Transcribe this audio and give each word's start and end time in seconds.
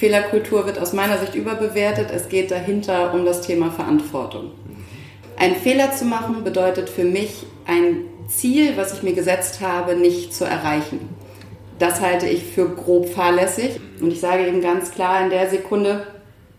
Fehlerkultur 0.00 0.64
wird 0.64 0.78
aus 0.78 0.94
meiner 0.94 1.18
Sicht 1.18 1.34
überbewertet. 1.34 2.08
Es 2.10 2.30
geht 2.30 2.50
dahinter 2.50 3.12
um 3.12 3.26
das 3.26 3.42
Thema 3.42 3.70
Verantwortung. 3.70 4.52
Einen 5.36 5.56
Fehler 5.56 5.92
zu 5.92 6.06
machen 6.06 6.42
bedeutet 6.42 6.88
für 6.88 7.04
mich 7.04 7.44
ein 7.66 8.06
Ziel, 8.26 8.78
was 8.78 8.94
ich 8.94 9.02
mir 9.02 9.12
gesetzt 9.12 9.60
habe, 9.60 9.96
nicht 9.96 10.32
zu 10.32 10.46
erreichen. 10.46 11.00
Das 11.78 12.00
halte 12.00 12.26
ich 12.26 12.44
für 12.44 12.70
grob 12.70 13.10
fahrlässig. 13.10 13.78
Und 14.00 14.10
ich 14.10 14.20
sage 14.20 14.46
eben 14.46 14.62
ganz 14.62 14.90
klar, 14.90 15.22
in 15.22 15.28
der 15.28 15.50
Sekunde, 15.50 16.06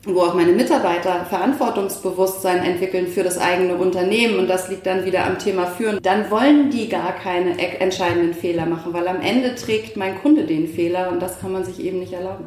wo 0.06 0.22
auch 0.22 0.36
meine 0.36 0.52
Mitarbeiter 0.52 1.26
Verantwortungsbewusstsein 1.28 2.64
entwickeln 2.64 3.08
für 3.08 3.24
das 3.24 3.40
eigene 3.40 3.74
Unternehmen 3.74 4.38
und 4.38 4.50
das 4.50 4.70
liegt 4.70 4.86
dann 4.86 5.04
wieder 5.04 5.26
am 5.26 5.40
Thema 5.40 5.66
Führen, 5.66 5.98
dann 6.04 6.30
wollen 6.30 6.70
die 6.70 6.90
gar 6.90 7.14
keine 7.14 7.58
entscheidenden 7.80 8.36
Fehler 8.36 8.68
machen, 8.68 8.94
weil 8.94 9.08
am 9.08 9.20
Ende 9.22 9.56
trägt 9.56 9.98
mein 9.98 10.22
Kunde 10.22 10.44
den 10.44 10.68
Fehler 10.68 11.10
und 11.12 11.20
das 11.20 11.40
kann 11.40 11.52
man 11.52 11.64
sich 11.64 11.84
eben 11.84 12.00
nicht 12.00 12.14
erlauben. 12.14 12.46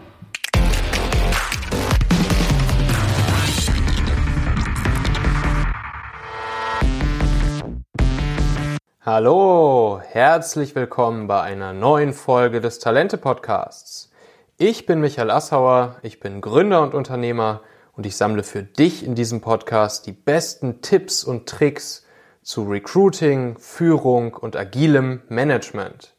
Hallo, 9.07 10.01
herzlich 10.03 10.75
willkommen 10.75 11.27
bei 11.27 11.43
einer 11.43 11.75
neuen 11.75 12.15
Folge 12.15 12.63
des 12.63 12.79
Talente 12.79 13.19
Podcasts. 13.19 14.11
Ich 14.57 14.87
bin 14.87 14.99
Michael 14.99 15.31
Assauer, 15.31 15.97
ich 16.01 16.21
bin 16.21 16.41
Gründer 16.41 16.81
und 16.81 16.95
Unternehmer 16.95 17.61
und 17.93 18.07
ich 18.07 18.17
sammle 18.17 18.43
für 18.43 18.63
dich 18.63 19.05
in 19.05 19.15
diesem 19.15 19.43
Podcast 19.43 20.07
die 20.07 20.13
besten 20.13 20.81
Tipps 20.81 21.23
und 21.23 21.47
Tricks 21.47 22.07
zu 22.43 22.63
Recruiting, 22.63 23.59
Führung 23.59 24.33
und 24.33 24.57
agilem 24.57 25.21
Management, 25.29 26.15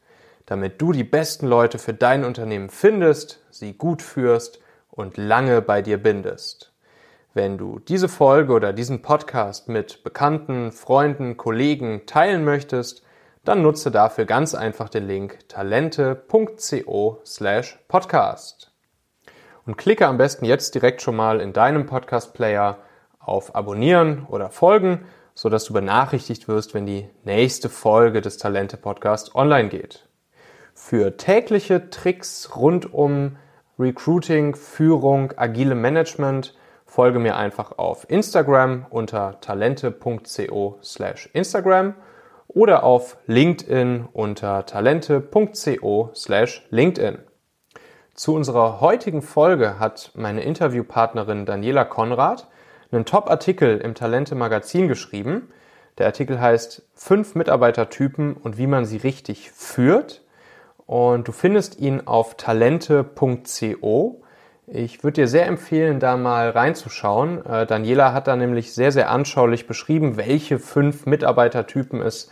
damit 0.45 0.79
du 0.79 0.91
die 0.91 1.03
besten 1.03 1.47
Leute 1.47 1.79
für 1.79 1.95
dein 1.95 2.23
Unternehmen 2.23 2.69
findest, 2.69 3.39
sie 3.49 3.73
gut 3.73 4.03
führst 4.03 4.59
und 4.91 5.17
lange 5.17 5.63
bei 5.63 5.81
dir 5.81 5.97
bindest. 5.97 6.74
Wenn 7.35 7.57
du 7.57 7.79
diese 7.79 8.07
Folge 8.07 8.53
oder 8.53 8.71
diesen 8.71 9.01
Podcast 9.01 9.67
mit 9.67 10.05
Bekannten, 10.05 10.71
Freunden, 10.71 11.35
Kollegen 11.35 12.05
teilen 12.05 12.45
möchtest, 12.45 13.03
dann 13.43 13.61
nutze 13.61 13.91
dafür 13.91 14.23
ganz 14.23 14.55
einfach 14.55 14.87
den 14.87 15.05
Link 15.05 15.39
talente.co 15.49 17.19
slash 17.25 17.77
podcast. 17.89 18.71
Und 19.65 19.75
klicke 19.77 20.07
am 20.07 20.17
besten 20.17 20.45
jetzt 20.45 20.75
direkt 20.75 21.01
schon 21.01 21.17
mal 21.17 21.41
in 21.41 21.51
deinem 21.51 21.85
Podcast-Player 21.85 22.77
auf 23.19 23.53
Abonnieren 23.53 24.25
oder 24.29 24.49
Folgen, 24.49 25.03
sodass 25.33 25.65
du 25.65 25.73
benachrichtigt 25.73 26.47
wirst, 26.47 26.73
wenn 26.73 26.85
die 26.85 27.09
nächste 27.25 27.67
Folge 27.67 28.21
des 28.21 28.37
Talente 28.37 28.77
Podcast 28.77 29.35
online 29.35 29.67
geht. 29.67 30.07
Für 30.73 31.17
tägliche 31.17 31.89
Tricks 31.89 32.55
rund 32.55 32.93
um 32.93 33.35
Recruiting, 33.77 34.55
Führung, 34.55 35.33
agile 35.35 35.75
Management 35.75 36.53
folge 36.95 37.19
mir 37.19 37.35
einfach 37.35 37.77
auf 37.77 38.09
Instagram 38.09 38.85
unter 38.89 39.41
talente.co 39.41 40.79
slash 40.81 41.29
Instagram 41.33 41.93
oder 42.47 42.85
auf 42.85 43.17
LinkedIn 43.27 44.07
unter 44.13 44.65
talente.co 44.65 46.11
slash 46.15 46.65
LinkedIn. 46.69 47.17
Zu 48.13 48.33
unserer 48.33 48.79
heutigen 48.79 49.21
Folge 49.21 49.77
hat 49.77 50.11
meine 50.15 50.43
Interviewpartnerin 50.43 51.45
Daniela 51.45 51.83
Konrad 51.83 52.47
einen 52.93 53.03
Top-Artikel 53.03 53.79
im 53.79 53.93
Talente 53.93 54.33
Magazin 54.35 54.87
geschrieben. 54.87 55.49
Der 55.97 56.05
Artikel 56.05 56.39
heißt 56.39 56.87
Fünf 56.93 57.35
Mitarbeitertypen 57.35 58.35
und 58.35 58.57
wie 58.57 58.67
man 58.67 58.85
sie 58.85 58.97
richtig 58.97 59.51
führt. 59.51 60.23
Und 60.85 61.27
du 61.27 61.33
findest 61.33 61.77
ihn 61.77 62.07
auf 62.07 62.35
talente.co. 62.37 64.21
Ich 64.67 65.03
würde 65.03 65.21
dir 65.21 65.27
sehr 65.27 65.45
empfehlen, 65.45 65.99
da 65.99 66.17
mal 66.17 66.49
reinzuschauen. 66.49 67.45
Äh, 67.45 67.67
Daniela 67.67 68.13
hat 68.13 68.27
da 68.27 68.35
nämlich 68.35 68.73
sehr, 68.73 68.91
sehr 68.91 69.11
anschaulich 69.11 69.67
beschrieben, 69.67 70.17
welche 70.17 70.57
fünf 70.57 71.05
Mitarbeitertypen 71.05 72.01
es 72.01 72.31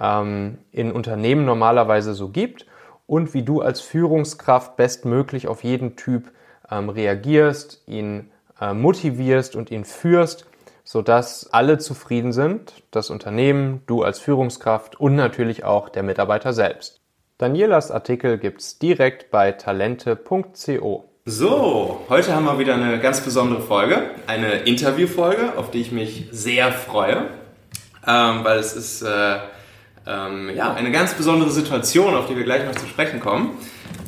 ähm, 0.00 0.58
in 0.72 0.92
Unternehmen 0.92 1.44
normalerweise 1.44 2.14
so 2.14 2.30
gibt 2.30 2.66
und 3.06 3.34
wie 3.34 3.42
du 3.42 3.60
als 3.60 3.80
Führungskraft 3.82 4.76
bestmöglich 4.76 5.46
auf 5.46 5.62
jeden 5.62 5.96
Typ 5.96 6.32
ähm, 6.70 6.88
reagierst, 6.88 7.82
ihn 7.86 8.30
äh, 8.60 8.72
motivierst 8.72 9.54
und 9.54 9.70
ihn 9.70 9.84
führst, 9.84 10.46
sodass 10.84 11.52
alle 11.52 11.76
zufrieden 11.76 12.32
sind, 12.32 12.82
das 12.92 13.10
Unternehmen, 13.10 13.82
du 13.86 14.02
als 14.02 14.20
Führungskraft 14.20 14.98
und 14.98 15.16
natürlich 15.16 15.64
auch 15.64 15.90
der 15.90 16.02
Mitarbeiter 16.02 16.54
selbst. 16.54 17.00
Danielas 17.36 17.90
Artikel 17.90 18.38
gibt's 18.38 18.78
direkt 18.78 19.30
bei 19.30 19.52
talente.co. 19.52 21.13
So, 21.26 22.04
heute 22.10 22.34
haben 22.34 22.44
wir 22.44 22.58
wieder 22.58 22.74
eine 22.74 23.00
ganz 23.00 23.22
besondere 23.22 23.62
Folge, 23.62 24.10
eine 24.26 24.56
Interviewfolge, 24.64 25.56
auf 25.56 25.70
die 25.70 25.80
ich 25.80 25.90
mich 25.90 26.26
sehr 26.32 26.70
freue, 26.70 27.28
ähm, 28.06 28.44
weil 28.44 28.58
es 28.58 28.76
ist 28.76 29.00
äh, 29.00 29.36
ähm, 30.06 30.50
ja, 30.54 30.74
eine 30.74 30.92
ganz 30.92 31.14
besondere 31.14 31.48
Situation, 31.48 32.14
auf 32.14 32.26
die 32.26 32.36
wir 32.36 32.44
gleich 32.44 32.66
noch 32.66 32.74
zu 32.74 32.86
sprechen 32.86 33.20
kommen. 33.20 33.56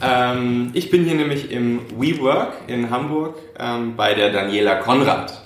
Ähm, 0.03 0.73
ich 0.75 0.91
bin 0.91 1.05
hier 1.05 1.15
nämlich 1.15 1.51
im 1.51 1.81
WeWork 1.99 2.53
in 2.67 2.91
Hamburg 2.91 3.39
ähm, 3.59 3.97
bei 3.97 4.13
der 4.13 4.31
Daniela 4.31 4.75
Konrad. 4.75 5.41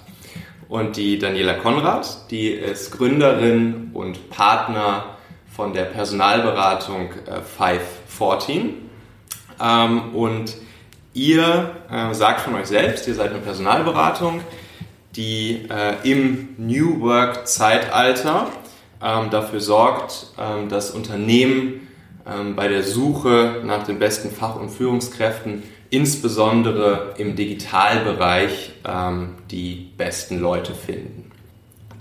Und 0.69 0.97
die 0.97 1.21
Daniela 1.21 1.55
Konrad, 1.55 2.33
die 2.33 2.49
ist 2.49 2.91
Gründerin 2.91 3.93
und 3.95 4.29
Partner 4.29 5.19
von 5.55 5.73
der 5.73 5.85
Personalberatung 5.85 7.11
äh, 7.27 7.43
514. 7.43 8.91
Ähm, 9.63 10.17
und 10.17 10.57
ihr 11.15 11.75
äh, 11.91 12.15
sagt 12.15 12.41
von 12.41 12.55
euch 12.55 12.67
selbst, 12.67 13.07
ihr 13.09 13.15
seid 13.15 13.31
eine 13.31 13.41
Personalberatung, 13.41 14.41
die 15.17 15.67
äh, 15.69 16.11
im 16.11 16.51
New 16.57 17.01
Work 17.01 17.49
Zeitalter 17.49 18.49
ähm, 19.03 19.31
dafür 19.31 19.61
sorgt, 19.61 20.29
ähm, 20.39 20.69
dass 20.69 20.91
Unternehmen 20.91 21.89
ähm, 22.27 22.55
bei 22.55 22.69
der 22.69 22.83
Suche 22.83 23.63
nach 23.65 23.85
den 23.85 23.99
besten 23.99 24.31
Fach- 24.31 24.57
und 24.57 24.71
Führungskräften 24.71 25.63
insbesondere 25.91 27.15
im 27.19 27.35
Digitalbereich 27.35 28.73
ähm, 28.87 29.35
die 29.51 29.91
besten 29.97 30.39
Leute 30.39 30.75
finden. 30.75 31.31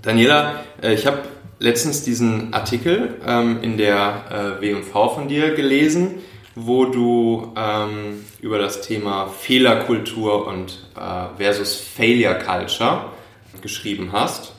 Daniela, 0.02 0.60
äh, 0.80 0.94
ich 0.94 1.06
habe 1.06 1.22
letztens 1.58 2.04
diesen 2.04 2.54
Artikel 2.54 3.16
ähm, 3.26 3.58
in 3.62 3.76
der 3.76 4.58
äh, 4.60 4.62
W&V 4.62 5.14
von 5.14 5.28
dir 5.28 5.54
gelesen, 5.54 6.20
wo 6.66 6.86
du 6.86 7.52
ähm, 7.56 8.24
über 8.40 8.58
das 8.58 8.82
Thema 8.82 9.28
Fehlerkultur 9.28 10.46
und 10.46 10.86
äh, 10.96 11.36
versus 11.36 11.76
Failure 11.76 12.38
Culture 12.38 13.06
geschrieben 13.62 14.10
hast. 14.12 14.52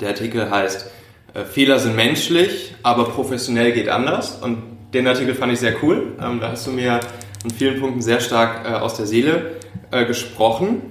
Der 0.00 0.08
Artikel 0.08 0.50
heißt 0.50 0.90
äh, 1.34 1.44
Fehler 1.44 1.78
sind 1.78 1.96
menschlich, 1.96 2.74
aber 2.82 3.04
professionell 3.04 3.72
geht 3.72 3.88
anders. 3.88 4.38
Und 4.40 4.62
den 4.94 5.06
Artikel 5.06 5.34
fand 5.34 5.52
ich 5.52 5.60
sehr 5.60 5.74
cool. 5.82 6.16
Ähm, 6.20 6.40
da 6.40 6.52
hast 6.52 6.66
du 6.66 6.70
mir 6.70 7.00
in 7.44 7.50
vielen 7.50 7.80
Punkten 7.80 8.02
sehr 8.02 8.20
stark 8.20 8.66
äh, 8.66 8.74
aus 8.74 8.94
der 8.96 9.06
Seele 9.06 9.56
äh, 9.90 10.04
gesprochen. 10.04 10.82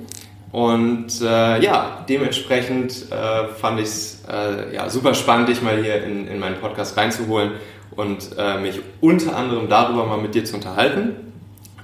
Und 0.52 1.22
äh, 1.22 1.62
ja, 1.62 2.06
dementsprechend 2.10 3.12
äh, 3.12 3.48
fand 3.54 3.80
ich 3.80 3.86
es 3.86 4.24
äh, 4.28 4.74
ja, 4.74 4.90
super 4.90 5.14
spannend, 5.14 5.50
dich 5.50 5.62
mal 5.62 5.82
hier 5.82 6.04
in, 6.04 6.28
in 6.28 6.40
meinen 6.40 6.60
Podcast 6.60 6.98
reinzuholen 6.98 7.52
und 8.00 8.36
mich 8.62 8.80
unter 9.02 9.36
anderem 9.36 9.68
darüber 9.68 10.06
mal 10.06 10.18
mit 10.18 10.34
dir 10.34 10.46
zu 10.46 10.56
unterhalten. 10.56 11.16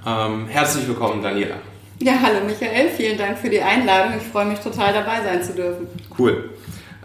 Ähm, 0.06 0.46
herzlich 0.48 0.88
willkommen, 0.88 1.22
Daniela. 1.22 1.56
Ja, 2.00 2.12
hallo 2.22 2.44
Michael, 2.46 2.90
vielen 2.90 3.18
Dank 3.18 3.38
für 3.38 3.48
die 3.48 3.60
Einladung. 3.60 4.14
Ich 4.18 4.26
freue 4.26 4.44
mich 4.44 4.60
total 4.60 4.92
dabei 4.92 5.22
sein 5.24 5.42
zu 5.42 5.54
dürfen. 5.54 5.86
Cool. 6.18 6.50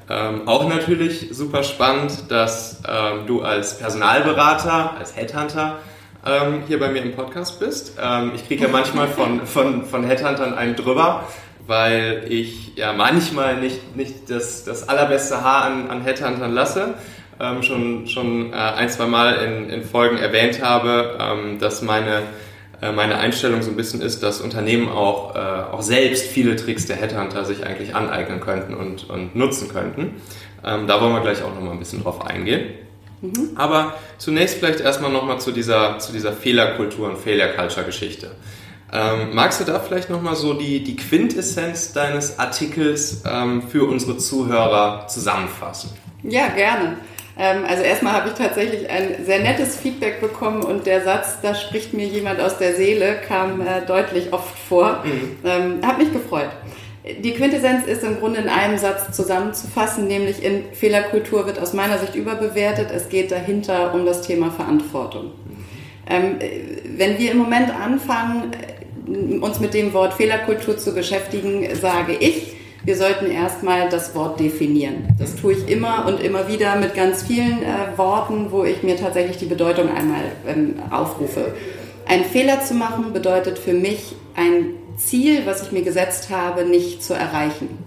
Ähm, 0.10 0.48
auch 0.48 0.68
natürlich 0.68 1.30
super 1.32 1.64
spannend, 1.64 2.30
dass 2.30 2.84
ähm, 2.88 3.26
du 3.26 3.42
als 3.42 3.80
Personalberater, 3.80 4.98
als 5.00 5.16
Headhunter 5.16 5.80
ähm, 6.26 6.64
hier 6.68 6.80
bei 6.80 6.90
mir 6.90 7.02
im 7.02 7.14
Podcast 7.14 7.60
bist. 7.60 7.98
Ähm, 8.02 8.34
ich 8.36 8.46
kriege 8.46 8.64
ja 8.66 8.70
manchmal 8.70 9.08
von, 9.10 9.48
von, 9.48 9.86
von 9.86 10.04
Headhuntern 10.04 10.54
einen 10.54 10.76
drüber, 10.76 11.24
weil 11.66 12.26
ich 12.28 12.76
ja 12.76 12.92
manchmal 12.92 13.62
nicht, 13.62 13.96
nicht 13.96 14.30
das, 14.30 14.66
das 14.66 14.90
allerbeste 14.90 15.42
Haar 15.42 15.64
an, 15.64 15.90
an 15.90 16.02
Headhuntern 16.02 16.52
lasse. 16.52 16.96
Ähm, 17.42 17.64
schon 17.64 18.08
schon 18.08 18.54
äh, 18.54 18.56
ein, 18.56 18.90
zwei 18.90 19.08
Mal 19.08 19.34
in, 19.44 19.70
in 19.70 19.84
Folgen 19.84 20.18
erwähnt 20.18 20.62
habe, 20.62 21.18
ähm, 21.20 21.60
dass 21.60 21.82
meine 21.82 22.22
äh, 22.82 22.92
meine 22.92 23.18
Einstellung 23.18 23.62
so 23.62 23.70
ein 23.70 23.76
bisschen 23.76 24.02
ist, 24.02 24.24
dass 24.24 24.42
Unternehmen 24.42 24.90
auch, 24.90 25.36
äh, 25.36 25.40
auch 25.40 25.82
selbst 25.82 26.28
viele 26.28 26.56
Tricks 26.56 26.88
der 26.88 26.96
Headhunter 26.96 27.46
sich 27.46 27.66
eigentlich 27.66 27.96
aneignen 27.96 28.40
könnten 28.40 28.74
und, 28.74 29.10
und 29.10 29.36
nutzen 29.36 29.70
könnten. 29.70 30.22
Ähm, 30.66 30.88
da 30.88 31.00
wollen 31.00 31.14
wir 31.14 31.22
gleich 31.22 31.44
auch 31.44 31.54
nochmal 31.54 31.74
ein 31.74 31.80
bisschen 31.80 32.04
drauf 32.04 32.26
eingehen. 32.26 32.74
Mhm. 33.22 33.52
Aber 33.56 33.96
zunächst 34.18 34.58
vielleicht 34.58 34.80
erstmal 34.80 35.12
nochmal 35.12 35.40
zu 35.40 35.52
dieser, 35.52 36.00
zu 36.00 36.12
dieser 36.12 36.34
Fehlerkultur 36.34 37.10
und 37.10 37.18
Failure-Culture-Geschichte. 37.20 38.32
Ähm, 38.92 39.34
magst 39.34 39.62
du 39.62 39.64
da 39.64 39.80
vielleicht 39.80 40.10
nochmal 40.10 40.36
so 40.36 40.54
die, 40.54 40.84
die 40.84 40.96
Quintessenz 40.96 41.94
deines 41.94 42.40
Artikels 42.40 43.24
ähm, 43.26 43.62
für 43.70 43.86
unsere 43.88 44.18
Zuhörer 44.18 45.08
zusammenfassen? 45.08 45.92
Ja, 46.24 46.48
gerne. 46.50 46.98
Ähm, 47.38 47.64
also 47.68 47.84
erstmal 47.84 48.14
habe 48.14 48.30
ich 48.30 48.36
tatsächlich 48.36 48.90
ein 48.90 49.26
sehr 49.26 49.40
nettes 49.40 49.78
Feedback 49.78 50.22
bekommen 50.22 50.64
und 50.64 50.86
der 50.86 51.02
Satz, 51.04 51.40
da 51.42 51.56
spricht 51.56 51.94
mir 51.94 52.06
jemand 52.06 52.40
aus 52.40 52.58
der 52.58 52.76
Seele, 52.76 53.16
kam 53.28 53.62
äh, 53.62 53.86
deutlich 53.86 54.34
oft 54.34 54.58
vor. 54.58 55.04
Mhm. 55.04 55.38
Ähm, 55.46 55.86
hat 55.86 55.98
mich 55.98 56.12
gefreut. 56.12 56.50
Die 57.24 57.32
Quintessenz 57.34 57.88
ist 57.88 58.04
im 58.04 58.20
Grunde 58.20 58.42
in 58.42 58.50
einem 58.50 58.78
Satz 58.78 59.16
zusammenzufassen, 59.16 60.08
nämlich 60.08 60.44
in 60.44 60.66
Fehlerkultur 60.74 61.48
wird 61.48 61.58
aus 61.58 61.74
meiner 61.74 61.98
Sicht 61.98 62.14
überbewertet. 62.14 62.92
Es 62.94 63.10
geht 63.10 63.32
dahinter 63.32 63.94
um 63.96 64.06
das 64.06 64.22
Thema 64.22 64.52
Verantwortung. 64.52 65.32
Ähm, 66.08 66.38
wenn 66.98 67.18
wir 67.18 67.32
im 67.32 67.38
Moment 67.38 67.72
anfangen, 67.74 68.52
uns 69.42 69.60
mit 69.60 69.74
dem 69.74 69.94
Wort 69.94 70.14
Fehlerkultur 70.14 70.78
zu 70.78 70.94
beschäftigen, 70.94 71.68
sage 71.76 72.14
ich, 72.14 72.56
wir 72.84 72.96
sollten 72.96 73.30
erstmal 73.30 73.90
das 73.90 74.16
Wort 74.16 74.40
definieren. 74.40 75.08
Das 75.20 75.36
tue 75.36 75.54
ich 75.54 75.70
immer 75.70 76.06
und 76.08 76.22
immer 76.22 76.48
wieder 76.48 76.76
mit 76.76 76.96
ganz 76.96 77.24
vielen 77.24 77.62
äh, 77.62 77.98
Worten, 77.98 78.48
wo 78.50 78.64
ich 78.64 78.82
mir 78.82 78.98
tatsächlich 78.98 79.38
die 79.38 79.46
Bedeutung 79.46 79.90
einmal 79.90 80.24
ähm, 80.48 80.76
aufrufe. 80.90 81.54
Ein 82.08 82.26
Fehler 82.26 82.62
zu 82.62 82.74
machen 82.74 83.14
bedeutet 83.14 83.60
für 83.60 83.74
mich 83.74 84.16
ein 84.36 84.76
Ziel, 84.98 85.46
was 85.46 85.64
ich 85.64 85.72
mir 85.72 85.84
gesetzt 85.84 86.30
habe, 86.30 86.66
nicht 86.66 87.04
zu 87.04 87.14
erreichen. 87.14 87.78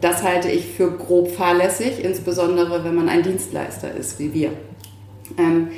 Das 0.00 0.22
halte 0.22 0.50
ich 0.50 0.66
für 0.66 0.90
grob 0.90 1.30
fahrlässig, 1.30 2.04
insbesondere 2.04 2.84
wenn 2.84 2.94
man 2.94 3.08
ein 3.08 3.22
Dienstleister 3.22 3.94
ist 3.94 4.18
wie 4.18 4.34
wir. 4.34 4.50
Ähm, 5.38 5.68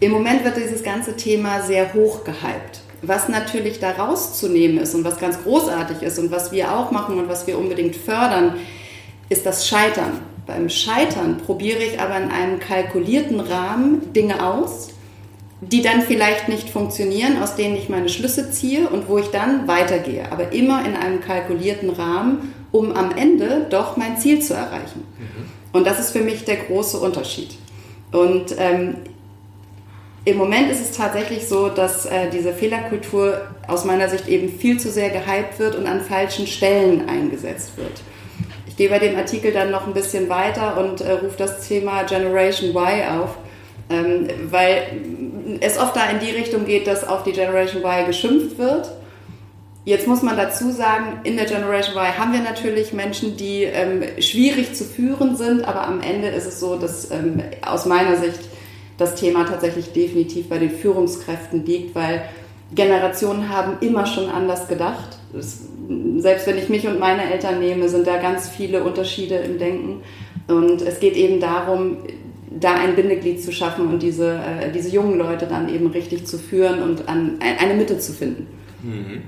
Im 0.00 0.12
Moment 0.12 0.44
wird 0.44 0.56
dieses 0.56 0.82
ganze 0.82 1.16
Thema 1.16 1.62
sehr 1.62 1.94
hoch 1.94 2.24
gehypt. 2.24 2.82
Was 3.06 3.28
natürlich 3.28 3.80
da 3.80 3.92
rauszunehmen 3.92 4.78
ist 4.78 4.94
und 4.94 5.04
was 5.04 5.18
ganz 5.18 5.42
großartig 5.42 6.02
ist 6.02 6.18
und 6.18 6.30
was 6.30 6.52
wir 6.52 6.74
auch 6.76 6.90
machen 6.90 7.18
und 7.18 7.28
was 7.28 7.46
wir 7.46 7.58
unbedingt 7.58 7.96
fördern, 7.96 8.56
ist 9.28 9.46
das 9.46 9.66
Scheitern. 9.66 10.20
Beim 10.46 10.68
Scheitern 10.68 11.38
probiere 11.38 11.82
ich 11.82 12.00
aber 12.00 12.16
in 12.18 12.30
einem 12.30 12.58
kalkulierten 12.58 13.40
Rahmen 13.40 14.12
Dinge 14.12 14.46
aus, 14.46 14.88
die 15.60 15.80
dann 15.80 16.02
vielleicht 16.02 16.48
nicht 16.48 16.68
funktionieren, 16.68 17.42
aus 17.42 17.56
denen 17.56 17.76
ich 17.76 17.88
meine 17.88 18.08
Schlüsse 18.08 18.50
ziehe 18.50 18.88
und 18.88 19.08
wo 19.08 19.18
ich 19.18 19.28
dann 19.28 19.66
weitergehe. 19.66 20.30
Aber 20.30 20.52
immer 20.52 20.84
in 20.84 20.94
einem 20.94 21.20
kalkulierten 21.20 21.90
Rahmen, 21.90 22.54
um 22.72 22.92
am 22.92 23.16
Ende 23.16 23.66
doch 23.70 23.96
mein 23.96 24.18
Ziel 24.18 24.42
zu 24.42 24.54
erreichen. 24.54 25.04
Mhm. 25.18 25.44
Und 25.72 25.86
das 25.86 25.98
ist 25.98 26.10
für 26.10 26.20
mich 26.20 26.44
der 26.44 26.56
große 26.56 26.98
Unterschied. 26.98 27.56
Und 28.12 28.54
ähm, 28.58 28.96
im 30.24 30.38
Moment 30.38 30.70
ist 30.70 30.80
es 30.80 30.96
tatsächlich 30.96 31.46
so, 31.48 31.68
dass 31.68 32.06
äh, 32.06 32.30
diese 32.30 32.54
Fehlerkultur 32.54 33.42
aus 33.68 33.84
meiner 33.84 34.08
Sicht 34.08 34.26
eben 34.26 34.48
viel 34.48 34.80
zu 34.80 34.90
sehr 34.90 35.10
gehypt 35.10 35.58
wird 35.58 35.76
und 35.76 35.86
an 35.86 36.00
falschen 36.00 36.46
Stellen 36.46 37.08
eingesetzt 37.08 37.76
wird. 37.76 38.02
Ich 38.66 38.76
gehe 38.76 38.88
bei 38.88 38.98
dem 38.98 39.16
Artikel 39.16 39.52
dann 39.52 39.70
noch 39.70 39.86
ein 39.86 39.92
bisschen 39.92 40.28
weiter 40.28 40.78
und 40.78 41.02
äh, 41.02 41.12
rufe 41.12 41.36
das 41.36 41.68
Thema 41.68 42.04
Generation 42.04 42.70
Y 42.70 43.20
auf, 43.20 43.36
ähm, 43.90 44.28
weil 44.50 44.82
es 45.60 45.78
oft 45.78 45.94
da 45.94 46.08
in 46.08 46.20
die 46.20 46.30
Richtung 46.30 46.64
geht, 46.64 46.86
dass 46.86 47.06
auf 47.06 47.22
die 47.22 47.32
Generation 47.32 47.82
Y 47.82 48.06
geschimpft 48.06 48.58
wird. 48.58 48.90
Jetzt 49.84 50.06
muss 50.06 50.22
man 50.22 50.38
dazu 50.38 50.70
sagen, 50.70 51.20
in 51.24 51.36
der 51.36 51.44
Generation 51.44 51.94
Y 51.94 52.18
haben 52.18 52.32
wir 52.32 52.40
natürlich 52.40 52.94
Menschen, 52.94 53.36
die 53.36 53.64
ähm, 53.64 54.02
schwierig 54.18 54.74
zu 54.74 54.84
führen 54.84 55.36
sind, 55.36 55.62
aber 55.68 55.86
am 55.86 56.00
Ende 56.00 56.28
ist 56.28 56.46
es 56.46 56.58
so, 56.58 56.76
dass 56.76 57.10
ähm, 57.10 57.42
aus 57.60 57.84
meiner 57.84 58.16
Sicht 58.16 58.40
das 58.96 59.14
Thema 59.14 59.44
tatsächlich 59.44 59.92
definitiv 59.92 60.48
bei 60.48 60.58
den 60.58 60.70
Führungskräften 60.70 61.64
liegt, 61.66 61.94
weil 61.94 62.22
Generationen 62.74 63.48
haben 63.48 63.76
immer 63.80 64.06
schon 64.06 64.28
anders 64.28 64.68
gedacht. 64.68 65.18
Das, 65.32 65.62
selbst 66.18 66.46
wenn 66.46 66.58
ich 66.58 66.68
mich 66.68 66.86
und 66.86 66.98
meine 66.98 67.30
Eltern 67.30 67.58
nehme, 67.60 67.88
sind 67.88 68.06
da 68.06 68.18
ganz 68.18 68.48
viele 68.48 68.84
Unterschiede 68.84 69.36
im 69.36 69.58
Denken. 69.58 70.02
Und 70.48 70.82
es 70.82 71.00
geht 71.00 71.16
eben 71.16 71.40
darum, 71.40 71.98
da 72.50 72.74
ein 72.74 72.94
Bindeglied 72.94 73.42
zu 73.42 73.52
schaffen 73.52 73.88
und 73.88 74.02
diese, 74.02 74.34
äh, 74.34 74.70
diese 74.72 74.88
jungen 74.88 75.18
Leute 75.18 75.46
dann 75.46 75.72
eben 75.72 75.88
richtig 75.88 76.26
zu 76.26 76.38
führen 76.38 76.82
und 76.82 77.08
an, 77.08 77.38
eine 77.40 77.74
Mitte 77.74 77.98
zu 77.98 78.12
finden. 78.12 78.46
Mhm. 78.82 79.22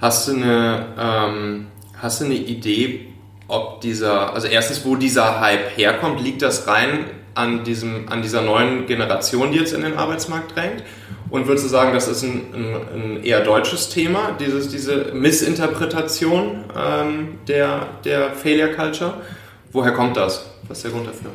Hast 0.00 0.28
du 0.28 0.34
eine, 0.34 0.86
ähm, 0.98 1.66
hast 1.94 2.20
du 2.20 2.26
eine 2.26 2.34
Idee, 2.34 3.06
ob 3.48 3.80
dieser, 3.80 4.34
also 4.34 4.46
erstens, 4.46 4.84
wo 4.84 4.96
dieser 4.96 5.40
Hype 5.40 5.76
herkommt, 5.76 6.22
liegt 6.22 6.42
das 6.42 6.66
rein 6.66 7.06
an, 7.38 7.64
diesem, 7.64 8.08
an 8.08 8.20
dieser 8.20 8.42
neuen 8.42 8.86
Generation, 8.86 9.52
die 9.52 9.58
jetzt 9.58 9.72
in 9.72 9.82
den 9.82 9.96
Arbeitsmarkt 9.96 10.54
drängt? 10.56 10.82
Und 11.30 11.46
würdest 11.46 11.66
du 11.66 11.68
sagen, 11.68 11.92
das 11.92 12.08
ist 12.08 12.22
ein, 12.22 12.46
ein, 12.54 12.74
ein 12.94 13.24
eher 13.24 13.40
deutsches 13.40 13.90
Thema, 13.90 14.36
dieses, 14.40 14.68
diese 14.68 15.12
Missinterpretation 15.12 16.64
ähm, 16.76 17.38
der, 17.46 17.86
der 18.04 18.32
Failure 18.32 18.72
Culture? 18.72 19.14
Woher 19.72 19.92
kommt 19.92 20.16
das? 20.16 20.46
Was 20.68 20.78
ist 20.78 20.84
der 20.84 20.92
Grund 20.92 21.06
dafür? 21.06 21.30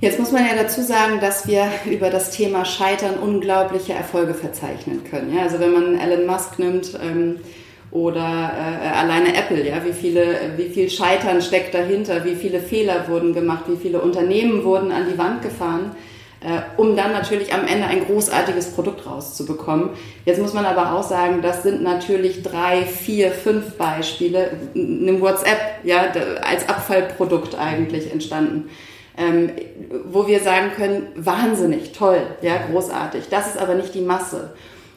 Jetzt 0.00 0.20
muss 0.20 0.30
man 0.30 0.46
ja 0.46 0.54
dazu 0.54 0.82
sagen, 0.82 1.18
dass 1.20 1.46
wir 1.48 1.70
über 1.90 2.10
das 2.10 2.30
Thema 2.30 2.64
Scheitern 2.64 3.14
unglaubliche 3.14 3.94
Erfolge 3.94 4.34
verzeichnen 4.34 5.02
können. 5.10 5.34
Ja, 5.34 5.42
also 5.42 5.58
wenn 5.58 5.72
man 5.72 5.98
Elon 5.98 6.26
Musk 6.26 6.58
nimmt 6.58 6.98
ähm, 7.02 7.36
oder 7.90 8.20
äh, 8.20 8.88
alleine 8.96 9.34
Apple, 9.34 9.66
ja, 9.66 9.84
wie 9.84 9.92
viele, 9.92 10.36
wie 10.56 10.68
viel 10.68 10.90
Scheitern 10.90 11.40
steckt 11.40 11.74
dahinter, 11.74 12.24
wie 12.24 12.34
viele 12.34 12.60
Fehler 12.60 13.08
wurden 13.08 13.32
gemacht, 13.32 13.64
wie 13.68 13.76
viele 13.76 14.00
Unternehmen 14.00 14.64
wurden 14.64 14.92
an 14.92 15.06
die 15.10 15.16
Wand 15.16 15.42
gefahren, 15.42 15.96
äh, 16.40 16.80
um 16.80 16.96
dann 16.96 17.12
natürlich 17.12 17.54
am 17.54 17.66
Ende 17.66 17.86
ein 17.86 18.04
großartiges 18.04 18.72
Produkt 18.72 19.06
rauszubekommen. 19.06 19.90
Jetzt 20.26 20.40
muss 20.40 20.52
man 20.52 20.66
aber 20.66 20.92
auch 20.92 21.02
sagen, 21.02 21.40
das 21.40 21.62
sind 21.62 21.82
natürlich 21.82 22.42
drei, 22.42 22.82
vier, 22.82 23.30
fünf 23.30 23.76
Beispiele, 23.76 24.50
einem 24.74 25.20
WhatsApp, 25.20 25.80
ja, 25.84 26.12
als 26.42 26.68
Abfallprodukt 26.68 27.58
eigentlich 27.58 28.12
entstanden 28.12 28.68
ähm, 29.18 29.50
wo 30.04 30.26
wir 30.28 30.40
sagen 30.40 30.70
können, 30.76 31.08
wahnsinnig, 31.16 31.92
toll, 31.92 32.22
ja, 32.40 32.56
großartig. 32.70 33.24
Das 33.28 33.48
ist 33.48 33.58
aber 33.58 33.74
nicht 33.74 33.94
die 33.94 34.00
Masse. 34.00 34.52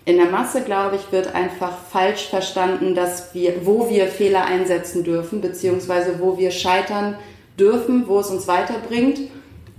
In 0.06 0.18
der 0.18 0.28
Masse, 0.28 0.62
glaube 0.62 0.96
ich, 0.96 1.12
wird 1.12 1.36
einfach 1.36 1.78
falsch 1.92 2.28
verstanden, 2.28 2.96
dass 2.96 3.34
wir, 3.36 3.66
wo 3.66 3.90
wir 3.90 4.08
Fehler 4.08 4.46
einsetzen 4.46 5.04
dürfen, 5.04 5.42
beziehungsweise 5.42 6.20
wo 6.20 6.38
wir 6.38 6.52
scheitern 6.52 7.18
dürfen, 7.60 8.08
wo 8.08 8.20
es 8.20 8.28
uns 8.28 8.48
weiterbringt. 8.48 9.20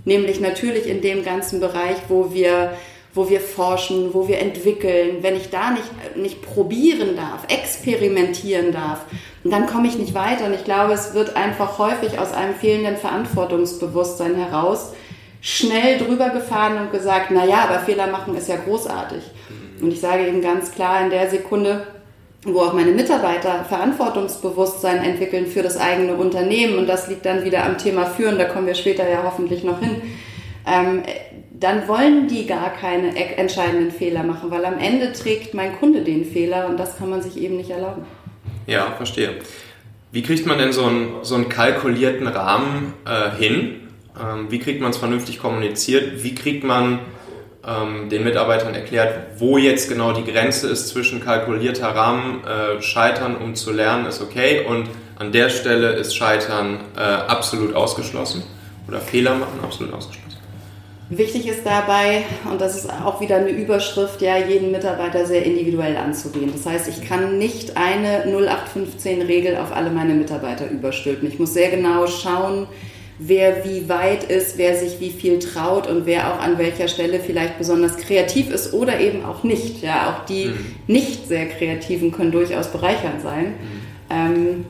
Nämlich 0.05 0.39
natürlich 0.39 0.87
in 0.87 1.01
dem 1.01 1.23
ganzen 1.23 1.59
Bereich, 1.59 1.97
wo 2.07 2.33
wir 2.33 2.73
wo 3.13 3.29
wir 3.29 3.41
forschen, 3.41 4.13
wo 4.13 4.27
wir 4.27 4.39
entwickeln, 4.39 5.17
wenn 5.21 5.35
ich 5.35 5.49
da 5.49 5.71
nicht, 5.71 6.15
nicht 6.15 6.41
probieren 6.41 7.15
darf, 7.15 7.45
experimentieren 7.47 8.71
darf, 8.71 9.01
dann 9.43 9.67
komme 9.67 9.87
ich 9.87 9.97
nicht 9.97 10.15
weiter. 10.15 10.45
Und 10.45 10.53
ich 10.53 10.63
glaube, 10.63 10.93
es 10.93 11.13
wird 11.13 11.35
einfach 11.35 11.77
häufig 11.77 12.17
aus 12.17 12.33
einem 12.33 12.55
fehlenden 12.55 12.97
Verantwortungsbewusstsein 12.97 14.35
heraus 14.35 14.93
schnell 15.41 15.99
drüber 15.99 16.29
gefahren 16.29 16.77
und 16.79 16.91
gesagt, 16.91 17.27
na 17.29 17.45
ja, 17.45 17.65
aber 17.65 17.79
Fehler 17.79 18.07
machen 18.07 18.35
ist 18.35 18.47
ja 18.47 18.55
großartig. 18.55 19.21
Und 19.83 19.91
ich 19.91 19.99
sage 19.99 20.25
eben 20.25 20.41
ganz 20.41 20.71
klar 20.71 21.03
in 21.03 21.09
der 21.09 21.29
Sekunde, 21.29 21.85
wo 22.45 22.61
auch 22.61 22.73
meine 22.73 22.91
Mitarbeiter 22.91 23.65
Verantwortungsbewusstsein 23.65 25.03
entwickeln 25.03 25.47
für 25.47 25.61
das 25.61 25.77
eigene 25.77 26.15
Unternehmen, 26.15 26.77
und 26.77 26.87
das 26.87 27.07
liegt 27.07 27.25
dann 27.25 27.43
wieder 27.45 27.65
am 27.65 27.77
Thema 27.77 28.05
Führen, 28.05 28.37
da 28.37 28.45
kommen 28.45 28.67
wir 28.67 28.75
später 28.75 29.09
ja 29.09 29.23
hoffentlich 29.23 29.63
noch 29.63 29.79
hin, 29.79 30.01
ähm, 30.65 31.03
dann 31.51 31.87
wollen 31.87 32.27
die 32.27 32.45
gar 32.45 32.71
keine 32.71 33.15
entscheidenden 33.37 33.91
Fehler 33.91 34.23
machen, 34.23 34.51
weil 34.51 34.65
am 34.65 34.79
Ende 34.79 35.13
trägt 35.13 35.53
mein 35.53 35.77
Kunde 35.77 36.01
den 36.01 36.25
Fehler 36.25 36.67
und 36.67 36.77
das 36.77 36.97
kann 36.97 37.09
man 37.09 37.21
sich 37.21 37.37
eben 37.37 37.55
nicht 37.55 37.69
erlauben. 37.69 38.03
Ja, 38.67 38.91
verstehe. 38.97 39.35
Wie 40.11 40.21
kriegt 40.21 40.45
man 40.45 40.57
denn 40.57 40.73
so 40.73 40.85
einen, 40.85 41.23
so 41.23 41.35
einen 41.35 41.49
kalkulierten 41.49 42.27
Rahmen 42.27 42.93
äh, 43.05 43.31
hin? 43.41 43.89
Ähm, 44.21 44.47
wie 44.49 44.59
kriegt 44.59 44.81
man 44.81 44.91
es 44.91 44.97
vernünftig 44.97 45.39
kommuniziert? 45.39 46.23
Wie 46.23 46.35
kriegt 46.35 46.63
man 46.63 46.99
ähm, 47.65 48.09
den 48.09 48.23
Mitarbeitern 48.23 48.73
erklärt, 48.73 49.15
wo 49.37 49.57
jetzt 49.57 49.89
genau 49.89 50.11
die 50.11 50.29
Grenze 50.29 50.67
ist 50.67 50.89
zwischen 50.89 51.23
kalkulierter 51.23 51.87
Rahmen, 51.87 52.43
äh, 52.43 52.81
Scheitern, 52.81 53.35
um 53.35 53.55
zu 53.55 53.71
lernen, 53.71 54.05
ist 54.05 54.21
okay 54.21 54.65
und 54.67 54.89
an 55.17 55.31
der 55.31 55.49
Stelle 55.49 55.93
ist 55.93 56.15
Scheitern 56.15 56.79
äh, 56.97 56.99
absolut 56.99 57.75
ausgeschlossen 57.75 58.43
oder 58.87 58.99
Fehler 58.99 59.35
machen 59.35 59.59
absolut 59.63 59.93
ausgeschlossen? 59.93 60.23
Wichtig 61.09 61.47
ist 61.47 61.65
dabei, 61.65 62.23
und 62.49 62.59
das 62.59 62.75
ist 62.75 62.89
auch 62.89 63.21
wieder 63.21 63.35
eine 63.35 63.49
Überschrift, 63.49 64.21
ja, 64.21 64.37
jeden 64.37 64.71
Mitarbeiter 64.71 65.25
sehr 65.25 65.43
individuell 65.43 65.95
anzugehen. 65.97 66.51
Das 66.51 66.65
heißt, 66.65 66.87
ich 66.87 67.07
kann 67.07 67.37
nicht 67.37 67.77
eine 67.77 68.25
0815-Regel 68.25 69.57
auf 69.57 69.73
alle 69.75 69.91
meine 69.91 70.13
Mitarbeiter 70.13 70.67
überstülpen. 70.69 71.27
Ich 71.27 71.37
muss 71.39 71.53
sehr 71.53 71.69
genau 71.69 72.07
schauen, 72.07 72.67
wer 73.19 73.63
wie 73.65 73.87
weit 73.89 74.23
ist, 74.23 74.57
wer 74.57 74.75
sich 74.75 74.99
wie 74.99 75.11
viel 75.11 75.39
traut 75.39 75.87
und 75.87 76.05
wer 76.05 76.33
auch 76.33 76.39
an 76.39 76.57
welcher 76.57 76.87
Stelle 76.87 77.19
vielleicht 77.19 77.57
besonders 77.57 77.97
kreativ 77.97 78.49
ist 78.51 78.73
oder 78.73 78.99
eben 78.99 79.23
auch 79.23 79.43
nicht. 79.43 79.81
Ja, 79.81 80.09
auch 80.09 80.25
die 80.25 80.45
mhm. 80.45 80.75
nicht 80.87 81.27
sehr 81.27 81.47
kreativen 81.47 82.11
können 82.11 82.31
durchaus 82.31 82.67
bereichernd 82.67 83.21
sein. 83.21 83.45
Mhm. 83.45 83.81
Ähm, 84.09 84.65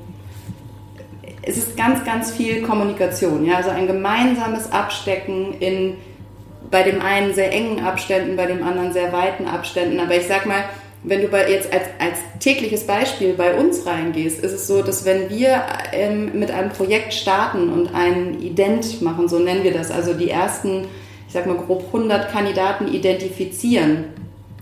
es 1.41 1.57
ist 1.57 1.75
ganz, 1.75 2.05
ganz 2.05 2.31
viel 2.31 2.61
Kommunikation, 2.61 3.45
ja, 3.45 3.57
also 3.57 3.69
ein 3.69 3.85
gemeinsames 3.85 4.71
Abstecken 4.71 5.59
in 5.59 5.95
bei 6.73 6.81
dem 6.81 7.01
einen 7.01 7.35
sehr 7.35 7.51
engen 7.51 7.85
Abständen, 7.85 8.35
bei 8.35 8.47
dem 8.47 8.63
anderen 8.63 8.93
sehr 8.93 9.13
weiten 9.13 9.45
Abständen. 9.45 9.99
Aber 9.99 10.15
ich 10.15 10.25
sag 10.25 10.47
mal, 10.47 10.63
Wenn 11.05 11.21
du 11.21 11.27
bei 11.27 11.49
jetzt 11.51 11.71
als, 11.73 11.83
als 11.99 12.19
tägliches 12.39 12.87
Beispiel 12.87 13.33
bei 13.33 13.55
uns 13.55 13.85
reingehst, 13.85 14.39
ist 14.39 14.53
es 14.53 14.67
so, 14.67 14.81
dass 14.81 15.03
wenn 15.03 15.29
wir 15.29 15.61
ähm, 15.91 16.39
mit 16.39 16.49
einem 16.49 16.69
Projekt 16.69 17.13
starten 17.13 17.69
und 17.69 17.93
ein 17.93 18.41
Ident 18.41 19.01
machen, 19.01 19.27
so 19.27 19.37
nennen 19.37 19.63
wir 19.63 19.73
das, 19.73 19.91
also 19.91 20.13
die 20.13 20.29
ersten, 20.29 20.85
ich 21.27 21.33
sag 21.33 21.45
mal 21.45 21.57
grob 21.57 21.87
100 21.87 22.31
Kandidaten 22.31 22.87
identifizieren 22.87 24.05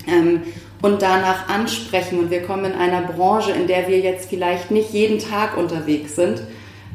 ähm, 0.08 0.42
und 0.82 1.04
danach 1.04 1.48
ansprechen 1.48 2.18
und 2.18 2.32
wir 2.32 2.42
kommen 2.42 2.66
in 2.66 2.74
einer 2.74 3.02
Branche, 3.02 3.52
in 3.52 3.68
der 3.68 3.88
wir 3.88 4.00
jetzt 4.00 4.28
vielleicht 4.28 4.72
nicht 4.72 4.94
jeden 4.94 5.20
Tag 5.20 5.58
unterwegs 5.58 6.16
sind, 6.16 6.42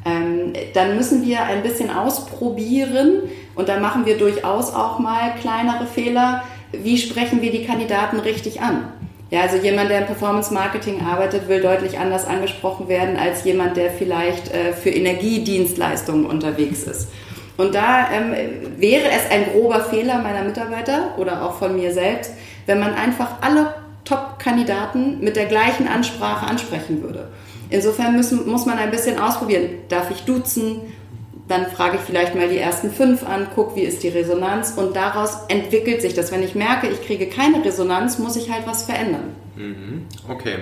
ähm, 0.04 0.54
dann 0.74 0.96
müssen 0.96 1.24
wir 1.24 1.44
ein 1.44 1.62
bisschen 1.62 1.90
ausprobieren 1.90 3.22
und 3.54 3.68
dann 3.68 3.80
machen 3.80 4.06
wir 4.06 4.18
durchaus 4.18 4.74
auch 4.74 4.98
mal 4.98 5.34
kleinere 5.40 5.86
Fehler. 5.86 6.42
Wie 6.72 6.98
sprechen 6.98 7.42
wir 7.42 7.52
die 7.52 7.64
Kandidaten 7.64 8.18
richtig 8.18 8.60
an? 8.60 8.92
Ja, 9.30 9.40
also 9.42 9.56
jemand, 9.56 9.90
der 9.90 10.00
im 10.00 10.06
Performance 10.06 10.54
Marketing 10.54 11.02
arbeitet, 11.04 11.48
will 11.48 11.60
deutlich 11.60 11.98
anders 11.98 12.26
angesprochen 12.26 12.88
werden 12.88 13.16
als 13.16 13.44
jemand, 13.44 13.76
der 13.76 13.90
vielleicht 13.90 14.54
äh, 14.54 14.72
für 14.72 14.90
Energiedienstleistungen 14.90 16.26
unterwegs 16.26 16.84
ist. 16.84 17.08
Und 17.56 17.74
da 17.74 18.08
ähm, 18.12 18.34
wäre 18.78 19.08
es 19.10 19.30
ein 19.30 19.46
grober 19.52 19.80
Fehler 19.80 20.22
meiner 20.22 20.44
Mitarbeiter 20.44 21.14
oder 21.18 21.42
auch 21.42 21.58
von 21.58 21.74
mir 21.74 21.92
selbst, 21.92 22.32
wenn 22.66 22.78
man 22.78 22.94
einfach 22.94 23.40
alle 23.40 23.74
Top-Kandidaten 24.04 25.20
mit 25.20 25.34
der 25.34 25.46
gleichen 25.46 25.88
Ansprache 25.88 26.46
ansprechen 26.46 27.02
würde. 27.02 27.28
Insofern 27.68 28.14
müssen, 28.14 28.48
muss 28.48 28.66
man 28.66 28.78
ein 28.78 28.92
bisschen 28.92 29.18
ausprobieren. 29.18 29.70
Darf 29.88 30.10
ich 30.10 30.22
duzen? 30.22 30.82
Dann 31.48 31.66
frage 31.66 31.96
ich 31.96 32.02
vielleicht 32.02 32.34
mal 32.34 32.48
die 32.48 32.58
ersten 32.58 32.90
fünf 32.90 33.24
an, 33.24 33.46
guck, 33.54 33.76
wie 33.76 33.82
ist 33.82 34.02
die 34.02 34.08
Resonanz 34.08 34.74
und 34.76 34.96
daraus 34.96 35.44
entwickelt 35.48 36.02
sich 36.02 36.14
das. 36.14 36.32
Wenn 36.32 36.42
ich 36.42 36.54
merke, 36.56 36.88
ich 36.88 37.06
kriege 37.06 37.28
keine 37.28 37.64
Resonanz, 37.64 38.18
muss 38.18 38.36
ich 38.36 38.50
halt 38.50 38.66
was 38.66 38.82
verändern. 38.84 39.34
Mhm. 39.54 40.06
Okay. 40.28 40.56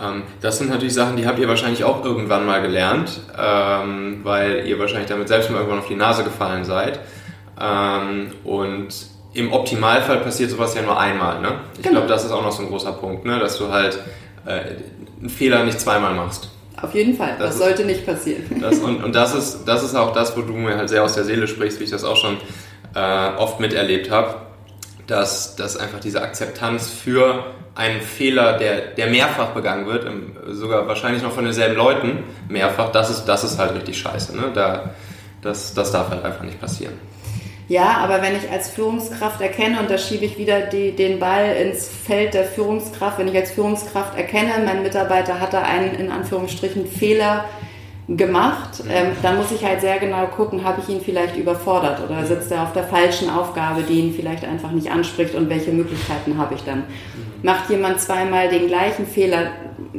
Ähm, 0.00 0.24
das 0.42 0.58
sind 0.58 0.68
natürlich 0.68 0.94
Sachen, 0.94 1.16
die 1.16 1.26
habt 1.26 1.38
ihr 1.38 1.48
wahrscheinlich 1.48 1.84
auch 1.84 2.04
irgendwann 2.04 2.44
mal 2.44 2.60
gelernt, 2.60 3.20
ähm, 3.38 4.20
weil 4.22 4.66
ihr 4.66 4.78
wahrscheinlich 4.78 5.08
damit 5.08 5.28
selbst 5.28 5.50
mal 5.50 5.58
irgendwann 5.58 5.80
auf 5.80 5.88
die 5.88 5.96
Nase 5.96 6.22
gefallen 6.22 6.64
seid. 6.64 7.00
Ähm, 7.58 8.32
und 8.44 8.88
im 9.32 9.52
Optimalfall 9.52 10.18
passiert 10.18 10.50
sowas 10.50 10.74
ja 10.74 10.82
nur 10.82 10.98
einmal. 10.98 11.40
Ne? 11.40 11.60
Ich 11.74 11.82
genau. 11.82 11.96
glaube, 11.96 12.08
das 12.08 12.24
ist 12.24 12.32
auch 12.32 12.42
noch 12.42 12.52
so 12.52 12.62
ein 12.62 12.68
großer 12.68 12.92
Punkt, 12.92 13.24
ne? 13.24 13.38
dass 13.38 13.58
du 13.58 13.68
halt 13.68 13.98
äh, 14.44 14.76
einen 15.20 15.30
Fehler 15.30 15.64
nicht 15.64 15.80
zweimal 15.80 16.14
machst. 16.14 16.50
Auf 16.82 16.94
jeden 16.94 17.14
Fall, 17.14 17.36
das, 17.38 17.38
das 17.38 17.54
ist, 17.54 17.60
sollte 17.60 17.84
nicht 17.84 18.06
passieren. 18.06 18.42
Das, 18.60 18.78
und 18.78 19.04
und 19.04 19.14
das, 19.14 19.34
ist, 19.34 19.64
das 19.66 19.82
ist 19.82 19.94
auch 19.94 20.12
das, 20.12 20.36
wo 20.36 20.42
du 20.42 20.54
mir 20.54 20.76
halt 20.76 20.88
sehr 20.88 21.04
aus 21.04 21.14
der 21.14 21.24
Seele 21.24 21.46
sprichst, 21.46 21.78
wie 21.80 21.84
ich 21.84 21.90
das 21.90 22.04
auch 22.04 22.16
schon 22.16 22.38
äh, 22.94 23.28
oft 23.36 23.60
miterlebt 23.60 24.10
habe, 24.10 24.36
dass, 25.06 25.56
dass 25.56 25.76
einfach 25.76 26.00
diese 26.00 26.22
Akzeptanz 26.22 26.88
für 26.88 27.44
einen 27.74 28.00
Fehler, 28.00 28.58
der, 28.58 28.80
der 28.94 29.08
mehrfach 29.08 29.48
begangen 29.50 29.86
wird, 29.86 30.06
sogar 30.48 30.86
wahrscheinlich 30.86 31.22
noch 31.22 31.32
von 31.32 31.44
denselben 31.44 31.76
Leuten 31.76 32.24
mehrfach, 32.48 32.90
das 32.92 33.10
ist, 33.10 33.24
das 33.24 33.44
ist 33.44 33.58
halt 33.58 33.74
richtig 33.74 33.98
scheiße. 33.98 34.36
Ne? 34.36 34.50
Da, 34.54 34.90
das, 35.42 35.74
das 35.74 35.92
darf 35.92 36.10
halt 36.10 36.24
einfach 36.24 36.44
nicht 36.44 36.60
passieren. 36.60 36.94
Ja, 37.70 37.98
aber 37.98 38.20
wenn 38.20 38.34
ich 38.34 38.50
als 38.50 38.68
Führungskraft 38.70 39.40
erkenne, 39.40 39.78
und 39.78 39.88
da 39.88 39.96
schiebe 39.96 40.24
ich 40.24 40.36
wieder 40.36 40.60
die, 40.60 40.90
den 40.90 41.20
Ball 41.20 41.54
ins 41.54 41.86
Feld 41.86 42.34
der 42.34 42.42
Führungskraft, 42.42 43.20
wenn 43.20 43.28
ich 43.28 43.36
als 43.36 43.52
Führungskraft 43.52 44.18
erkenne, 44.18 44.50
mein 44.64 44.82
Mitarbeiter 44.82 45.38
hat 45.38 45.52
da 45.52 45.62
einen 45.62 45.94
in 45.94 46.10
Anführungsstrichen 46.10 46.84
Fehler 46.88 47.44
gemacht, 48.08 48.82
ähm, 48.90 49.12
dann 49.22 49.36
muss 49.36 49.52
ich 49.52 49.64
halt 49.64 49.82
sehr 49.82 50.00
genau 50.00 50.26
gucken, 50.26 50.64
habe 50.64 50.80
ich 50.80 50.88
ihn 50.88 51.00
vielleicht 51.00 51.36
überfordert 51.36 52.02
oder 52.04 52.26
sitzt 52.26 52.50
er 52.50 52.64
auf 52.64 52.72
der 52.72 52.82
falschen 52.82 53.30
Aufgabe, 53.30 53.82
die 53.82 54.00
ihn 54.00 54.14
vielleicht 54.14 54.44
einfach 54.44 54.72
nicht 54.72 54.90
anspricht 54.90 55.36
und 55.36 55.48
welche 55.48 55.70
Möglichkeiten 55.70 56.38
habe 56.38 56.56
ich 56.56 56.64
dann. 56.64 56.82
Macht 57.44 57.70
jemand 57.70 58.00
zweimal 58.00 58.48
den 58.48 58.66
gleichen 58.66 59.06
Fehler, 59.06 59.52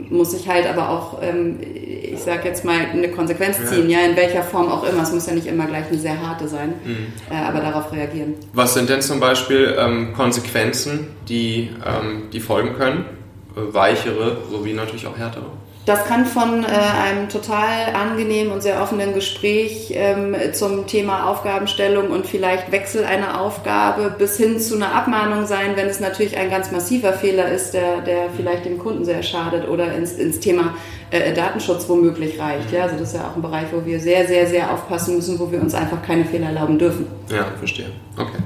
muss 0.10 0.34
ich 0.34 0.50
halt 0.50 0.68
aber 0.68 0.90
auch, 0.90 1.22
ähm, 1.24 1.58
ich 2.02 2.20
sage 2.20 2.48
jetzt 2.48 2.66
mal, 2.66 2.80
eine 2.92 3.10
Konsequenz 3.10 3.58
ziehen, 3.70 3.90
ja. 3.90 4.00
ja. 4.00 4.08
in 4.08 4.16
welcher 4.16 4.44
Form 4.44 4.70
auch 4.70 4.84
immer. 4.84 5.04
Es 5.04 5.12
muss 5.12 5.28
ja 5.28 5.34
nicht 5.34 5.48
immer 5.48 5.66
gleich 5.66 5.88
eine 5.88 5.98
sehr 5.98 6.20
harte 6.20 6.48
sein, 6.48 6.74
mhm. 6.84 7.14
äh, 7.30 7.36
aber 7.36 7.60
darauf 7.60 7.92
reagieren. 7.92 8.36
Was 8.54 8.74
sind 8.74 8.90
denn 8.90 9.02
zum 9.02 9.20
Beispiel 9.20 9.76
ähm, 9.78 10.14
Konsequenzen, 10.14 11.08
die, 11.28 11.70
ähm, 11.86 12.30
die 12.32 12.40
folgen 12.40 12.74
können? 12.74 13.06
Weichere 13.54 14.38
sowie 14.50 14.74
natürlich 14.74 15.06
auch 15.08 15.18
härtere? 15.18 15.52
Das 15.92 16.06
kann 16.06 16.26
von 16.26 16.64
äh, 16.64 16.68
einem 16.68 17.28
total 17.28 17.94
angenehmen 17.94 18.54
und 18.54 18.62
sehr 18.62 18.82
offenen 18.82 19.14
Gespräch 19.14 19.92
ähm, 19.94 20.34
zum 20.54 20.88
Thema 20.88 21.30
Aufgabenstellung 21.30 22.12
und 22.12 22.26
vielleicht 22.26 22.72
Wechsel 22.72 23.04
einer 23.04 23.42
Aufgabe 23.42 24.16
bis 24.18 24.38
hin 24.38 24.58
zu 24.62 24.76
einer 24.76 24.96
Abmahnung 24.96 25.46
sein, 25.46 25.76
wenn 25.76 25.88
es 25.88 26.00
natürlich 26.00 26.38
ein 26.38 26.50
ganz 26.50 26.72
massiver 26.72 27.12
Fehler 27.12 27.52
ist, 27.52 27.74
der, 27.74 28.00
der 28.00 28.30
vielleicht 28.30 28.64
dem 28.64 28.78
Kunden 28.78 29.04
sehr 29.04 29.22
schadet 29.22 29.68
oder 29.68 29.94
ins, 29.94 30.14
ins 30.14 30.40
Thema 30.40 30.76
äh, 31.10 31.34
Datenschutz 31.34 31.90
womöglich 31.90 32.40
reicht. 32.40 32.72
Ja? 32.72 32.84
Also 32.84 32.96
das 32.96 33.10
ist 33.10 33.16
ja 33.16 33.28
auch 33.28 33.36
ein 33.36 33.42
Bereich, 33.42 33.68
wo 33.74 33.86
wir 33.86 34.00
sehr, 34.00 34.26
sehr, 34.28 34.48
sehr 34.48 34.72
aufpassen 34.72 35.18
müssen, 35.18 35.40
wo 35.40 35.52
wir 35.52 35.60
uns 35.60 35.74
einfach 35.74 36.02
keine 36.02 36.24
Fehler 36.24 36.48
erlauben 36.48 36.80
dürfen. 36.80 37.08
Ja, 37.30 37.48
verstehe. 37.60 37.92
Okay. 38.16 38.40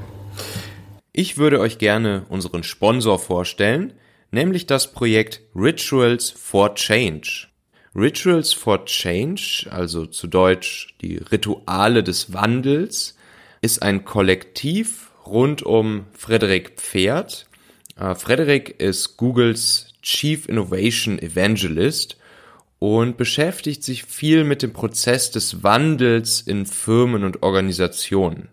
Ich 1.13 1.37
würde 1.37 1.59
euch 1.59 1.77
gerne 1.77 2.23
unseren 2.27 2.63
Sponsor 2.63 3.19
vorstellen– 3.19 3.93
nämlich 4.35 4.67
das 4.67 4.91
Projekt 4.91 5.41
Rituals 5.55 6.29
for 6.29 6.75
Change. 6.75 7.47
Rituals 7.95 8.51
for 8.51 8.85
Change, 8.85 9.67
also 9.71 10.05
zu 10.05 10.27
Deutsch 10.27 10.95
die 11.01 11.15
Rituale 11.15 12.03
des 12.03 12.33
Wandels, 12.33 13.17
ist 13.61 13.81
ein 13.81 14.03
Kollektiv 14.03 15.09
rund 15.25 15.63
um 15.63 16.05
Frederik 16.11 16.73
Pferd. 16.75 17.47
Äh, 17.97 18.13
Frederik 18.13 18.81
ist 18.81 19.15
Googles 19.15 19.93
Chief 20.01 20.47
Innovation 20.47 21.17
Evangelist 21.17 22.17
und 22.79 23.15
beschäftigt 23.15 23.83
sich 23.83 24.03
viel 24.03 24.43
mit 24.43 24.61
dem 24.61 24.73
Prozess 24.73 25.31
des 25.31 25.63
Wandels 25.63 26.41
in 26.41 26.65
Firmen 26.65 27.23
und 27.23 27.41
Organisationen. 27.41 28.49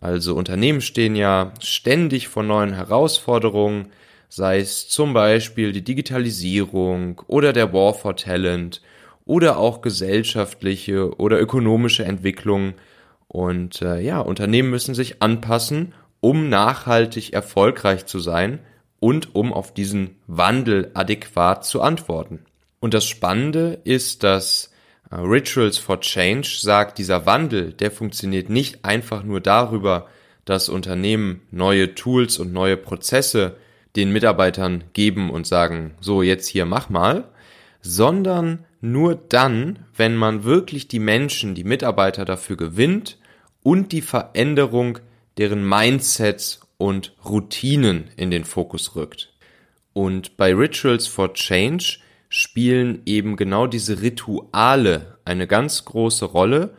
Also 0.00 0.36
Unternehmen 0.36 0.80
stehen 0.80 1.16
ja 1.16 1.52
ständig 1.60 2.28
vor 2.28 2.44
neuen 2.44 2.72
Herausforderungen, 2.72 3.88
sei 4.28 4.58
es 4.58 4.88
zum 4.88 5.12
Beispiel 5.12 5.72
die 5.72 5.82
Digitalisierung 5.82 7.22
oder 7.26 7.52
der 7.52 7.72
War 7.72 7.94
for 7.94 8.16
Talent 8.16 8.82
oder 9.24 9.58
auch 9.58 9.82
gesellschaftliche 9.82 11.16
oder 11.18 11.40
ökonomische 11.40 12.04
Entwicklungen. 12.04 12.74
Und 13.28 13.82
äh, 13.82 14.00
ja, 14.00 14.20
Unternehmen 14.20 14.70
müssen 14.70 14.94
sich 14.94 15.22
anpassen, 15.22 15.92
um 16.20 16.48
nachhaltig 16.48 17.32
erfolgreich 17.32 18.06
zu 18.06 18.18
sein 18.18 18.60
und 19.00 19.34
um 19.34 19.52
auf 19.52 19.72
diesen 19.72 20.16
Wandel 20.26 20.90
adäquat 20.94 21.64
zu 21.64 21.82
antworten. 21.82 22.40
Und 22.80 22.94
das 22.94 23.06
Spannende 23.06 23.80
ist, 23.84 24.22
dass 24.22 24.72
äh, 25.10 25.16
Rituals 25.16 25.78
for 25.78 26.00
Change 26.00 26.48
sagt, 26.60 26.98
dieser 26.98 27.26
Wandel, 27.26 27.72
der 27.72 27.90
funktioniert 27.90 28.48
nicht 28.48 28.84
einfach 28.84 29.22
nur 29.22 29.40
darüber, 29.40 30.08
dass 30.44 30.68
Unternehmen 30.70 31.42
neue 31.50 31.94
Tools 31.94 32.38
und 32.38 32.52
neue 32.52 32.78
Prozesse 32.78 33.56
den 33.98 34.12
Mitarbeitern 34.12 34.84
geben 34.92 35.28
und 35.30 35.46
sagen, 35.46 35.94
so 36.00 36.22
jetzt 36.22 36.46
hier 36.46 36.64
mach 36.64 36.88
mal, 36.88 37.28
sondern 37.82 38.64
nur 38.80 39.16
dann, 39.16 39.80
wenn 39.96 40.16
man 40.16 40.44
wirklich 40.44 40.86
die 40.86 41.00
Menschen, 41.00 41.54
die 41.54 41.64
Mitarbeiter 41.64 42.24
dafür 42.24 42.56
gewinnt 42.56 43.18
und 43.62 43.90
die 43.90 44.02
Veränderung 44.02 45.00
deren 45.36 45.68
Mindsets 45.68 46.60
und 46.76 47.14
Routinen 47.24 48.10
in 48.16 48.30
den 48.30 48.44
Fokus 48.44 48.94
rückt. 48.94 49.34
Und 49.92 50.36
bei 50.36 50.54
Rituals 50.54 51.08
for 51.08 51.34
Change 51.34 51.98
spielen 52.28 53.02
eben 53.04 53.36
genau 53.36 53.66
diese 53.66 54.00
Rituale 54.00 55.18
eine 55.24 55.48
ganz 55.48 55.84
große 55.84 56.24
Rolle, 56.24 56.74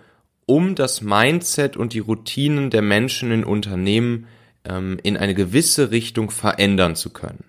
um 0.45 0.75
das 0.75 1.01
Mindset 1.01 1.75
und 1.75 1.93
die 1.93 1.99
Routinen 1.99 2.69
der 2.69 2.81
Menschen 2.81 3.31
in 3.31 3.43
Unternehmen 3.43 4.27
ähm, 4.65 4.99
in 5.03 5.17
eine 5.17 5.33
gewisse 5.33 5.91
Richtung 5.91 6.31
verändern 6.31 6.95
zu 6.95 7.11
können. 7.11 7.43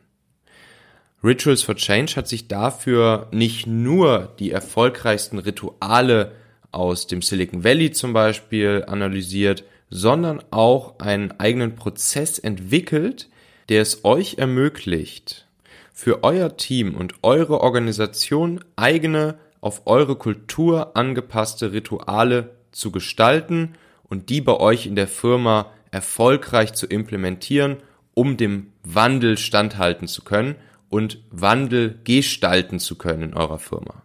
Rituals 1.23 1.62
for 1.62 1.76
Change 1.76 2.17
hat 2.17 2.29
sich 2.29 2.49
dafür 2.49 3.29
nicht 3.31 3.67
nur 3.67 4.35
die 4.38 4.50
erfolgreichsten 4.50 5.38
Rituale 5.38 6.33
aus 6.73 7.07
dem 7.07 7.21
Silicon 7.21 7.62
Valley 7.62 7.93
zum 7.93 8.12
Beispiel 8.12 8.85
analysiert, 8.87 9.64
sondern 9.90 10.43
auch 10.50 10.99
einen 10.99 11.33
eigenen 11.38 11.75
Prozess 11.75 12.38
entwickelt, 12.38 13.29
der 13.69 13.83
es 13.83 14.05
euch 14.05 14.38
ermöglicht, 14.38 15.47
für 15.93 16.25
euer 16.25 16.57
Team 16.57 16.95
und 16.95 17.14
eure 17.23 17.61
Organisation 17.61 18.64
eigene, 18.76 19.38
auf 19.61 19.83
eure 19.87 20.17
Kultur 20.17 20.97
angepasste 20.97 21.73
Rituale 21.73 22.57
zu 22.73 22.90
gestalten 22.90 23.75
und 24.05 24.31
die 24.31 24.40
bei 24.40 24.57
euch 24.57 24.87
in 24.87 24.97
der 24.97 25.09
Firma 25.09 25.71
erfolgreich 25.91 26.73
zu 26.75 26.87
implementieren, 26.87 27.79
um 28.15 28.37
dem 28.37 28.73
Wandel 28.83 29.39
standhalten 29.39 30.09
zu 30.09 30.23
können 30.23 30.57
und 30.89 31.19
Wandel 31.31 31.99
gestalten 32.05 32.79
zu 32.79 32.97
können 32.97 33.23
in 33.23 33.35
eurer 33.35 33.59
Firma. 33.59 34.03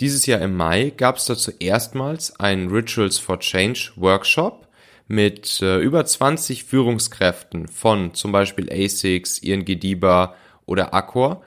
Dieses 0.00 0.26
Jahr 0.26 0.40
im 0.40 0.56
Mai 0.56 0.92
gab 0.96 1.16
es 1.16 1.26
dazu 1.26 1.52
erstmals 1.60 2.38
einen 2.40 2.68
Rituals 2.68 3.18
for 3.18 3.38
Change 3.38 3.92
Workshop 3.96 4.66
mit 5.06 5.60
äh, 5.62 5.78
über 5.78 6.04
20 6.04 6.64
Führungskräften 6.64 7.68
von 7.68 8.14
zum 8.14 8.32
Beispiel 8.32 8.70
ASICS, 8.72 9.38
ING 9.38 9.64
DIBA 9.64 10.34
oder 10.66 10.94
Accor 10.94 11.42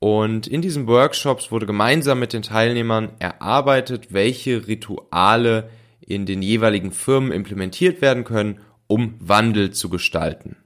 Und 0.00 0.46
in 0.46 0.62
diesen 0.62 0.86
Workshops 0.86 1.50
wurde 1.50 1.66
gemeinsam 1.66 2.18
mit 2.18 2.32
den 2.32 2.42
Teilnehmern 2.42 3.12
erarbeitet, 3.20 4.12
welche 4.12 4.66
Rituale 4.66 5.70
in 6.00 6.26
den 6.26 6.42
jeweiligen 6.42 6.92
Firmen 6.92 7.32
implementiert 7.32 8.02
werden 8.02 8.24
können, 8.24 8.60
um 8.88 9.14
Wandel 9.20 9.70
zu 9.70 9.88
gestalten. 9.88 10.56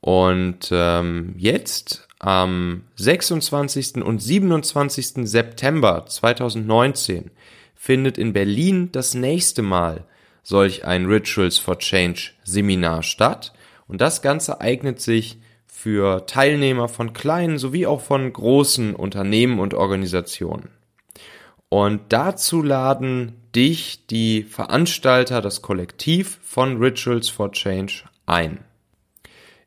Und 0.00 0.70
ähm, 0.72 1.34
jetzt 1.38 2.08
am 2.18 2.82
26. 2.96 3.96
und 3.96 4.20
27. 4.20 5.28
September 5.28 6.04
2019 6.06 7.30
findet 7.76 8.18
in 8.18 8.32
Berlin 8.32 8.90
das 8.90 9.14
nächste 9.14 9.62
Mal 9.62 10.04
solch 10.42 10.84
ein 10.84 11.06
Rituals 11.06 11.58
for 11.58 11.78
Change 11.78 12.30
Seminar 12.42 13.02
statt. 13.02 13.52
Und 13.86 14.00
das 14.00 14.22
Ganze 14.22 14.60
eignet 14.60 15.00
sich 15.00 15.38
für 15.66 16.26
Teilnehmer 16.26 16.88
von 16.88 17.12
kleinen 17.12 17.58
sowie 17.58 17.86
auch 17.86 18.00
von 18.00 18.32
großen 18.32 18.94
Unternehmen 18.94 19.60
und 19.60 19.74
Organisationen. 19.74 20.70
Und 21.68 22.00
dazu 22.10 22.62
laden 22.62 23.34
dich 23.54 24.06
die 24.06 24.42
Veranstalter, 24.42 25.42
das 25.42 25.62
Kollektiv 25.62 26.38
von 26.42 26.78
Rituals 26.78 27.28
for 27.28 27.52
Change 27.52 28.04
ein. 28.26 28.64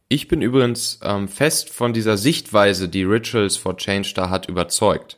Ich 0.07 0.27
bin 0.27 0.41
übrigens 0.41 0.99
ähm, 1.03 1.27
fest 1.27 1.69
von 1.69 1.93
dieser 1.93 2.17
Sichtweise, 2.17 2.89
die 2.89 3.03
Rituals 3.03 3.55
for 3.55 3.77
Change 3.77 4.11
da 4.15 4.29
hat, 4.29 4.49
überzeugt. 4.49 5.17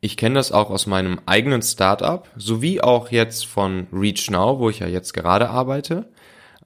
Ich 0.00 0.16
kenne 0.16 0.34
das 0.34 0.52
auch 0.52 0.70
aus 0.70 0.86
meinem 0.86 1.20
eigenen 1.24 1.62
Startup, 1.62 2.28
sowie 2.36 2.80
auch 2.80 3.10
jetzt 3.10 3.46
von 3.46 3.86
ReachNow, 3.92 4.58
wo 4.58 4.68
ich 4.70 4.80
ja 4.80 4.86
jetzt 4.86 5.14
gerade 5.14 5.50
arbeite. 5.50 6.08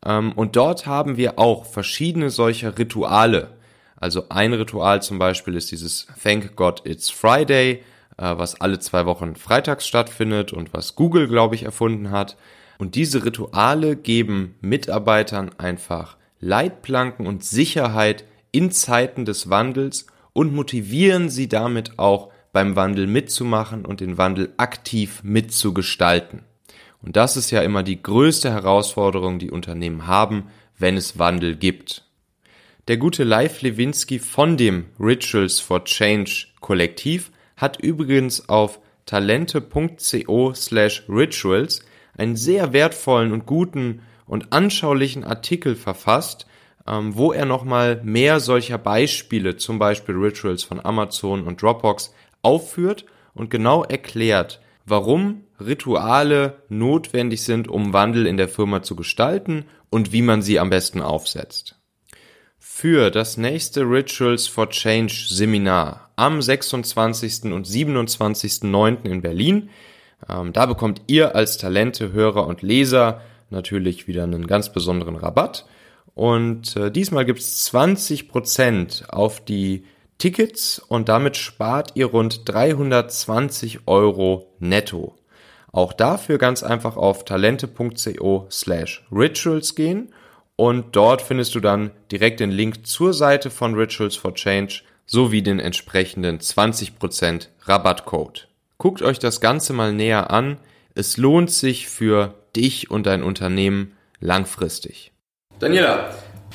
Ähm, 0.05 0.33
und 0.33 0.57
dort 0.57 0.87
haben 0.87 1.17
wir 1.17 1.39
auch 1.39 1.67
verschiedene 1.67 2.31
solcher 2.31 2.79
Rituale. 2.79 3.51
Also 3.97 4.29
ein 4.29 4.53
Ritual 4.55 5.03
zum 5.03 5.19
Beispiel 5.19 5.55
ist 5.55 5.71
dieses 5.71 6.07
Thank 6.23 6.57
God 6.57 6.83
It's 6.85 7.11
Friday, 7.11 7.83
was 8.19 8.61
alle 8.61 8.79
zwei 8.81 9.07
Wochen 9.07 9.37
freitags 9.37 9.87
stattfindet 9.87 10.53
und 10.53 10.75
was 10.75 10.97
Google, 10.97 11.29
glaube 11.29 11.55
ich, 11.55 11.63
erfunden 11.63 12.11
hat. 12.11 12.37
Und 12.79 12.95
diese 12.95 13.25
Rituale 13.25 13.97
geben 13.97 14.57
Mitarbeitern 14.61 15.51
einfach 15.59 16.17
Leitplanken 16.41 17.27
und 17.27 17.45
Sicherheit 17.45 18.25
in 18.53 18.71
Zeiten 18.71 19.25
des 19.25 19.51
Wandels 19.51 20.07
und 20.33 20.55
motivieren 20.55 21.29
sie 21.29 21.49
damit 21.49 21.99
auch 21.99 22.31
beim 22.53 22.77
Wandel 22.77 23.07
mitzumachen 23.07 23.85
und 23.85 24.01
den 24.01 24.19
Wandel 24.19 24.53
aktiv 24.57 25.21
mitzugestalten. 25.23 26.43
Und 27.03 27.17
das 27.17 27.37
ist 27.37 27.51
ja 27.51 27.63
immer 27.63 27.83
die 27.83 28.03
größte 28.03 28.51
Herausforderung, 28.51 29.39
die 29.39 29.51
Unternehmen 29.51 30.07
haben, 30.07 30.49
wenn 30.79 30.97
es 30.97 31.19
Wandel 31.19 31.57
gibt. 31.57 32.05
Der 32.89 32.97
gute 32.97 33.23
Leif 33.23 33.63
Lewinsky 33.63 34.19
von 34.19 34.57
dem 34.57 34.87
Rituals 34.99 35.61
for 35.61 35.85
Change 35.85 36.47
Kollektiv 36.61 37.31
hat 37.59 37.79
übrigens 37.81 38.49
auf 38.49 38.81
talente.co 39.05 40.55
slash 40.55 41.05
rituals 41.09 41.85
einen 42.17 42.37
sehr 42.37 42.73
wertvollen 42.73 43.33
und 43.33 43.47
guten 43.47 44.01
und 44.27 44.53
anschaulichen 44.53 45.25
Artikel 45.25 45.77
verfasst, 45.77 46.47
ähm, 46.87 47.17
wo 47.17 47.33
er 47.33 47.45
nochmal 47.45 48.01
mehr 48.03 48.41
solcher 48.41 48.79
Beispiele, 48.79 49.57
zum 49.57 49.79
Beispiel 49.79 50.15
Rituals 50.15 50.63
von 50.63 50.85
Amazon 50.85 51.47
und 51.47 51.61
Dropbox, 51.61 52.15
aufführt 52.43 53.05
und 53.35 53.51
genau 53.51 53.85
erklärt, 53.85 54.61
warum 54.87 55.45
Rituale 55.61 56.63
notwendig 56.69 57.43
sind, 57.43 57.69
um 57.69 57.93
Wandel 57.93 58.27
in 58.27 58.37
der 58.37 58.49
Firma 58.49 58.83
zu 58.83 58.97
gestalten 58.97 59.65
und 59.91 60.13
wie 60.13 60.23
man 60.23 60.43
sie 60.43 60.59
am 60.59 60.71
besten 60.71 61.03
aufsetzt. 61.03 61.78
Für 62.81 63.11
das 63.11 63.37
nächste 63.37 63.81
Rituals 63.81 64.47
for 64.47 64.71
Change 64.71 65.13
Seminar 65.27 66.11
am 66.15 66.41
26. 66.41 67.53
und 67.53 67.67
27.09. 67.67 69.05
in 69.05 69.21
Berlin, 69.21 69.71
ähm, 70.29 70.53
da 70.53 70.65
bekommt 70.67 71.03
ihr 71.09 71.35
als 71.35 71.57
Talente, 71.57 72.13
Hörer 72.13 72.47
und 72.47 72.63
Leser 72.63 73.21
natürlich 73.51 74.07
wieder 74.07 74.23
einen 74.23 74.47
ganz 74.47 74.73
besonderen 74.73 75.17
Rabatt. 75.17 75.67
Und 76.15 76.77
äh, 76.77 76.93
diesmal 76.93 77.25
gibt's 77.25 77.69
20% 77.75 79.09
auf 79.09 79.45
die 79.45 79.85
Tickets 80.19 80.79
und 80.79 81.09
damit 81.09 81.37
spart 81.37 81.91
ihr 81.97 82.07
rund 82.07 82.49
320 82.49 83.89
Euro 83.89 84.53
netto. 84.61 85.17
Auch 85.73 85.93
dafür 85.93 86.39
ganz 86.39 86.63
einfach 86.63 86.97
auf 86.97 87.25
talente.co 87.25 88.47
slash 88.49 89.05
rituals 89.11 89.75
gehen 89.75 90.13
und 90.59 90.97
dort 90.97 91.23
findest 91.23 91.55
du 91.55 91.61
dann 91.61 91.93
direkt 92.11 92.41
den 92.41 92.51
Link 92.51 92.85
zur 92.85 93.15
Seite 93.15 93.49
von 93.49 93.75
Rituals 93.75 94.17
for 94.17 94.35
Change 94.35 94.81
sowie 95.07 95.41
den 95.41 95.61
entsprechenden 95.61 96.41
20% 96.41 97.47
Rabattcode. 97.63 98.49
Guckt 98.77 99.01
euch 99.01 99.21
das 99.21 99.41
Ganze 99.41 99.73
mal 99.73 99.93
näher 99.93 100.33
an. 100.33 100.59
Es 100.97 101.17
lohnt 101.17 101.53
sich 101.53 101.87
für 101.87 102.35
dich 102.57 102.91
und 102.91 103.07
dein 103.07 103.23
Unternehmen 103.23 103.97
langfristig. 104.19 105.13
Daniela, 105.61 106.11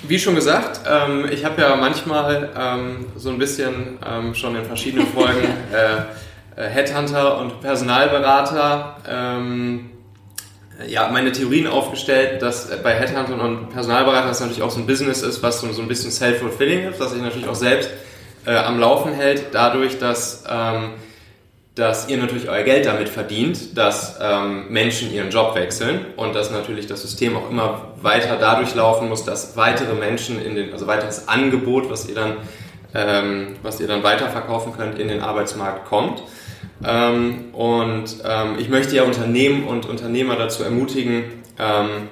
wie 0.05 0.19
schon 0.19 0.35
gesagt, 0.35 0.81
ähm, 0.85 1.25
ich 1.31 1.45
habe 1.45 1.61
ja 1.61 1.73
manchmal 1.77 2.51
ähm, 2.59 3.05
so 3.15 3.29
ein 3.29 3.37
bisschen 3.37 3.99
ähm, 4.05 4.35
schon 4.35 4.57
in 4.57 4.65
verschiedenen 4.65 5.07
Folgen 5.07 5.47
äh, 5.73 6.61
äh, 6.61 6.67
Headhunter 6.67 7.37
und 7.39 7.61
Personalberater 7.61 8.97
ähm, 9.07 9.92
ja, 10.87 11.09
meine 11.09 11.31
Theorien 11.31 11.67
aufgestellt, 11.67 12.41
dass 12.41 12.69
bei 12.81 12.93
Headhuntern 12.93 13.39
und 13.39 13.69
Personalberatern 13.69 14.27
das 14.27 14.39
natürlich 14.39 14.63
auch 14.63 14.71
so 14.71 14.79
ein 14.79 14.87
Business 14.87 15.21
ist, 15.21 15.43
was 15.43 15.61
so, 15.61 15.71
so 15.71 15.81
ein 15.81 15.87
bisschen 15.87 16.11
self-fulfilling 16.11 16.89
ist, 16.89 16.99
was 16.99 17.11
sich 17.11 17.21
natürlich 17.21 17.47
auch 17.47 17.55
selbst 17.55 17.89
äh, 18.45 18.55
am 18.55 18.79
Laufen 18.79 19.13
hält, 19.13 19.47
dadurch, 19.53 19.99
dass 19.99 20.43
ähm, 20.49 20.93
dass 21.75 22.07
ihr 22.07 22.17
natürlich 22.17 22.49
euer 22.49 22.63
Geld 22.63 22.85
damit 22.85 23.09
verdient, 23.09 23.75
dass 23.77 24.19
ähm, 24.21 24.67
Menschen 24.69 25.11
ihren 25.11 25.31
Job 25.31 25.55
wechseln 25.55 26.05
und 26.17 26.35
dass 26.35 26.51
natürlich 26.51 26.85
das 26.85 27.01
System 27.01 27.35
auch 27.35 27.49
immer 27.49 27.93
weiter 27.99 28.37
dadurch 28.39 28.75
laufen 28.75 29.09
muss, 29.09 29.23
dass 29.23 29.57
weitere 29.57 29.93
Menschen 29.95 30.43
in 30.43 30.53
den, 30.55 30.71
also 30.71 30.85
weiteres 30.85 31.27
Angebot, 31.27 31.89
was 31.89 32.07
ihr 32.07 32.13
dann, 32.13 32.37
ähm, 32.93 33.55
was 33.63 33.79
ihr 33.79 33.87
dann 33.87 34.03
weiterverkaufen 34.03 34.73
könnt, 34.77 34.99
in 34.99 35.07
den 35.07 35.21
Arbeitsmarkt 35.21 35.85
kommt. 35.85 36.21
Ähm, 36.85 37.53
und 37.53 38.05
ähm, 38.25 38.55
ich 38.59 38.69
möchte 38.69 38.95
ja 38.95 39.03
Unternehmen 39.03 39.65
und 39.65 39.87
Unternehmer 39.87 40.35
dazu 40.35 40.63
ermutigen, 40.63 41.23
ähm, 41.59 42.09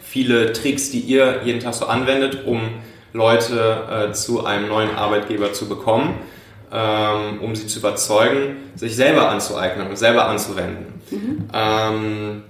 viele 0.00 0.52
Tricks, 0.52 0.90
die 0.90 1.00
ihr 1.00 1.40
jeden 1.44 1.60
Tag 1.60 1.74
so 1.74 1.86
anwendet, 1.86 2.46
um 2.46 2.60
Leute 3.12 4.08
äh, 4.10 4.12
zu 4.12 4.44
einem 4.44 4.68
neuen 4.68 4.94
Arbeitgeber 4.94 5.52
zu 5.52 5.68
bekommen 5.68 6.14
ähm, 6.74 7.40
um 7.40 7.54
sie 7.54 7.68
zu 7.68 7.78
überzeugen, 7.78 8.56
sich 8.74 8.96
selber 8.96 9.30
anzueignen 9.30 9.86
und 9.88 9.96
selber 9.96 10.26
anzuwenden. 10.26 11.00
Mhm. 11.10 11.48
Ähm, 11.52 12.42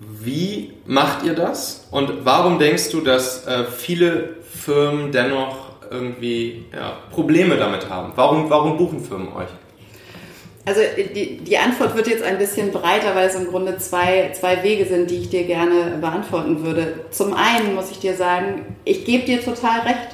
wie 0.00 0.72
macht 0.86 1.24
ihr 1.24 1.34
das 1.34 1.86
und 1.90 2.24
warum 2.24 2.58
denkst 2.58 2.90
du, 2.90 3.02
dass 3.02 3.46
äh, 3.46 3.64
viele 3.64 4.36
Firmen 4.42 5.12
dennoch 5.12 5.68
irgendwie 5.90 6.64
ja, 6.72 6.96
Probleme 7.10 7.56
damit 7.56 7.90
haben? 7.90 8.12
Warum, 8.16 8.48
warum 8.48 8.78
buchen 8.78 9.00
Firmen 9.00 9.28
euch? 9.34 9.48
Also 10.68 10.82
die, 11.14 11.38
die 11.38 11.56
Antwort 11.56 11.96
wird 11.96 12.08
jetzt 12.08 12.22
ein 12.22 12.36
bisschen 12.36 12.72
breiter, 12.72 13.14
weil 13.14 13.28
es 13.28 13.34
im 13.34 13.46
Grunde 13.46 13.78
zwei, 13.78 14.32
zwei 14.38 14.62
Wege 14.62 14.84
sind, 14.84 15.10
die 15.10 15.16
ich 15.16 15.30
dir 15.30 15.44
gerne 15.44 15.96
beantworten 15.98 16.62
würde. 16.62 17.06
Zum 17.10 17.32
einen 17.32 17.74
muss 17.74 17.90
ich 17.90 18.00
dir 18.00 18.14
sagen, 18.14 18.76
ich 18.84 19.06
gebe 19.06 19.24
dir 19.24 19.42
total 19.42 19.80
recht 19.80 20.08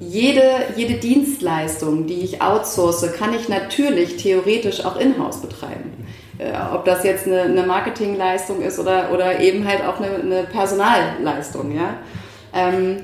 jede, 0.00 0.42
jede 0.76 0.94
Dienstleistung, 0.94 2.06
die 2.06 2.20
ich 2.20 2.42
outsource, 2.42 3.10
kann 3.14 3.32
ich 3.32 3.48
natürlich 3.48 4.18
theoretisch 4.18 4.84
auch 4.84 5.00
in-house 5.00 5.40
betreiben. 5.40 6.06
Äh, 6.36 6.52
ob 6.74 6.84
das 6.84 7.02
jetzt 7.02 7.26
eine, 7.26 7.42
eine, 7.42 7.62
Marketingleistung 7.62 8.60
ist 8.60 8.78
oder, 8.78 9.10
oder 9.14 9.40
eben 9.40 9.66
halt 9.66 9.82
auch 9.82 9.98
eine, 9.98 10.16
eine 10.16 10.44
Personalleistung. 10.44 11.74
Ja? 11.74 11.94
Ähm, 12.54 12.98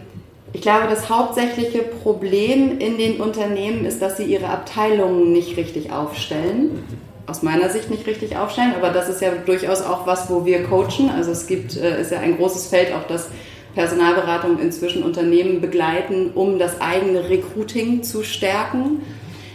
ich 0.54 0.60
glaube, 0.60 0.86
das 0.88 1.10
hauptsächliche 1.10 1.80
Problem 1.82 2.78
in 2.78 2.96
den 2.96 3.20
Unternehmen 3.20 3.84
ist, 3.84 4.00
dass 4.00 4.16
sie 4.16 4.22
ihre 4.22 4.48
Abteilungen 4.48 5.32
nicht 5.32 5.56
richtig 5.56 5.90
aufstellen. 5.90 6.84
Aus 7.26 7.42
meiner 7.42 7.70
Sicht 7.70 7.90
nicht 7.90 8.06
richtig 8.06 8.36
aufstellen, 8.36 8.72
aber 8.76 8.90
das 8.90 9.08
ist 9.08 9.20
ja 9.20 9.32
durchaus 9.44 9.82
auch 9.82 10.06
was, 10.06 10.30
wo 10.30 10.46
wir 10.46 10.62
coachen. 10.62 11.10
Also 11.10 11.32
es 11.32 11.48
gibt, 11.48 11.76
äh, 11.76 12.00
ist 12.00 12.12
ja 12.12 12.20
ein 12.20 12.36
großes 12.36 12.68
Feld 12.68 12.92
auch 12.94 13.04
das 13.08 13.30
Personalberatung 13.74 14.60
inzwischen 14.60 15.02
Unternehmen 15.02 15.60
begleiten, 15.60 16.30
um 16.36 16.60
das 16.60 16.80
eigene 16.80 17.28
Recruiting 17.28 18.04
zu 18.04 18.22
stärken. 18.22 19.02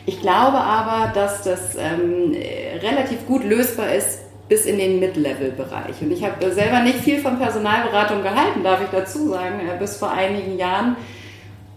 Ich 0.05 0.19
glaube 0.19 0.57
aber, 0.57 1.13
dass 1.13 1.43
das 1.43 1.77
ähm, 1.77 2.35
relativ 2.81 3.25
gut 3.25 3.45
lösbar 3.45 3.93
ist 3.95 4.18
bis 4.49 4.65
in 4.65 4.79
den 4.79 4.99
Mid-Level-Bereich. 4.99 6.01
Und 6.01 6.11
ich 6.11 6.23
habe 6.23 6.51
selber 6.51 6.81
nicht 6.81 6.99
viel 6.99 7.19
von 7.19 7.37
Personalberatung 7.37 8.23
gehalten, 8.23 8.63
darf 8.63 8.81
ich 8.81 8.89
dazu 8.89 9.29
sagen, 9.29 9.59
äh, 9.59 9.77
bis 9.77 9.95
vor 9.97 10.11
einigen 10.11 10.57
Jahren. 10.57 10.97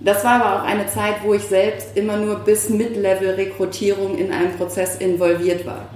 Das 0.01 0.25
war 0.25 0.43
aber 0.43 0.57
auch 0.57 0.67
eine 0.67 0.89
Zeit, 0.89 1.17
wo 1.23 1.35
ich 1.35 1.43
selbst 1.43 1.97
immer 1.97 2.17
nur 2.17 2.37
bis 2.37 2.71
Mid-Level-Rekrutierung 2.71 4.19
in 4.19 4.33
einem 4.33 4.57
Prozess 4.57 4.97
involviert 4.97 5.65
war. 5.65 5.91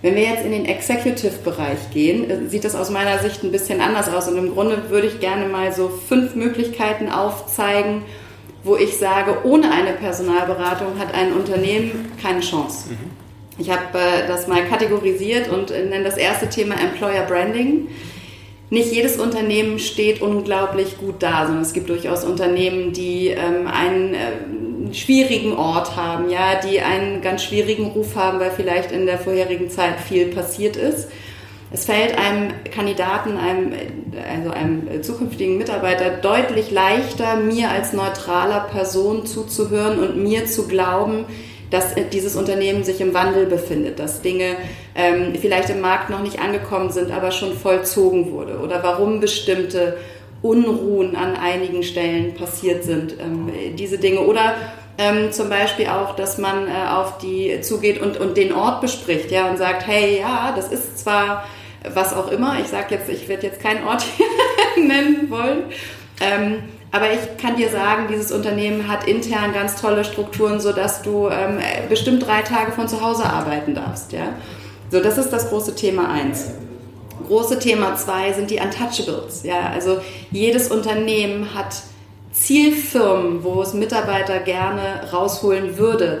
Wenn 0.00 0.14
wir 0.14 0.22
jetzt 0.22 0.44
in 0.44 0.52
den 0.52 0.64
Executive-Bereich 0.64 1.90
gehen, 1.92 2.30
äh, 2.30 2.48
sieht 2.48 2.64
das 2.64 2.76
aus 2.76 2.90
meiner 2.90 3.18
Sicht 3.18 3.42
ein 3.42 3.50
bisschen 3.50 3.80
anders 3.80 4.08
aus. 4.08 4.28
Und 4.28 4.38
im 4.38 4.54
Grunde 4.54 4.90
würde 4.90 5.08
ich 5.08 5.18
gerne 5.18 5.48
mal 5.48 5.72
so 5.72 5.88
fünf 5.88 6.36
Möglichkeiten 6.36 7.10
aufzeigen, 7.10 8.02
wo 8.62 8.76
ich 8.76 8.96
sage, 8.96 9.38
ohne 9.42 9.72
eine 9.72 9.92
Personalberatung 9.94 11.00
hat 11.00 11.12
ein 11.14 11.32
Unternehmen 11.32 12.12
keine 12.22 12.40
Chance. 12.40 12.90
Mhm. 12.90 13.21
Ich 13.58 13.70
habe 13.70 13.98
äh, 13.98 14.26
das 14.26 14.46
mal 14.46 14.64
kategorisiert 14.64 15.48
und 15.48 15.70
äh, 15.70 15.84
nenne 15.84 16.04
das 16.04 16.16
erste 16.16 16.48
Thema 16.48 16.74
Employer 16.74 17.22
Branding. 17.22 17.88
Nicht 18.70 18.90
jedes 18.90 19.18
Unternehmen 19.18 19.78
steht 19.78 20.22
unglaublich 20.22 20.96
gut 20.96 21.16
da, 21.22 21.44
sondern 21.44 21.62
es 21.62 21.74
gibt 21.74 21.90
durchaus 21.90 22.24
Unternehmen, 22.24 22.94
die 22.94 23.28
ähm, 23.28 23.66
einen 23.66 24.14
äh, 24.14 24.94
schwierigen 24.94 25.52
Ort 25.52 25.96
haben, 25.96 26.30
ja, 26.30 26.58
die 26.58 26.80
einen 26.80 27.20
ganz 27.20 27.44
schwierigen 27.44 27.88
Ruf 27.88 28.16
haben, 28.16 28.40
weil 28.40 28.50
vielleicht 28.50 28.90
in 28.90 29.04
der 29.04 29.18
vorherigen 29.18 29.68
Zeit 29.68 30.00
viel 30.00 30.28
passiert 30.28 30.76
ist. 30.76 31.08
Es 31.70 31.86
fällt 31.86 32.18
einem 32.18 32.52
Kandidaten, 32.70 33.36
einem, 33.38 33.72
also 34.30 34.50
einem 34.50 35.02
zukünftigen 35.02 35.56
Mitarbeiter 35.56 36.10
deutlich 36.10 36.70
leichter, 36.70 37.36
mir 37.36 37.70
als 37.70 37.94
neutraler 37.94 38.60
Person 38.60 39.24
zuzuhören 39.24 39.98
und 39.98 40.22
mir 40.22 40.44
zu 40.46 40.68
glauben, 40.68 41.24
dass 41.72 41.94
dieses 42.12 42.36
Unternehmen 42.36 42.84
sich 42.84 43.00
im 43.00 43.14
Wandel 43.14 43.46
befindet, 43.46 43.98
dass 43.98 44.20
Dinge 44.20 44.56
ähm, 44.94 45.34
vielleicht 45.40 45.70
im 45.70 45.80
Markt 45.80 46.10
noch 46.10 46.20
nicht 46.20 46.38
angekommen 46.38 46.90
sind, 46.90 47.10
aber 47.10 47.30
schon 47.30 47.56
vollzogen 47.56 48.30
wurde. 48.30 48.58
Oder 48.58 48.82
warum 48.82 49.20
bestimmte 49.20 49.96
Unruhen 50.42 51.16
an 51.16 51.34
einigen 51.34 51.82
Stellen 51.82 52.34
passiert 52.34 52.84
sind, 52.84 53.14
ähm, 53.18 53.50
diese 53.76 53.98
Dinge. 53.98 54.20
Oder 54.20 54.54
ähm, 54.98 55.32
zum 55.32 55.48
Beispiel 55.48 55.86
auch, 55.86 56.14
dass 56.14 56.36
man 56.36 56.68
äh, 56.68 56.90
auf 56.90 57.18
die 57.18 57.60
zugeht 57.62 58.00
und, 58.00 58.20
und 58.20 58.36
den 58.36 58.52
Ort 58.52 58.82
bespricht, 58.82 59.30
ja, 59.30 59.48
und 59.48 59.56
sagt, 59.56 59.86
hey, 59.86 60.20
ja, 60.20 60.52
das 60.54 60.70
ist 60.70 60.98
zwar 60.98 61.44
was 61.94 62.14
auch 62.14 62.30
immer, 62.30 62.60
ich 62.60 62.68
sage 62.68 62.94
jetzt, 62.94 63.08
ich 63.08 63.28
werde 63.28 63.46
jetzt 63.46 63.60
keinen 63.60 63.84
Ort 63.86 64.02
hier 64.16 64.84
nennen 64.84 65.30
wollen, 65.30 65.64
ähm, 66.20 66.62
aber 66.92 67.06
ich 67.10 67.38
kann 67.38 67.56
dir 67.56 67.70
sagen, 67.70 68.06
dieses 68.10 68.30
Unternehmen 68.30 68.86
hat 68.86 69.08
intern 69.08 69.54
ganz 69.54 69.80
tolle 69.80 70.04
Strukturen, 70.04 70.60
sodass 70.60 71.00
du 71.00 71.28
ähm, 71.30 71.58
bestimmt 71.88 72.26
drei 72.26 72.42
Tage 72.42 72.72
von 72.72 72.86
zu 72.86 73.00
Hause 73.00 73.24
arbeiten 73.24 73.74
darfst. 73.74 74.12
Ja? 74.12 74.34
So, 74.90 75.00
das 75.00 75.16
ist 75.16 75.30
das 75.30 75.48
große 75.48 75.74
Thema 75.74 76.10
eins. 76.10 76.50
Große 77.26 77.58
Thema 77.58 77.96
zwei 77.96 78.34
sind 78.34 78.50
die 78.50 78.60
Untouchables. 78.60 79.42
Ja? 79.42 79.70
Also 79.72 80.02
jedes 80.30 80.70
Unternehmen 80.70 81.54
hat 81.54 81.76
Zielfirmen, 82.30 83.42
wo 83.42 83.62
es 83.62 83.72
Mitarbeiter 83.72 84.40
gerne 84.40 85.10
rausholen 85.12 85.78
würde 85.78 86.20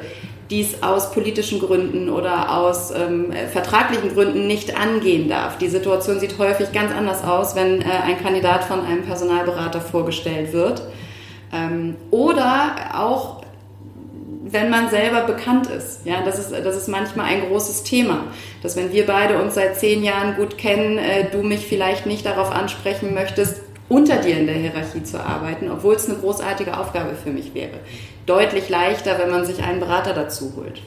dies 0.52 0.82
aus 0.82 1.10
politischen 1.12 1.58
Gründen 1.58 2.10
oder 2.10 2.58
aus 2.58 2.92
ähm, 2.92 3.32
vertraglichen 3.50 4.12
Gründen 4.12 4.46
nicht 4.46 4.76
angehen 4.78 5.28
darf. 5.28 5.56
Die 5.56 5.68
Situation 5.68 6.20
sieht 6.20 6.38
häufig 6.38 6.72
ganz 6.72 6.92
anders 6.92 7.24
aus, 7.24 7.56
wenn 7.56 7.80
äh, 7.80 7.84
ein 7.84 8.22
Kandidat 8.22 8.64
von 8.64 8.84
einem 8.84 9.02
Personalberater 9.02 9.80
vorgestellt 9.80 10.52
wird. 10.52 10.82
Ähm, 11.52 11.96
oder 12.10 12.76
auch 12.94 13.42
wenn 14.44 14.68
man 14.68 14.90
selber 14.90 15.22
bekannt 15.22 15.68
ist. 15.68 16.04
Ja, 16.04 16.22
das 16.22 16.38
ist, 16.38 16.52
das 16.52 16.76
ist 16.76 16.88
manchmal 16.88 17.26
ein 17.26 17.48
großes 17.48 17.84
Thema. 17.84 18.24
Dass 18.62 18.76
wenn 18.76 18.92
wir 18.92 19.06
beide 19.06 19.40
uns 19.40 19.54
seit 19.54 19.78
zehn 19.78 20.04
Jahren 20.04 20.36
gut 20.36 20.58
kennen, 20.58 20.98
äh, 20.98 21.30
du 21.30 21.42
mich 21.42 21.66
vielleicht 21.66 22.04
nicht 22.04 22.26
darauf 22.26 22.52
ansprechen 22.52 23.14
möchtest, 23.14 23.61
unter 23.92 24.16
dir 24.16 24.38
in 24.38 24.46
der 24.46 24.56
Hierarchie 24.56 25.02
zu 25.02 25.20
arbeiten, 25.20 25.70
obwohl 25.70 25.94
es 25.94 26.08
eine 26.08 26.18
großartige 26.18 26.76
Aufgabe 26.76 27.14
für 27.14 27.30
mich 27.30 27.54
wäre 27.54 27.78
deutlich 28.26 28.68
leichter, 28.68 29.18
wenn 29.18 29.30
man 29.30 29.44
sich 29.44 29.62
einen 29.62 29.80
Berater 29.80 30.14
dazu 30.14 30.52
holt. 30.56 30.80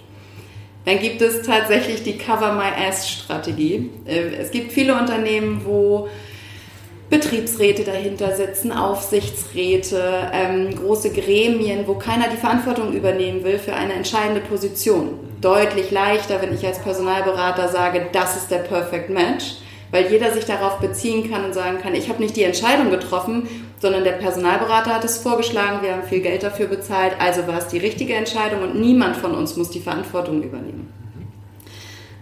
Dann 0.86 1.00
gibt 1.00 1.22
es 1.22 1.42
tatsächlich 1.42 2.04
die 2.04 2.18
Cover 2.18 2.54
My 2.54 2.88
Ass 2.88 3.10
Strategie. 3.10 3.90
Äh, 4.06 4.36
es 4.40 4.52
gibt 4.52 4.72
viele 4.72 4.96
Unternehmen, 4.96 5.62
wo 5.66 6.08
Betriebsräte 7.10 7.84
dahinter 7.84 8.36
sitzen, 8.36 8.72
Aufsichtsräte, 8.72 10.32
ähm, 10.32 10.76
große 10.76 11.12
Gremien, 11.12 11.88
wo 11.88 11.96
keiner 11.96 12.30
die 12.30 12.38
Verantwortung 12.38 12.94
übernehmen 12.94 13.44
will 13.44 13.60
für 13.60 13.74
eine 13.74 13.94
entscheidende 13.94 14.42
Position. 14.42 15.20
Deutlich 15.42 15.92
leichter, 15.92 16.42
wenn 16.42 16.54
ich 16.54 16.66
als 16.66 16.80
Personalberater 16.80 17.68
sage, 17.68 18.08
das 18.12 18.38
ist 18.38 18.50
der 18.50 18.60
Perfect 18.60 19.10
Match, 19.10 19.58
weil 19.96 20.12
jeder 20.12 20.34
sich 20.34 20.44
darauf 20.44 20.80
beziehen 20.80 21.32
kann 21.32 21.46
und 21.46 21.54
sagen 21.54 21.78
kann, 21.82 21.96
ich 21.96 22.10
habe 22.10 22.22
nicht 22.22 22.36
die 22.36 22.44
Entscheidung 22.44 22.92
getroffen, 22.92 23.48
sondern 23.80 24.04
der 24.04 24.12
Personalberater 24.12 24.94
hat 24.94 25.06
es 25.06 25.20
vorgeschlagen, 25.20 25.82
wir 25.84 25.94
haben 25.94 26.04
viel 26.04 26.20
Geld 26.20 26.44
dafür 26.44 26.68
bezahlt, 26.68 27.14
also 27.18 27.48
war 27.48 27.60
es 27.60 27.68
die 27.68 27.78
richtige 27.78 28.14
Entscheidung 28.14 28.62
und 28.62 28.76
niemand 28.76 29.16
von 29.16 29.34
uns 29.34 29.56
muss 29.56 29.70
die 29.70 29.80
Verantwortung 29.80 30.44
übernehmen. 30.44 30.92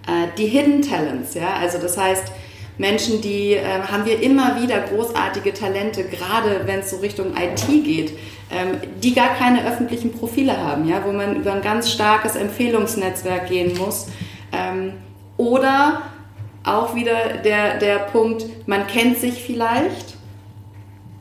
Äh, 0.05 0.27
die 0.37 0.45
Hidden 0.45 0.83
Talents, 0.83 1.33
ja, 1.33 1.55
also 1.59 1.79
das 1.79 1.97
heißt, 1.97 2.31
Menschen, 2.77 3.21
die 3.21 3.53
äh, 3.53 3.63
haben 3.91 4.05
wir 4.05 4.21
immer 4.21 4.61
wieder 4.61 4.79
großartige 4.81 5.55
Talente, 5.55 6.03
gerade 6.03 6.61
wenn 6.65 6.81
es 6.81 6.91
so 6.91 6.97
Richtung 6.97 7.33
IT 7.35 7.65
geht, 7.83 8.11
ähm, 8.51 8.77
die 9.01 9.15
gar 9.15 9.33
keine 9.33 9.65
öffentlichen 9.65 10.11
Profile 10.11 10.55
haben, 10.57 10.87
ja, 10.87 11.03
wo 11.03 11.11
man 11.11 11.37
über 11.37 11.53
ein 11.53 11.63
ganz 11.63 11.91
starkes 11.91 12.35
Empfehlungsnetzwerk 12.35 13.47
gehen 13.47 13.75
muss. 13.79 14.09
Ähm, 14.51 14.93
oder 15.37 16.03
auch 16.63 16.95
wieder 16.95 17.37
der, 17.43 17.77
der 17.77 17.99
Punkt, 17.99 18.45
man 18.67 18.87
kennt 18.87 19.17
sich 19.17 19.43
vielleicht, 19.43 20.15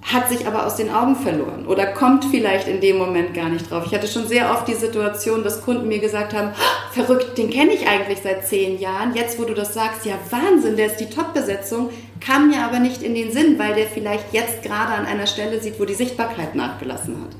hat 0.02 0.28
sich 0.28 0.46
aber 0.46 0.66
aus 0.66 0.76
den 0.76 0.90
Augen 0.90 1.16
verloren 1.16 1.66
oder 1.66 1.86
kommt 1.86 2.24
vielleicht 2.24 2.66
in 2.66 2.80
dem 2.80 2.98
Moment 2.98 3.34
gar 3.34 3.48
nicht 3.48 3.70
drauf. 3.70 3.84
Ich 3.86 3.94
hatte 3.94 4.08
schon 4.08 4.26
sehr 4.26 4.50
oft 4.50 4.66
die 4.66 4.74
Situation, 4.74 5.44
dass 5.44 5.62
Kunden 5.62 5.88
mir 5.88 6.00
gesagt 6.00 6.34
haben, 6.34 6.50
oh, 6.52 6.92
verrückt, 6.92 7.38
den 7.38 7.50
kenne 7.50 7.72
ich 7.72 7.88
eigentlich 7.88 8.18
seit 8.22 8.46
zehn 8.46 8.78
Jahren. 8.78 9.14
Jetzt, 9.14 9.38
wo 9.38 9.44
du 9.44 9.54
das 9.54 9.74
sagst, 9.74 10.04
ja 10.04 10.14
Wahnsinn, 10.30 10.76
der 10.76 10.86
ist 10.86 10.96
die 10.96 11.08
Top-Besetzung, 11.08 11.90
kam 12.20 12.50
mir 12.50 12.64
aber 12.64 12.80
nicht 12.80 13.02
in 13.02 13.14
den 13.14 13.32
Sinn, 13.32 13.58
weil 13.58 13.74
der 13.74 13.86
vielleicht 13.86 14.32
jetzt 14.32 14.62
gerade 14.62 14.92
an 14.92 15.06
einer 15.06 15.26
Stelle 15.26 15.60
sieht, 15.60 15.78
wo 15.78 15.84
die 15.84 15.94
Sichtbarkeit 15.94 16.54
nachgelassen 16.54 17.16
hat. 17.22 17.36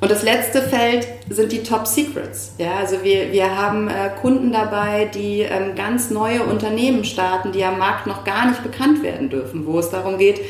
Und 0.00 0.10
das 0.10 0.22
letzte 0.22 0.62
Feld 0.62 1.06
sind 1.28 1.52
die 1.52 1.62
Top 1.62 1.86
Secrets. 1.86 2.54
Ja, 2.56 2.76
also 2.76 3.04
wir, 3.04 3.32
wir 3.32 3.54
haben 3.54 3.88
äh, 3.88 4.10
Kunden 4.22 4.50
dabei, 4.50 5.04
die 5.04 5.40
ähm, 5.40 5.74
ganz 5.74 6.10
neue 6.10 6.42
Unternehmen 6.42 7.04
starten, 7.04 7.52
die 7.52 7.62
am 7.64 7.78
Markt 7.78 8.06
noch 8.06 8.24
gar 8.24 8.48
nicht 8.48 8.62
bekannt 8.62 9.02
werden 9.02 9.28
dürfen, 9.28 9.66
wo 9.66 9.78
es 9.78 9.90
darum 9.90 10.16
geht, 10.16 10.40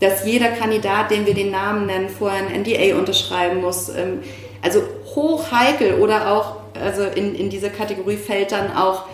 dass 0.00 0.26
jeder 0.26 0.48
Kandidat, 0.48 1.12
den 1.12 1.24
wir 1.24 1.34
den 1.34 1.52
Namen 1.52 1.86
nennen, 1.86 2.08
vorher 2.08 2.40
ein 2.40 2.62
NDA 2.62 2.98
unterschreiben 2.98 3.60
muss. 3.60 3.90
Ähm, 3.90 4.22
also 4.60 4.82
hoch 5.14 5.52
heikel 5.52 6.00
oder 6.00 6.32
auch, 6.32 6.56
also 6.74 7.04
in, 7.04 7.36
in 7.36 7.48
diese 7.48 7.70
Kategorie 7.70 8.16
fällt 8.16 8.50
dann 8.50 8.76
auch 8.76 9.04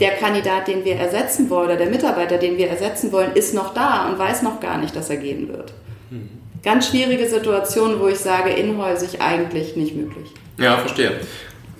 der 0.00 0.12
Kandidat, 0.12 0.66
den 0.66 0.86
wir 0.86 0.96
ersetzen 0.96 1.50
wollen, 1.50 1.66
oder 1.66 1.76
der 1.76 1.90
Mitarbeiter, 1.90 2.38
den 2.38 2.56
wir 2.56 2.68
ersetzen 2.68 3.12
wollen, 3.12 3.32
ist 3.34 3.54
noch 3.54 3.74
da 3.74 4.08
und 4.08 4.18
weiß 4.18 4.42
noch 4.42 4.60
gar 4.60 4.78
nicht, 4.78 4.96
dass 4.96 5.10
er 5.10 5.18
gehen 5.18 5.48
wird. 5.48 5.74
Mhm 6.08 6.35
ganz 6.62 6.88
schwierige 6.88 7.28
Situation, 7.28 8.00
wo 8.00 8.08
ich 8.08 8.18
sage, 8.18 8.50
inhäusig 8.50 9.20
eigentlich 9.20 9.76
nicht 9.76 9.94
möglich. 9.94 10.30
Ja, 10.58 10.78
verstehe. 10.78 11.20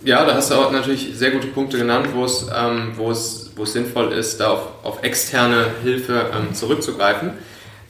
Ja, 0.04 0.24
da 0.24 0.34
hast 0.34 0.50
du 0.50 0.54
auch 0.54 0.70
natürlich 0.70 1.10
sehr 1.14 1.32
gute 1.32 1.48
Punkte 1.48 1.78
genannt, 1.78 2.08
wo 2.14 2.24
es, 2.24 2.46
ähm, 2.56 2.92
wo 2.96 3.10
es, 3.10 3.50
wo 3.56 3.64
es 3.64 3.72
sinnvoll 3.72 4.12
ist, 4.12 4.38
da 4.38 4.52
auf, 4.52 4.68
auf 4.84 5.02
externe 5.02 5.66
Hilfe 5.82 6.30
ähm, 6.32 6.54
zurückzugreifen. 6.54 7.32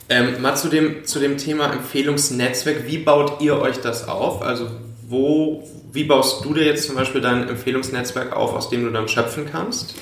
Ähm, 0.09 0.41
mal 0.41 0.55
zu 0.55 0.69
dem, 0.69 1.05
zu 1.05 1.19
dem 1.19 1.37
Thema 1.37 1.71
Empfehlungsnetzwerk. 1.71 2.87
Wie 2.87 2.97
baut 2.99 3.41
ihr 3.41 3.59
euch 3.59 3.81
das 3.81 4.07
auf? 4.07 4.41
Also 4.41 4.67
wo, 5.07 5.67
wie 5.91 6.03
baust 6.03 6.43
du 6.43 6.53
dir 6.53 6.65
jetzt 6.65 6.85
zum 6.85 6.95
Beispiel 6.95 7.21
dein 7.21 7.47
Empfehlungsnetzwerk 7.47 8.35
auf, 8.35 8.53
aus 8.53 8.69
dem 8.69 8.83
du 8.83 8.91
dann 8.91 9.07
schöpfen 9.07 9.45
kannst? 9.49 9.95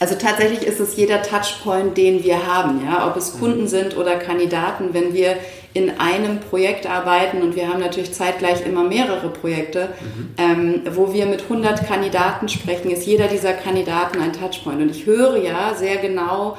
Also 0.00 0.14
tatsächlich 0.14 0.66
ist 0.66 0.80
es 0.80 0.96
jeder 0.96 1.22
Touchpoint, 1.22 1.96
den 1.96 2.24
wir 2.24 2.46
haben, 2.46 2.82
ja, 2.84 3.06
ob 3.06 3.16
es 3.16 3.38
Kunden 3.38 3.62
mhm. 3.62 3.68
sind 3.68 3.96
oder 3.96 4.16
Kandidaten. 4.16 4.92
Wenn 4.92 5.12
wir 5.14 5.36
in 5.74 6.00
einem 6.00 6.40
Projekt 6.40 6.86
arbeiten 6.86 7.42
und 7.42 7.54
wir 7.54 7.68
haben 7.68 7.80
natürlich 7.80 8.14
zeitgleich 8.14 8.64
immer 8.66 8.82
mehrere 8.82 9.28
Projekte, 9.28 9.90
mhm. 10.00 10.34
ähm, 10.38 10.82
wo 10.92 11.12
wir 11.12 11.26
mit 11.26 11.42
100 11.42 11.86
Kandidaten 11.86 12.48
sprechen, 12.48 12.90
ist 12.90 13.06
jeder 13.06 13.28
dieser 13.28 13.52
Kandidaten 13.52 14.20
ein 14.20 14.32
Touchpoint. 14.32 14.80
Und 14.80 14.90
ich 14.90 15.04
höre 15.04 15.36
ja 15.36 15.74
sehr 15.74 15.96
genau, 15.96 16.56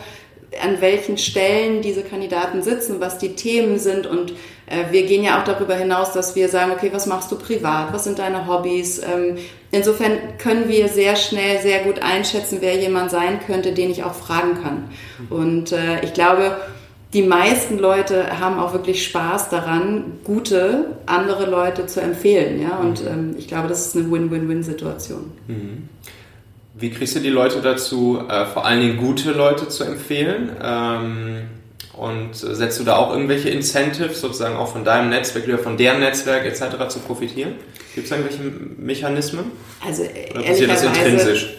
an 0.64 0.80
welchen 0.82 1.18
Stellen 1.18 1.82
diese 1.82 2.04
Kandidaten 2.04 2.62
sitzen, 2.62 3.00
was 3.00 3.18
die 3.18 3.36
Themen 3.36 3.80
sind. 3.80 4.06
Und 4.06 4.34
wir 4.92 5.06
gehen 5.06 5.24
ja 5.24 5.40
auch 5.40 5.46
darüber 5.46 5.76
hinaus, 5.76 6.12
dass 6.12 6.36
wir 6.36 6.50
sagen, 6.50 6.72
okay, 6.72 6.90
was 6.92 7.06
machst 7.06 7.32
du 7.32 7.38
privat? 7.38 7.94
Was 7.94 8.04
sind 8.04 8.20
deine 8.20 8.48
Hobbys? 8.48 9.00
Ähm, 9.00 9.38
insofern 9.72 10.18
können 10.38 10.68
wir 10.68 10.90
sehr 10.90 11.16
schnell, 11.16 11.62
sehr 11.62 11.84
gut 11.84 12.02
einschätzen, 12.02 12.58
wer 12.60 12.76
jemand 12.76 13.12
sein 13.12 13.40
könnte, 13.46 13.72
den 13.72 13.90
ich 13.90 14.04
auch 14.04 14.14
fragen 14.14 14.62
kann. 14.62 14.90
Und 15.30 15.72
äh, 15.72 16.04
ich 16.04 16.14
glaube, 16.14 16.58
die 17.14 17.22
meisten 17.22 17.80
Leute 17.80 18.40
haben 18.40 18.60
auch 18.60 18.74
wirklich 18.74 19.06
Spaß 19.06 19.50
daran, 19.50 20.20
gute 20.26 20.98
andere 21.06 21.50
Leute 21.50 21.86
zu 21.86 22.02
empfehlen. 22.02 22.62
Ja? 22.62 22.78
Und 22.78 23.02
mhm. 23.02 23.08
ähm, 23.08 23.36
ich 23.38 23.48
glaube, 23.48 23.70
das 23.70 23.88
ist 23.88 23.96
eine 23.96 24.12
Win-Win-Win-Situation. 24.12 25.32
Mhm. 25.48 25.90
Wie 26.80 26.92
kriegst 26.92 27.16
du 27.16 27.20
die 27.22 27.30
Leute 27.30 27.62
dazu, 27.62 28.20
äh, 28.30 28.46
vor 28.46 28.66
allen 28.66 28.82
Dingen 28.82 28.98
gute 28.98 29.32
Leute 29.32 29.70
zu 29.70 29.84
empfehlen? 29.84 30.52
Ähm, 30.62 31.48
und 31.98 32.36
setzt 32.36 32.80
du 32.80 32.84
da 32.84 32.98
auch 32.98 33.12
irgendwelche 33.12 33.50
Incentives, 33.50 34.22
sozusagen 34.22 34.56
auch 34.56 34.72
von 34.72 34.84
deinem 34.84 35.10
Netzwerk 35.10 35.48
oder 35.48 35.58
von 35.58 35.78
deren 35.78 36.00
Netzwerk 36.00 36.46
etc. 36.46 36.88
zu 36.90 37.00
profitieren? 37.00 37.54
Gibt 37.96 38.06
es 38.06 38.12
irgendwelche 38.12 38.44
Mechanismen? 38.78 39.46
Also, 39.86 40.04
oder 40.04 40.44
passiert 40.44 40.70
das 40.70 40.84
intrinsisch? 40.84 41.58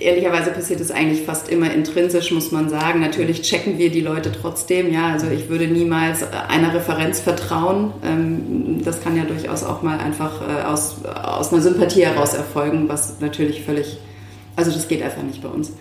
ehrlicherweise 0.00 0.50
passiert 0.50 0.80
es 0.80 0.90
eigentlich 0.90 1.22
fast 1.22 1.48
immer 1.48 1.72
intrinsisch, 1.72 2.30
muss 2.32 2.50
man 2.50 2.68
sagen. 2.68 3.00
Natürlich 3.00 3.42
checken 3.42 3.78
wir 3.78 3.90
die 3.90 4.00
Leute 4.00 4.32
trotzdem. 4.32 4.92
Ja, 4.92 5.12
also 5.12 5.26
ich 5.28 5.48
würde 5.48 5.66
niemals 5.66 6.24
einer 6.48 6.74
Referenz 6.74 7.20
vertrauen. 7.20 7.92
Ähm, 8.04 8.80
das 8.84 9.02
kann 9.02 9.16
ja 9.16 9.24
durchaus 9.24 9.62
auch 9.62 9.82
mal 9.82 9.98
einfach 9.98 10.40
äh, 10.42 10.62
aus, 10.64 10.96
aus 11.04 11.52
einer 11.52 11.62
Sympathie 11.62 12.04
heraus 12.04 12.34
erfolgen, 12.34 12.88
was 12.88 13.20
natürlich 13.20 13.62
völlig 13.62 13.98
also 14.60 14.72
das 14.72 14.88
geht 14.88 15.02
einfach 15.02 15.22
nicht 15.22 15.42
bei 15.42 15.48
uns. 15.48 15.70
Mhm. 15.70 15.74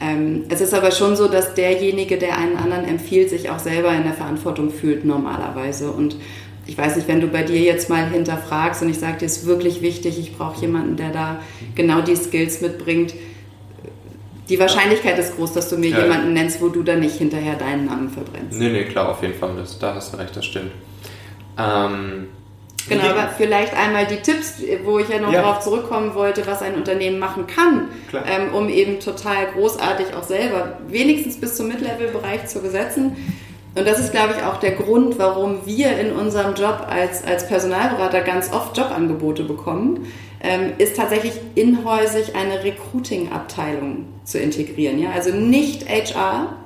Ähm, 0.00 0.44
es 0.50 0.60
ist 0.60 0.74
aber 0.74 0.90
schon 0.90 1.16
so, 1.16 1.26
dass 1.26 1.54
derjenige, 1.54 2.18
der 2.18 2.36
einen 2.36 2.56
anderen 2.56 2.84
empfiehlt, 2.84 3.30
sich 3.30 3.48
auch 3.48 3.58
selber 3.58 3.92
in 3.94 4.02
der 4.02 4.12
Verantwortung 4.12 4.70
fühlt 4.70 5.06
normalerweise. 5.06 5.90
Und 5.90 6.16
ich 6.66 6.76
weiß 6.76 6.96
nicht, 6.96 7.08
wenn 7.08 7.20
du 7.20 7.28
bei 7.28 7.42
dir 7.42 7.58
jetzt 7.58 7.88
mal 7.88 8.06
hinterfragst 8.10 8.82
und 8.82 8.90
ich 8.90 8.98
sage 8.98 9.18
dir, 9.18 9.24
ist 9.24 9.46
wirklich 9.46 9.80
wichtig, 9.80 10.18
ich 10.18 10.36
brauche 10.36 10.60
jemanden, 10.60 10.96
der 10.96 11.12
da 11.12 11.40
genau 11.74 12.02
die 12.02 12.16
Skills 12.16 12.60
mitbringt. 12.60 13.14
Die 14.50 14.60
Wahrscheinlichkeit 14.60 15.18
ist 15.18 15.36
groß, 15.36 15.54
dass 15.54 15.70
du 15.70 15.78
mir 15.78 15.90
ja. 15.90 16.02
jemanden 16.02 16.34
nennst, 16.34 16.60
wo 16.60 16.68
du 16.68 16.82
dann 16.82 17.00
nicht 17.00 17.16
hinterher 17.16 17.54
deinen 17.54 17.86
Namen 17.86 18.10
verbrennst. 18.10 18.58
Nee, 18.58 18.68
nee, 18.68 18.84
klar, 18.84 19.08
auf 19.08 19.22
jeden 19.22 19.34
Fall. 19.34 19.56
Das, 19.56 19.78
da 19.78 19.94
hast 19.94 20.12
du 20.12 20.18
recht, 20.18 20.36
das 20.36 20.44
stimmt. 20.44 20.72
Ähm, 21.58 22.26
Genau, 22.88 23.04
aber 23.04 23.28
vielleicht 23.36 23.74
einmal 23.74 24.06
die 24.06 24.16
Tipps, 24.16 24.62
wo 24.84 24.98
ich 24.98 25.08
ja 25.08 25.18
noch 25.18 25.32
ja. 25.32 25.42
darauf 25.42 25.60
zurückkommen 25.60 26.14
wollte, 26.14 26.46
was 26.46 26.62
ein 26.62 26.74
Unternehmen 26.74 27.18
machen 27.18 27.46
kann, 27.46 27.88
ähm, 28.12 28.54
um 28.54 28.68
eben 28.68 29.00
total 29.00 29.46
großartig 29.54 30.14
auch 30.14 30.22
selber 30.22 30.78
wenigstens 30.88 31.38
bis 31.38 31.56
zum 31.56 31.68
Mid-Level-Bereich 31.68 32.46
zu 32.46 32.60
besetzen. 32.60 33.16
Und 33.74 33.86
das 33.86 33.98
ist, 33.98 34.12
glaube 34.12 34.34
ich, 34.36 34.42
auch 34.42 34.58
der 34.58 34.72
Grund, 34.72 35.18
warum 35.18 35.66
wir 35.66 35.98
in 35.98 36.12
unserem 36.12 36.54
Job 36.54 36.86
als, 36.88 37.22
als 37.24 37.46
Personalberater 37.46 38.22
ganz 38.22 38.50
oft 38.50 38.76
Jobangebote 38.76 39.44
bekommen, 39.44 40.06
ähm, 40.40 40.72
ist 40.78 40.96
tatsächlich 40.96 41.34
inhäusig 41.54 42.34
eine 42.34 42.64
Recruiting-Abteilung 42.64 44.06
zu 44.24 44.38
integrieren. 44.38 44.98
Ja? 44.98 45.10
Also 45.10 45.30
nicht 45.30 45.88
HR, 45.88 46.56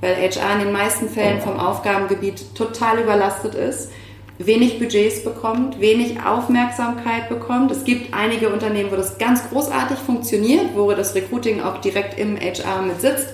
weil 0.00 0.16
HR 0.16 0.54
in 0.54 0.64
den 0.64 0.72
meisten 0.72 1.08
Fällen 1.08 1.40
vom 1.40 1.58
Aufgabengebiet 1.58 2.54
total 2.54 2.98
überlastet 2.98 3.54
ist 3.54 3.90
wenig 4.38 4.78
Budgets 4.78 5.24
bekommt, 5.24 5.80
wenig 5.80 6.22
Aufmerksamkeit 6.24 7.28
bekommt. 7.28 7.70
Es 7.72 7.84
gibt 7.84 8.14
einige 8.14 8.50
Unternehmen, 8.50 8.90
wo 8.90 8.96
das 8.96 9.18
ganz 9.18 9.48
großartig 9.50 9.98
funktioniert, 9.98 10.76
wo 10.76 10.92
das 10.92 11.14
Recruiting 11.14 11.60
auch 11.60 11.80
direkt 11.80 12.18
im 12.18 12.36
HR 12.36 12.82
mit 12.82 13.00
sitzt. 13.00 13.28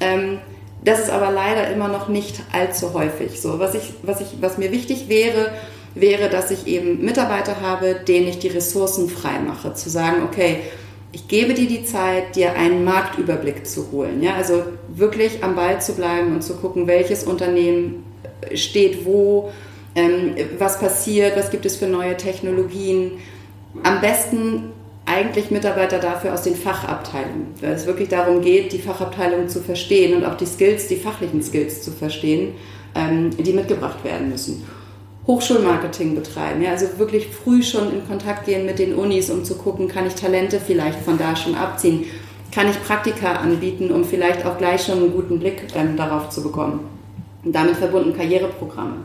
Ähm, 0.00 0.38
das 0.84 1.00
ist 1.00 1.10
aber 1.10 1.30
leider 1.30 1.70
immer 1.70 1.88
noch 1.88 2.08
nicht 2.08 2.42
allzu 2.52 2.92
häufig 2.94 3.40
so. 3.40 3.58
Was, 3.58 3.74
ich, 3.74 3.94
was, 4.02 4.20
ich, 4.20 4.28
was 4.40 4.58
mir 4.58 4.70
wichtig 4.70 5.08
wäre, 5.08 5.50
wäre, 5.94 6.28
dass 6.28 6.50
ich 6.50 6.66
eben 6.66 7.04
Mitarbeiter 7.04 7.60
habe, 7.60 7.94
denen 8.06 8.28
ich 8.28 8.38
die 8.38 8.48
Ressourcen 8.48 9.08
frei 9.08 9.38
mache. 9.40 9.74
Zu 9.74 9.88
sagen, 9.88 10.22
okay, 10.24 10.58
ich 11.12 11.28
gebe 11.28 11.54
dir 11.54 11.68
die 11.68 11.84
Zeit, 11.84 12.36
dir 12.36 12.54
einen 12.54 12.84
Marktüberblick 12.84 13.66
zu 13.66 13.90
holen. 13.92 14.22
Ja? 14.22 14.34
Also 14.34 14.64
wirklich 14.88 15.42
am 15.42 15.56
Ball 15.56 15.80
zu 15.80 15.94
bleiben 15.94 16.34
und 16.34 16.42
zu 16.42 16.54
gucken, 16.56 16.86
welches 16.86 17.24
Unternehmen 17.24 18.04
steht 18.54 19.06
wo, 19.06 19.50
ähm, 19.94 20.34
was 20.58 20.80
passiert, 20.80 21.36
was 21.36 21.50
gibt 21.50 21.66
es 21.66 21.76
für 21.76 21.86
neue 21.86 22.16
Technologien. 22.16 23.12
Am 23.82 24.00
besten 24.00 24.72
eigentlich 25.06 25.50
Mitarbeiter 25.50 25.98
dafür 25.98 26.32
aus 26.32 26.42
den 26.42 26.56
Fachabteilungen, 26.56 27.48
weil 27.60 27.72
es 27.72 27.86
wirklich 27.86 28.08
darum 28.08 28.40
geht, 28.40 28.72
die 28.72 28.78
Fachabteilung 28.78 29.48
zu 29.48 29.60
verstehen 29.60 30.16
und 30.16 30.24
auch 30.24 30.36
die 30.36 30.46
Skills, 30.46 30.88
die 30.88 30.96
fachlichen 30.96 31.42
Skills 31.42 31.82
zu 31.82 31.90
verstehen, 31.90 32.54
ähm, 32.94 33.30
die 33.36 33.52
mitgebracht 33.52 34.02
werden 34.04 34.30
müssen. 34.30 34.64
Hochschulmarketing 35.26 36.14
betreiben, 36.14 36.62
ja, 36.62 36.70
also 36.70 36.98
wirklich 36.98 37.28
früh 37.28 37.62
schon 37.62 37.92
in 37.92 38.06
Kontakt 38.06 38.46
gehen 38.46 38.66
mit 38.66 38.78
den 38.78 38.94
Unis, 38.94 39.30
um 39.30 39.44
zu 39.44 39.56
gucken, 39.56 39.88
kann 39.88 40.06
ich 40.06 40.14
Talente 40.14 40.60
vielleicht 40.60 41.00
von 41.00 41.16
da 41.16 41.34
schon 41.34 41.54
abziehen, 41.54 42.04
kann 42.52 42.68
ich 42.68 42.82
Praktika 42.82 43.36
anbieten, 43.36 43.90
um 43.90 44.04
vielleicht 44.04 44.44
auch 44.44 44.58
gleich 44.58 44.84
schon 44.84 44.98
einen 44.98 45.12
guten 45.12 45.38
Blick 45.38 45.64
ähm, 45.74 45.96
darauf 45.96 46.30
zu 46.30 46.42
bekommen. 46.42 46.80
Und 47.42 47.54
damit 47.54 47.76
verbunden 47.76 48.16
Karriereprogramme 48.16 49.04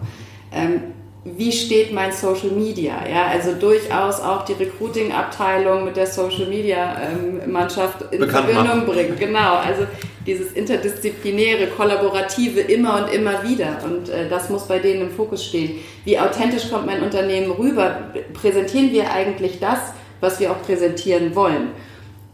ähm, 0.52 0.82
wie 1.26 1.52
steht 1.52 1.94
mein 1.94 2.12
Social 2.12 2.50
Media? 2.52 3.06
Ja, 3.08 3.28
also 3.28 3.54
durchaus 3.54 4.22
auch 4.22 4.46
die 4.46 4.54
Recruiting-Abteilung 4.54 5.84
mit 5.84 5.98
der 5.98 6.08
Social 6.08 6.48
Media-Mannschaft 6.48 8.02
ähm, 8.04 8.08
in 8.12 8.20
Bekannt 8.22 8.50
Verbindung 8.50 8.78
machen. 8.80 8.94
bringt. 8.94 9.20
Genau, 9.20 9.56
also 9.56 9.84
dieses 10.26 10.54
interdisziplinäre, 10.54 11.68
kollaborative 11.68 12.62
immer 12.62 13.04
und 13.04 13.14
immer 13.14 13.44
wieder. 13.44 13.80
Und 13.84 14.10
äh, 14.10 14.30
das 14.30 14.50
muss 14.50 14.68
bei 14.68 14.80
denen 14.80 15.02
im 15.02 15.12
Fokus 15.12 15.46
stehen. 15.46 15.80
Wie 16.06 16.18
authentisch 16.18 16.70
kommt 16.70 16.86
mein 16.86 17.04
Unternehmen 17.04 17.52
rüber? 17.52 18.12
Präsentieren 18.34 18.92
wir 18.92 19.12
eigentlich 19.12 19.60
das, 19.60 19.80
was 20.22 20.40
wir 20.40 20.52
auch 20.52 20.62
präsentieren 20.62 21.36
wollen? 21.36 21.72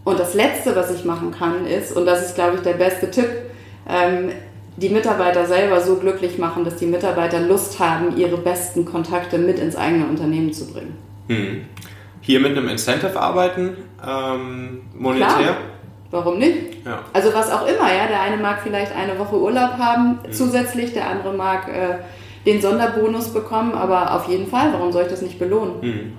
Und 0.04 0.20
das 0.20 0.36
Letzte, 0.36 0.76
was 0.76 0.92
ich 0.92 1.04
machen 1.06 1.32
kann, 1.32 1.66
ist, 1.66 1.92
und 1.92 2.06
das 2.06 2.24
ist, 2.24 2.36
glaube 2.36 2.58
ich, 2.58 2.62
der 2.62 2.74
beste 2.74 3.10
Tipp, 3.10 3.30
ähm, 3.90 4.30
die 4.78 4.90
Mitarbeiter 4.90 5.46
selber 5.46 5.80
so 5.82 5.96
glücklich 5.96 6.38
machen, 6.38 6.66
dass 6.66 6.76
die 6.78 6.86
Mitarbeiter 6.86 7.40
Lust 7.40 7.80
haben, 7.80 8.18
ihre 8.18 8.38
besten 8.38 8.86
Kontakte 8.86 9.38
mit 9.38 9.60
ins 9.60 9.76
eigene 9.76 10.06
Unternehmen 10.06 10.52
zu 10.52 10.72
bringen. 10.72 10.98
Hm. 11.28 11.66
Hier 12.22 12.40
mit 12.40 12.52
einem 12.52 12.68
Incentive 12.68 13.20
arbeiten, 13.20 13.78
ähm, 14.06 14.82
monetär? 14.98 15.28
Klar. 15.28 15.58
Warum 16.12 16.40
nicht? 16.40 16.86
Ja. 16.86 17.02
Also 17.14 17.34
was 17.34 17.52
auch 17.52 17.68
immer, 17.68 17.94
ja. 17.94 18.08
Der 18.08 18.22
eine 18.22 18.38
mag 18.38 18.62
vielleicht 18.64 18.96
eine 18.96 19.18
Woche 19.20 19.38
Urlaub 19.38 19.78
haben 19.78 20.20
mhm. 20.26 20.32
zusätzlich, 20.32 20.94
der 20.94 21.10
andere 21.10 21.34
mag 21.34 21.68
äh, 21.68 21.98
den 22.46 22.62
Sonderbonus 22.62 23.34
bekommen, 23.34 23.74
aber 23.74 24.16
auf 24.16 24.28
jeden 24.30 24.48
Fall, 24.48 24.72
warum 24.72 24.92
soll 24.92 25.04
ich 25.04 25.10
das 25.10 25.22
nicht 25.22 25.40
belohnen? 25.40 25.74
Mhm. 25.82 26.18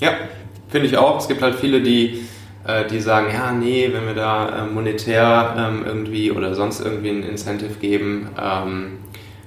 Ja, 0.00 0.12
finde 0.68 0.86
ich 0.86 0.96
auch. 0.96 1.18
Es 1.18 1.28
gibt 1.28 1.42
halt 1.42 1.56
viele, 1.56 1.80
die 1.80 2.26
äh, 2.66 2.86
die 2.86 3.00
sagen, 3.00 3.28
ja, 3.32 3.52
nee, 3.52 3.90
wenn 3.92 4.06
wir 4.06 4.14
da 4.14 4.64
äh, 4.64 4.66
monetär 4.66 5.54
ähm, 5.56 5.84
irgendwie 5.86 6.30
oder 6.30 6.54
sonst 6.54 6.80
irgendwie 6.80 7.10
ein 7.10 7.22
Incentive 7.22 7.74
geben, 7.74 8.28
ähm, 8.40 8.98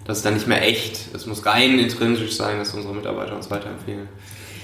das 0.06 0.18
ist 0.18 0.26
dann 0.26 0.36
nicht 0.36 0.48
mehr 0.48 0.62
echt. 0.62 1.14
Es 1.14 1.26
muss 1.26 1.46
rein 1.46 1.80
intrinsisch 1.80 2.36
sein, 2.38 2.60
dass 2.60 2.74
unsere 2.74 2.94
Mitarbeiter 2.94 3.36
uns 3.36 3.52
weiterempfehlen. 3.52 4.08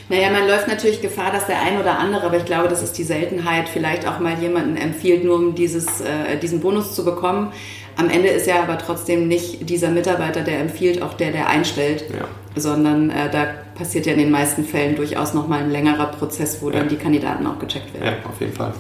Naja, 0.10 0.30
man 0.32 0.48
läuft 0.48 0.68
natürlich 0.68 1.02
Gefahr, 1.02 1.32
dass 1.32 1.48
der 1.48 1.62
ein 1.62 1.80
oder 1.80 1.98
andere, 1.98 2.26
aber 2.26 2.38
ich 2.38 2.46
glaube, 2.46 2.68
das 2.68 2.84
ist 2.84 2.98
die 2.98 3.04
Seltenheit, 3.04 3.70
vielleicht 3.70 4.08
auch 4.08 4.20
mal 4.20 4.38
jemanden 4.40 4.78
empfiehlt, 4.78 5.24
nur 5.24 5.36
um 5.36 5.56
dieses, 5.56 6.02
äh, 6.02 6.38
diesen 6.42 6.60
Bonus 6.60 6.94
zu 6.94 7.06
bekommen. 7.06 7.52
Am 7.96 8.10
Ende 8.10 8.30
ist 8.30 8.48
ja 8.48 8.62
aber 8.64 8.78
trotzdem 8.78 9.28
nicht 9.28 9.70
dieser 9.70 9.90
Mitarbeiter, 9.90 10.42
der 10.42 10.60
empfiehlt, 10.60 11.02
auch 11.02 11.14
der, 11.14 11.32
der 11.32 11.48
einstellt, 11.48 12.06
ja. 12.10 12.28
Sondern 12.56 13.10
äh, 13.10 13.30
da 13.32 13.48
passiert 13.76 14.06
ja 14.06 14.14
in 14.14 14.20
den 14.20 14.32
meisten 14.32 14.64
Fällen 14.64 14.96
durchaus 14.96 15.34
nochmal 15.34 15.64
ein 15.64 15.72
längerer 15.72 16.08
Prozess, 16.08 16.62
wo 16.62 16.70
ja. 16.70 16.80
dann 16.80 16.90
die 16.90 16.98
Kandidaten 16.98 17.46
auch 17.48 17.60
gecheckt 17.60 17.94
werden. 17.94 18.06
Ja, 18.06 18.30
auf 18.30 18.40
jeden 18.40 18.54
Fall. 18.54 18.74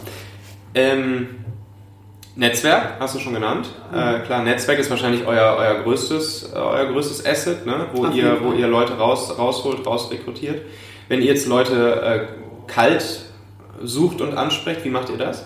Ähm, 0.75 1.27
Netzwerk 2.35 2.99
hast 2.99 3.15
du 3.15 3.19
schon 3.19 3.33
genannt. 3.33 3.69
Mhm. 3.91 3.97
Äh, 3.97 4.19
klar, 4.21 4.43
Netzwerk 4.43 4.79
ist 4.79 4.89
wahrscheinlich 4.89 5.25
euer, 5.25 5.55
euer, 5.57 5.83
größtes, 5.83 6.53
euer 6.53 6.85
größtes 6.85 7.25
Asset, 7.25 7.65
ne? 7.65 7.87
wo, 7.93 8.07
ihr, 8.07 8.43
wo 8.43 8.53
ihr 8.53 8.67
Leute 8.67 8.97
raus, 8.97 9.37
rausholt, 9.37 9.85
rausrekrutiert. 9.85 10.61
Wenn 11.09 11.21
ihr 11.21 11.27
jetzt 11.27 11.47
Leute 11.47 12.01
äh, 12.01 12.71
kalt 12.71 13.25
sucht 13.81 14.21
und 14.21 14.35
ansprecht, 14.35 14.83
wie 14.83 14.89
macht 14.89 15.09
ihr 15.09 15.17
das? 15.17 15.45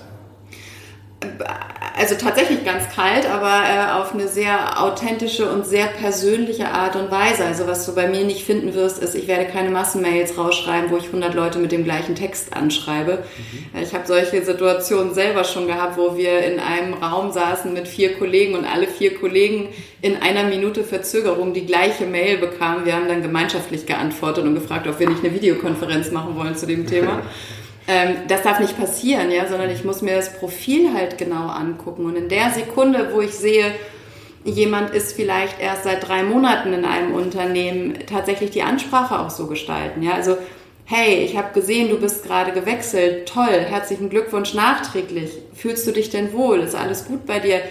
Also 1.97 2.13
tatsächlich 2.15 2.63
ganz 2.63 2.89
kalt, 2.93 3.25
aber 3.27 3.49
äh, 3.49 3.99
auf 3.99 4.13
eine 4.13 4.27
sehr 4.27 4.81
authentische 4.81 5.49
und 5.51 5.65
sehr 5.65 5.87
persönliche 5.87 6.69
Art 6.69 6.95
und 6.95 7.09
Weise. 7.09 7.43
Also 7.43 7.65
was 7.65 7.87
du 7.87 7.95
bei 7.95 8.07
mir 8.07 8.23
nicht 8.23 8.45
finden 8.45 8.75
wirst, 8.75 9.01
ist, 9.01 9.15
ich 9.15 9.27
werde 9.27 9.45
keine 9.45 9.71
Massenmails 9.71 10.37
rausschreiben, 10.37 10.91
wo 10.91 10.97
ich 10.97 11.05
100 11.05 11.33
Leute 11.33 11.57
mit 11.57 11.71
dem 11.71 11.83
gleichen 11.83 12.13
Text 12.13 12.55
anschreibe. 12.55 13.23
Mhm. 13.73 13.81
Ich 13.81 13.95
habe 13.95 14.05
solche 14.05 14.43
Situationen 14.43 15.15
selber 15.15 15.43
schon 15.43 15.65
gehabt, 15.65 15.97
wo 15.97 16.15
wir 16.15 16.43
in 16.43 16.59
einem 16.59 16.93
Raum 16.93 17.31
saßen 17.31 17.73
mit 17.73 17.87
vier 17.87 18.13
Kollegen 18.13 18.55
und 18.55 18.65
alle 18.65 18.87
vier 18.87 19.15
Kollegen 19.15 19.69
in 20.01 20.21
einer 20.21 20.43
Minute 20.43 20.83
Verzögerung 20.83 21.53
die 21.53 21.65
gleiche 21.65 22.05
Mail 22.05 22.37
bekamen. 22.37 22.85
Wir 22.85 22.93
haben 22.93 23.07
dann 23.07 23.23
gemeinschaftlich 23.23 23.87
geantwortet 23.87 24.45
und 24.45 24.53
gefragt, 24.53 24.87
ob 24.87 24.99
wir 24.99 25.09
nicht 25.09 25.23
eine 25.23 25.33
Videokonferenz 25.33 26.11
machen 26.11 26.35
wollen 26.35 26.55
zu 26.55 26.67
dem 26.67 26.85
Thema. 26.85 27.23
Ähm, 27.87 28.27
das 28.27 28.43
darf 28.43 28.59
nicht 28.59 28.77
passieren, 28.77 29.31
ja, 29.31 29.47
sondern 29.47 29.69
ich 29.69 29.85
muss 29.85 30.01
mir 30.01 30.15
das 30.15 30.33
Profil 30.33 30.93
halt 30.93 31.17
genau 31.17 31.47
angucken. 31.47 32.05
Und 32.05 32.17
in 32.17 32.27
der 32.27 32.51
Sekunde, 32.51 33.11
wo 33.13 33.21
ich 33.21 33.31
sehe, 33.31 33.73
jemand 34.43 34.93
ist 34.93 35.15
vielleicht 35.15 35.59
erst 35.61 35.83
seit 35.85 36.07
drei 36.07 36.23
Monaten 36.23 36.73
in 36.73 36.85
einem 36.85 37.13
Unternehmen, 37.15 37.97
tatsächlich 38.05 38.51
die 38.51 38.63
Ansprache 38.63 39.19
auch 39.19 39.29
so 39.29 39.47
gestalten. 39.47 40.03
Ja, 40.03 40.13
also 40.13 40.37
hey, 40.85 41.23
ich 41.23 41.37
habe 41.37 41.53
gesehen, 41.53 41.89
du 41.89 41.99
bist 41.99 42.25
gerade 42.25 42.53
gewechselt, 42.53 43.27
toll, 43.27 43.65
herzlichen 43.67 44.09
Glückwunsch 44.09 44.53
nachträglich. 44.53 45.31
Fühlst 45.53 45.85
du 45.85 45.91
dich 45.91 46.09
denn 46.09 46.33
wohl? 46.33 46.59
Ist 46.59 46.75
alles 46.75 47.05
gut 47.05 47.25
bei 47.25 47.39
dir? 47.39 47.61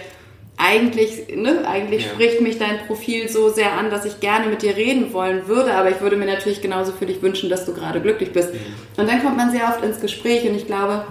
Eigentlich, 0.57 1.35
ne, 1.35 1.67
eigentlich 1.67 2.05
ja. 2.05 2.09
spricht 2.09 2.41
mich 2.41 2.57
dein 2.57 2.79
Profil 2.87 3.29
so 3.29 3.49
sehr 3.49 3.73
an, 3.73 3.91
dass 3.91 4.05
ich 4.05 4.19
gerne 4.19 4.47
mit 4.47 4.63
dir 4.63 4.75
reden 4.75 5.13
wollen 5.13 5.47
würde, 5.47 5.75
aber 5.75 5.91
ich 5.91 6.01
würde 6.01 6.17
mir 6.17 6.25
natürlich 6.25 6.61
genauso 6.61 6.91
für 6.91 7.05
dich 7.05 7.21
wünschen, 7.21 7.49
dass 7.49 7.65
du 7.65 7.73
gerade 7.73 8.01
glücklich 8.01 8.33
bist. 8.33 8.53
Mhm. 8.53 8.59
Und 8.97 9.07
dann 9.07 9.21
kommt 9.21 9.37
man 9.37 9.51
sehr 9.51 9.65
oft 9.69 9.83
ins 9.83 10.01
Gespräch 10.01 10.49
und 10.49 10.55
ich 10.55 10.65
glaube, 10.65 11.05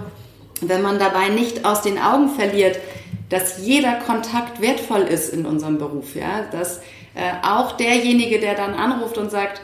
wenn 0.61 0.81
man 0.81 0.99
dabei 0.99 1.29
nicht 1.29 1.65
aus 1.65 1.81
den 1.81 1.97
Augen 1.97 2.29
verliert, 2.29 2.77
dass 3.29 3.65
jeder 3.65 3.93
Kontakt 3.93 4.61
wertvoll 4.61 5.01
ist 5.01 5.33
in 5.33 5.45
unserem 5.45 5.77
Beruf, 5.77 6.15
ja, 6.15 6.45
dass 6.51 6.79
äh, 7.15 7.31
auch 7.43 7.73
derjenige, 7.73 8.39
der 8.39 8.55
dann 8.55 8.73
anruft 8.73 9.17
und 9.17 9.31
sagt, 9.31 9.61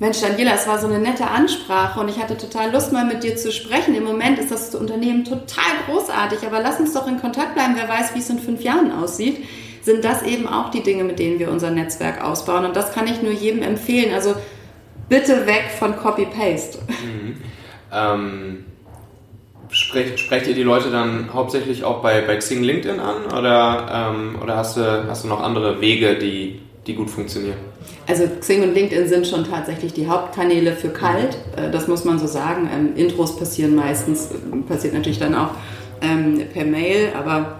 Mensch, 0.00 0.20
Daniela, 0.20 0.52
es 0.54 0.68
war 0.68 0.78
so 0.78 0.86
eine 0.86 1.00
nette 1.00 1.26
Ansprache 1.26 1.98
und 1.98 2.08
ich 2.08 2.20
hatte 2.20 2.36
total 2.36 2.70
Lust, 2.70 2.92
mal 2.92 3.04
mit 3.04 3.24
dir 3.24 3.34
zu 3.34 3.50
sprechen. 3.50 3.96
Im 3.96 4.04
Moment 4.04 4.38
ist 4.38 4.52
das 4.52 4.72
Unternehmen 4.76 5.24
total 5.24 5.72
großartig, 5.86 6.46
aber 6.46 6.60
lass 6.60 6.78
uns 6.78 6.94
doch 6.94 7.08
in 7.08 7.20
Kontakt 7.20 7.54
bleiben. 7.54 7.74
Wer 7.76 7.88
weiß, 7.88 8.14
wie 8.14 8.20
es 8.20 8.30
in 8.30 8.38
fünf 8.38 8.62
Jahren 8.62 8.92
aussieht. 8.92 9.44
Sind 9.82 10.04
das 10.04 10.22
eben 10.22 10.46
auch 10.46 10.70
die 10.70 10.84
Dinge, 10.84 11.02
mit 11.02 11.18
denen 11.18 11.40
wir 11.40 11.50
unser 11.50 11.70
Netzwerk 11.70 12.22
ausbauen? 12.22 12.64
Und 12.64 12.76
das 12.76 12.92
kann 12.92 13.08
ich 13.08 13.22
nur 13.22 13.32
jedem 13.32 13.62
empfehlen. 13.62 14.14
Also 14.14 14.34
bitte 15.08 15.46
weg 15.46 15.64
von 15.76 15.96
Copy-Paste. 15.96 16.78
Mhm. 16.86 17.36
Ähm, 17.92 18.64
sprecht, 19.70 20.20
sprecht 20.20 20.46
ihr 20.46 20.54
die 20.54 20.62
Leute 20.62 20.90
dann 20.90 21.34
hauptsächlich 21.34 21.82
auch 21.82 22.02
bei, 22.02 22.20
bei 22.20 22.36
Xing 22.36 22.62
LinkedIn 22.62 23.00
an 23.00 23.24
oder, 23.36 24.12
ähm, 24.12 24.38
oder 24.40 24.56
hast, 24.56 24.76
du, 24.76 25.08
hast 25.08 25.24
du 25.24 25.28
noch 25.28 25.42
andere 25.42 25.80
Wege, 25.80 26.16
die, 26.16 26.60
die 26.86 26.94
gut 26.94 27.10
funktionieren? 27.10 27.58
Also 28.08 28.24
Xing 28.40 28.62
und 28.62 28.74
LinkedIn 28.74 29.06
sind 29.06 29.26
schon 29.26 29.44
tatsächlich 29.44 29.92
die 29.92 30.08
Hauptkanäle 30.08 30.72
für 30.72 30.88
kalt, 30.88 31.36
äh, 31.56 31.70
das 31.70 31.88
muss 31.88 32.04
man 32.04 32.18
so 32.18 32.26
sagen. 32.26 32.68
Ähm, 32.74 32.96
Intros 32.96 33.36
passieren 33.36 33.74
meistens, 33.74 34.30
äh, 34.30 34.56
passiert 34.66 34.94
natürlich 34.94 35.18
dann 35.18 35.34
auch 35.34 35.50
ähm, 36.00 36.40
per 36.52 36.64
Mail, 36.64 37.10
aber 37.14 37.58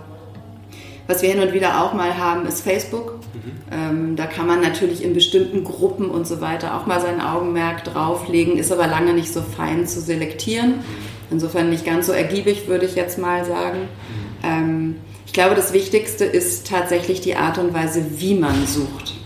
was 1.06 1.20
wir 1.20 1.28
hin 1.28 1.40
und 1.40 1.52
wieder 1.52 1.82
auch 1.82 1.92
mal 1.92 2.16
haben, 2.16 2.46
ist 2.46 2.62
Facebook. 2.62 3.18
Mhm. 3.34 3.52
Ähm, 3.70 4.16
da 4.16 4.24
kann 4.24 4.46
man 4.46 4.62
natürlich 4.62 5.04
in 5.04 5.12
bestimmten 5.12 5.64
Gruppen 5.64 6.08
und 6.08 6.26
so 6.26 6.40
weiter 6.40 6.78
auch 6.78 6.86
mal 6.86 7.00
sein 7.00 7.20
Augenmerk 7.20 7.84
drauflegen, 7.84 8.56
ist 8.56 8.72
aber 8.72 8.86
lange 8.86 9.12
nicht 9.12 9.32
so 9.32 9.42
fein 9.42 9.86
zu 9.86 10.00
selektieren. 10.00 10.76
Mhm. 10.76 10.84
Insofern 11.30 11.68
nicht 11.68 11.84
ganz 11.84 12.06
so 12.06 12.12
ergiebig, 12.12 12.68
würde 12.68 12.86
ich 12.86 12.94
jetzt 12.94 13.18
mal 13.18 13.44
sagen. 13.44 13.80
Mhm. 13.80 14.44
Ähm, 14.44 14.96
ich 15.26 15.34
glaube, 15.34 15.54
das 15.54 15.74
Wichtigste 15.74 16.24
ist 16.24 16.66
tatsächlich 16.66 17.20
die 17.20 17.36
Art 17.36 17.58
und 17.58 17.74
Weise, 17.74 18.02
wie 18.16 18.34
man 18.34 18.66
sucht 18.66 19.18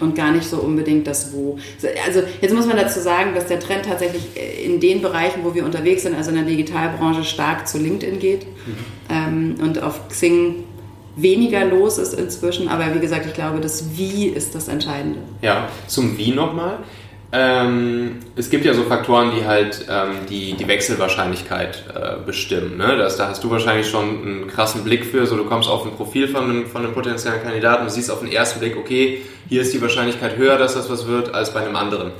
und 0.00 0.14
gar 0.14 0.32
nicht 0.32 0.48
so 0.48 0.58
unbedingt 0.58 1.06
das 1.06 1.32
Wo. 1.32 1.58
Also 2.06 2.22
jetzt 2.40 2.54
muss 2.54 2.66
man 2.66 2.76
dazu 2.76 3.00
sagen, 3.00 3.34
dass 3.34 3.46
der 3.46 3.60
Trend 3.60 3.84
tatsächlich 3.84 4.22
in 4.64 4.80
den 4.80 5.02
Bereichen, 5.02 5.40
wo 5.42 5.54
wir 5.54 5.64
unterwegs 5.64 6.02
sind, 6.02 6.14
also 6.14 6.30
in 6.30 6.36
der 6.36 6.44
Digitalbranche, 6.44 7.24
stark 7.24 7.66
zu 7.66 7.78
LinkedIn 7.78 8.18
geht 8.18 8.46
mhm. 8.46 8.76
ähm, 9.10 9.54
und 9.60 9.82
auf 9.82 10.08
Xing 10.08 10.64
weniger 11.16 11.64
los 11.64 11.98
ist 11.98 12.14
inzwischen. 12.14 12.68
Aber 12.68 12.94
wie 12.94 13.00
gesagt, 13.00 13.26
ich 13.26 13.34
glaube, 13.34 13.60
das 13.60 13.96
Wie 13.96 14.26
ist 14.26 14.54
das 14.54 14.68
Entscheidende. 14.68 15.20
Ja, 15.42 15.68
zum 15.86 16.16
Wie 16.18 16.32
nochmal. 16.32 16.78
Ähm, 17.36 18.20
es 18.36 18.48
gibt 18.48 18.64
ja 18.64 18.74
so 18.74 18.84
Faktoren, 18.84 19.32
die 19.36 19.44
halt 19.44 19.86
ähm, 19.90 20.18
die, 20.30 20.52
die 20.52 20.68
Wechselwahrscheinlichkeit 20.68 21.82
äh, 21.92 22.24
bestimmen. 22.24 22.76
Ne? 22.76 22.96
Das, 22.96 23.16
da 23.16 23.26
hast 23.28 23.42
du 23.42 23.50
wahrscheinlich 23.50 23.88
schon 23.88 24.04
einen 24.04 24.46
krassen 24.46 24.84
Blick 24.84 25.04
für. 25.04 25.26
So, 25.26 25.36
du 25.36 25.44
kommst 25.44 25.68
auf 25.68 25.84
ein 25.84 25.90
Profil 25.90 26.28
von 26.28 26.44
einem, 26.44 26.66
von 26.66 26.84
einem 26.84 26.94
potenziellen 26.94 27.42
Kandidaten, 27.42 27.86
du 27.86 27.90
siehst 27.90 28.08
auf 28.12 28.20
den 28.20 28.30
ersten 28.30 28.60
Blick, 28.60 28.76
okay, 28.76 29.22
hier 29.48 29.62
ist 29.62 29.74
die 29.74 29.82
Wahrscheinlichkeit 29.82 30.36
höher, 30.36 30.58
dass 30.58 30.74
das 30.74 30.88
was 30.88 31.08
wird, 31.08 31.34
als 31.34 31.52
bei 31.52 31.60
einem 31.60 31.74
anderen. 31.74 32.12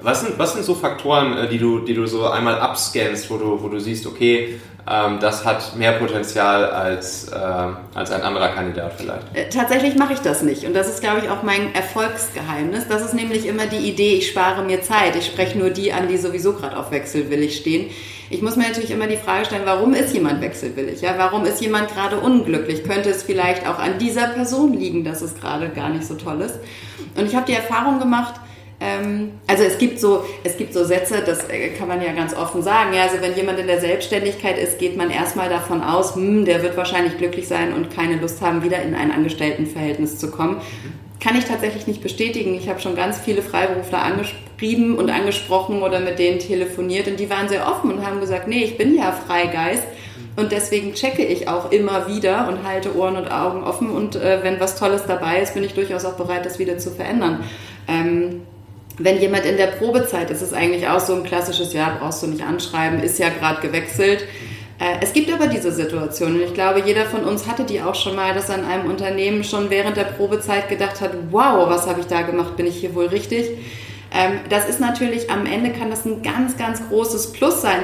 Was 0.00 0.22
sind, 0.22 0.38
was 0.38 0.54
sind 0.54 0.64
so 0.64 0.74
Faktoren, 0.74 1.36
äh, 1.36 1.48
die 1.48 1.58
du, 1.58 1.80
die 1.80 1.92
du 1.92 2.06
so 2.06 2.26
einmal 2.26 2.58
abscannst, 2.58 3.30
wo 3.30 3.36
du, 3.36 3.62
wo 3.62 3.68
du 3.68 3.78
siehst, 3.78 4.06
okay, 4.06 4.58
das 4.84 5.44
hat 5.44 5.76
mehr 5.76 5.92
Potenzial 5.92 6.64
als, 6.64 7.28
äh, 7.28 7.36
als 7.94 8.10
ein 8.10 8.22
anderer 8.22 8.48
Kandidat 8.48 8.94
vielleicht? 8.96 9.34
Äh, 9.34 9.48
tatsächlich 9.48 9.94
mache 9.94 10.14
ich 10.14 10.18
das 10.18 10.42
nicht. 10.42 10.64
Und 10.64 10.74
das 10.74 10.88
ist, 10.88 11.00
glaube 11.00 11.20
ich, 11.20 11.30
auch 11.30 11.44
mein 11.44 11.72
Erfolgsgeheimnis. 11.72 12.88
Das 12.88 13.02
ist 13.02 13.14
nämlich 13.14 13.46
immer 13.46 13.66
die 13.66 13.88
Idee, 13.88 14.16
ich 14.16 14.28
spare 14.28 14.64
mir 14.64 14.82
Zeit. 14.82 15.14
Ich 15.14 15.26
spreche 15.26 15.56
nur 15.56 15.70
die 15.70 15.92
an, 15.92 16.08
die 16.08 16.16
sowieso 16.16 16.54
gerade 16.54 16.76
auf 16.76 16.90
wechselwillig 16.90 17.56
stehen. 17.56 17.90
Ich 18.28 18.42
muss 18.42 18.56
mir 18.56 18.66
natürlich 18.66 18.90
immer 18.90 19.06
die 19.06 19.18
Frage 19.18 19.44
stellen, 19.44 19.62
warum 19.66 19.94
ist 19.94 20.14
jemand 20.14 20.40
wechselwillig? 20.40 21.00
Ja, 21.00 21.14
warum 21.16 21.44
ist 21.44 21.60
jemand 21.60 21.94
gerade 21.94 22.18
unglücklich? 22.18 22.82
Könnte 22.82 23.10
es 23.10 23.22
vielleicht 23.22 23.68
auch 23.68 23.78
an 23.78 23.98
dieser 23.98 24.28
Person 24.28 24.72
liegen, 24.72 25.04
dass 25.04 25.22
es 25.22 25.34
gerade 25.34 25.68
gar 25.68 25.90
nicht 25.90 26.04
so 26.04 26.14
toll 26.14 26.40
ist? 26.40 26.58
Und 27.14 27.26
ich 27.26 27.36
habe 27.36 27.46
die 27.46 27.52
Erfahrung 27.52 27.98
gemacht, 27.98 28.34
ähm, 28.36 28.51
also 29.46 29.62
es 29.62 29.78
gibt 29.78 30.00
so, 30.00 30.24
es 30.44 30.56
gibt 30.56 30.74
so 30.74 30.84
Sätze, 30.84 31.22
das 31.24 31.48
äh, 31.48 31.70
kann 31.70 31.88
man 31.88 32.02
ja 32.02 32.12
ganz 32.12 32.34
offen 32.34 32.62
sagen. 32.62 32.92
Ja, 32.94 33.04
also 33.04 33.20
wenn 33.20 33.34
jemand 33.36 33.58
in 33.58 33.66
der 33.66 33.80
Selbstständigkeit 33.80 34.58
ist, 34.58 34.78
geht 34.78 34.96
man 34.96 35.10
erstmal 35.10 35.48
davon 35.48 35.82
aus, 35.82 36.16
hm, 36.16 36.44
der 36.44 36.62
wird 36.62 36.76
wahrscheinlich 36.76 37.16
glücklich 37.18 37.46
sein 37.46 37.72
und 37.72 37.94
keine 37.94 38.16
Lust 38.16 38.40
haben, 38.40 38.62
wieder 38.62 38.82
in 38.82 38.94
ein 38.94 39.12
Angestelltenverhältnis 39.12 40.18
zu 40.18 40.30
kommen. 40.30 40.60
Kann 41.20 41.36
ich 41.36 41.44
tatsächlich 41.44 41.86
nicht 41.86 42.02
bestätigen. 42.02 42.54
Ich 42.54 42.68
habe 42.68 42.80
schon 42.80 42.96
ganz 42.96 43.20
viele 43.20 43.42
Freiberufler 43.42 44.02
angeschrieben 44.02 44.96
und 44.96 45.10
angesprochen 45.10 45.82
oder 45.82 46.00
mit 46.00 46.18
denen 46.18 46.40
telefoniert 46.40 47.06
und 47.06 47.20
die 47.20 47.30
waren 47.30 47.48
sehr 47.48 47.68
offen 47.68 47.92
und 47.92 48.04
haben 48.04 48.20
gesagt, 48.20 48.48
nee, 48.48 48.64
ich 48.64 48.76
bin 48.76 48.96
ja 48.96 49.12
Freigeist 49.12 49.84
und 50.34 50.50
deswegen 50.50 50.94
checke 50.94 51.24
ich 51.24 51.46
auch 51.46 51.70
immer 51.70 52.08
wieder 52.08 52.48
und 52.48 52.66
halte 52.66 52.96
Ohren 52.96 53.16
und 53.16 53.30
Augen 53.30 53.62
offen 53.62 53.90
und 53.90 54.16
äh, 54.16 54.40
wenn 54.42 54.58
was 54.58 54.76
Tolles 54.76 55.04
dabei 55.06 55.40
ist, 55.40 55.54
bin 55.54 55.62
ich 55.62 55.74
durchaus 55.74 56.04
auch 56.04 56.14
bereit, 56.14 56.44
das 56.44 56.58
wieder 56.58 56.78
zu 56.78 56.90
verändern. 56.90 57.44
Ähm, 57.86 58.42
wenn 58.98 59.20
jemand 59.20 59.46
in 59.46 59.56
der 59.56 59.68
Probezeit 59.68 60.30
ist, 60.30 60.42
ist 60.42 60.54
eigentlich 60.54 60.88
auch 60.88 61.00
so 61.00 61.14
ein 61.14 61.24
klassisches, 61.24 61.72
ja, 61.72 61.96
brauchst 61.98 62.22
du 62.22 62.26
nicht 62.26 62.42
anschreiben, 62.42 63.00
ist 63.00 63.18
ja 63.18 63.28
gerade 63.28 63.60
gewechselt. 63.60 64.24
Äh, 64.78 64.96
es 65.00 65.12
gibt 65.12 65.32
aber 65.32 65.46
diese 65.46 65.72
Situation 65.72 66.34
und 66.34 66.42
ich 66.42 66.54
glaube, 66.54 66.82
jeder 66.84 67.06
von 67.06 67.24
uns 67.24 67.46
hatte 67.46 67.64
die 67.64 67.80
auch 67.80 67.94
schon 67.94 68.16
mal, 68.16 68.34
dass 68.34 68.48
er 68.48 68.58
in 68.58 68.64
einem 68.64 68.90
Unternehmen 68.90 69.44
schon 69.44 69.70
während 69.70 69.96
der 69.96 70.04
Probezeit 70.04 70.68
gedacht 70.68 71.00
hat, 71.00 71.12
wow, 71.30 71.68
was 71.68 71.86
habe 71.86 72.00
ich 72.00 72.06
da 72.06 72.22
gemacht, 72.22 72.56
bin 72.56 72.66
ich 72.66 72.76
hier 72.76 72.94
wohl 72.94 73.06
richtig? 73.06 73.46
Ähm, 74.12 74.40
das 74.48 74.68
ist 74.68 74.80
natürlich, 74.80 75.30
am 75.30 75.46
Ende 75.46 75.70
kann 75.70 75.90
das 75.90 76.04
ein 76.04 76.22
ganz, 76.22 76.56
ganz 76.56 76.86
großes 76.88 77.32
Plus 77.32 77.62
sein, 77.62 77.80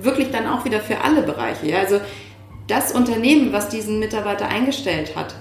wirklich 0.00 0.30
dann 0.30 0.46
auch 0.46 0.64
wieder 0.64 0.80
für 0.80 1.00
alle 1.00 1.22
Bereiche. 1.22 1.78
Also 1.78 2.00
das 2.66 2.92
Unternehmen, 2.92 3.52
was 3.52 3.68
diesen 3.68 3.98
Mitarbeiter 3.98 4.48
eingestellt 4.48 5.16
hat, 5.16 5.34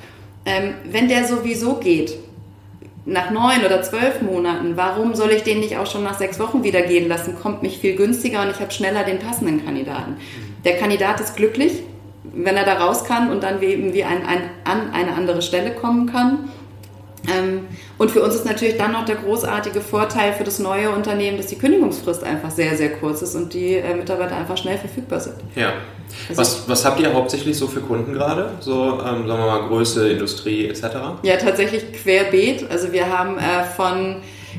ähm, 0.45 0.76
wenn 0.86 1.08
der 1.08 1.26
sowieso 1.26 1.76
geht, 1.76 2.17
nach 3.06 3.32
neun 3.32 3.66
oder 3.66 3.82
zwölf 3.82 4.22
Monaten, 4.22 4.78
warum 4.78 5.16
soll 5.16 5.32
ich 5.32 5.44
den 5.44 5.60
nicht 5.60 5.78
auch 5.78 5.88
schon 5.88 6.04
nach 6.04 6.18
sechs 6.18 6.40
Wochen 6.40 6.64
wieder 6.64 6.82
gehen 6.84 7.08
lassen? 7.08 7.36
Kommt 7.42 7.64
mich 7.64 7.80
viel 7.80 7.96
günstiger 7.96 8.42
und 8.42 8.52
ich 8.52 8.60
habe 8.60 8.72
schneller 8.72 9.04
den 9.04 9.20
passenden 9.20 9.66
Kandidaten. 9.66 10.18
Der 10.64 10.78
Kandidat 10.78 11.20
ist 11.20 11.36
glücklich, 11.36 11.84
wenn 12.24 12.56
er 12.56 12.66
da 12.66 12.74
raus 12.76 13.04
kann 13.04 13.32
und 13.32 13.44
dann 13.44 13.62
eben 13.62 13.94
wie 13.94 14.04
ein, 14.04 14.26
ein, 14.26 14.44
an 14.64 14.92
eine 14.94 15.14
andere 15.14 15.42
Stelle 15.42 15.72
kommen 15.72 16.06
kann. 16.06 16.50
Ähm, 17.27 17.67
und 17.97 18.10
für 18.10 18.21
uns 18.21 18.34
ist 18.34 18.45
natürlich 18.45 18.77
dann 18.77 18.93
noch 18.93 19.05
der 19.05 19.15
großartige 19.15 19.81
Vorteil 19.81 20.34
für 20.34 20.43
das 20.43 20.60
neue 20.60 20.89
Unternehmen, 20.89 21.38
dass 21.38 21.47
die 21.47 21.57
Kündigungsfrist 21.57 22.23
einfach 22.23 22.49
sehr, 22.49 22.75
sehr 22.75 22.93
kurz 22.93 23.21
ist 23.21 23.36
und 23.36 23.53
die 23.53 23.75
äh, 23.75 23.95
Mitarbeiter 23.95 24.36
einfach 24.36 24.57
schnell 24.57 24.77
verfügbar 24.77 25.19
sind. 25.19 25.36
Ja. 25.55 25.73
Also 26.27 26.41
was, 26.41 26.69
was 26.69 26.86
habt 26.86 26.99
ihr 26.99 27.13
hauptsächlich 27.13 27.57
so 27.57 27.67
für 27.67 27.81
Kunden 27.81 28.13
gerade? 28.13 28.51
So, 28.60 28.99
ähm, 28.99 29.27
sagen 29.27 29.27
wir 29.27 29.38
mal, 29.38 29.67
Größe, 29.67 30.10
Industrie 30.10 30.67
etc.? 30.67 30.84
Ja, 31.23 31.38
tatsächlich 31.38 31.93
querbeet. 31.93 32.69
Also 32.69 32.91
wir 32.91 33.07
haben 33.07 33.38
äh, 33.38 33.63
von 33.75 34.17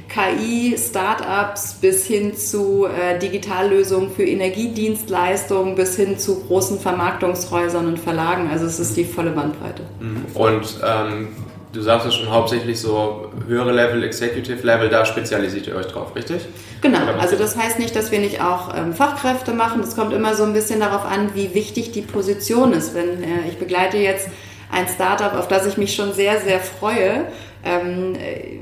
KI, 0.08 0.76
Startups 0.78 1.74
bis 1.80 2.06
hin 2.06 2.36
zu 2.36 2.86
äh, 2.86 3.18
Digitallösungen 3.18 4.10
für 4.10 4.24
Energiedienstleistungen 4.24 5.74
bis 5.74 5.96
hin 5.96 6.18
zu 6.18 6.44
großen 6.44 6.78
Vermarktungshäusern 6.80 7.86
und 7.86 7.98
Verlagen. 7.98 8.48
Also 8.50 8.66
es 8.66 8.78
ist 8.78 8.96
die 8.96 9.04
volle 9.04 9.30
Bandbreite. 9.30 9.82
Mhm. 10.00 10.26
Und 10.34 10.80
ähm, 10.86 11.28
du 11.72 11.80
sagst 11.80 12.06
es 12.06 12.14
schon 12.14 12.30
hauptsächlich 12.30 12.80
so 12.80 13.30
höhere 13.46 13.72
Level, 13.72 14.04
Executive 14.04 14.64
Level, 14.66 14.88
da 14.88 15.04
spezialisiert 15.04 15.66
ihr 15.66 15.76
euch 15.76 15.86
drauf, 15.86 16.14
richtig? 16.14 16.42
Genau, 16.80 16.98
also 17.18 17.36
das 17.36 17.56
heißt 17.56 17.78
nicht, 17.78 17.96
dass 17.96 18.10
wir 18.10 18.18
nicht 18.18 18.40
auch 18.40 18.76
ähm, 18.76 18.92
Fachkräfte 18.92 19.52
machen. 19.52 19.80
Es 19.80 19.96
kommt 19.96 20.12
immer 20.12 20.34
so 20.34 20.44
ein 20.44 20.52
bisschen 20.52 20.80
darauf 20.80 21.04
an, 21.04 21.34
wie 21.34 21.54
wichtig 21.54 21.92
die 21.92 22.02
Position 22.02 22.72
ist. 22.72 22.94
Wenn 22.94 23.22
äh, 23.22 23.48
ich 23.48 23.58
begleite 23.58 23.96
jetzt 23.96 24.28
ein 24.70 24.86
Startup, 24.88 25.34
auf 25.34 25.48
das 25.48 25.66
ich 25.66 25.76
mich 25.76 25.94
schon 25.94 26.12
sehr, 26.12 26.40
sehr 26.40 26.60
freue, 26.60 27.26
ähm, 27.64 28.14
äh, 28.16 28.58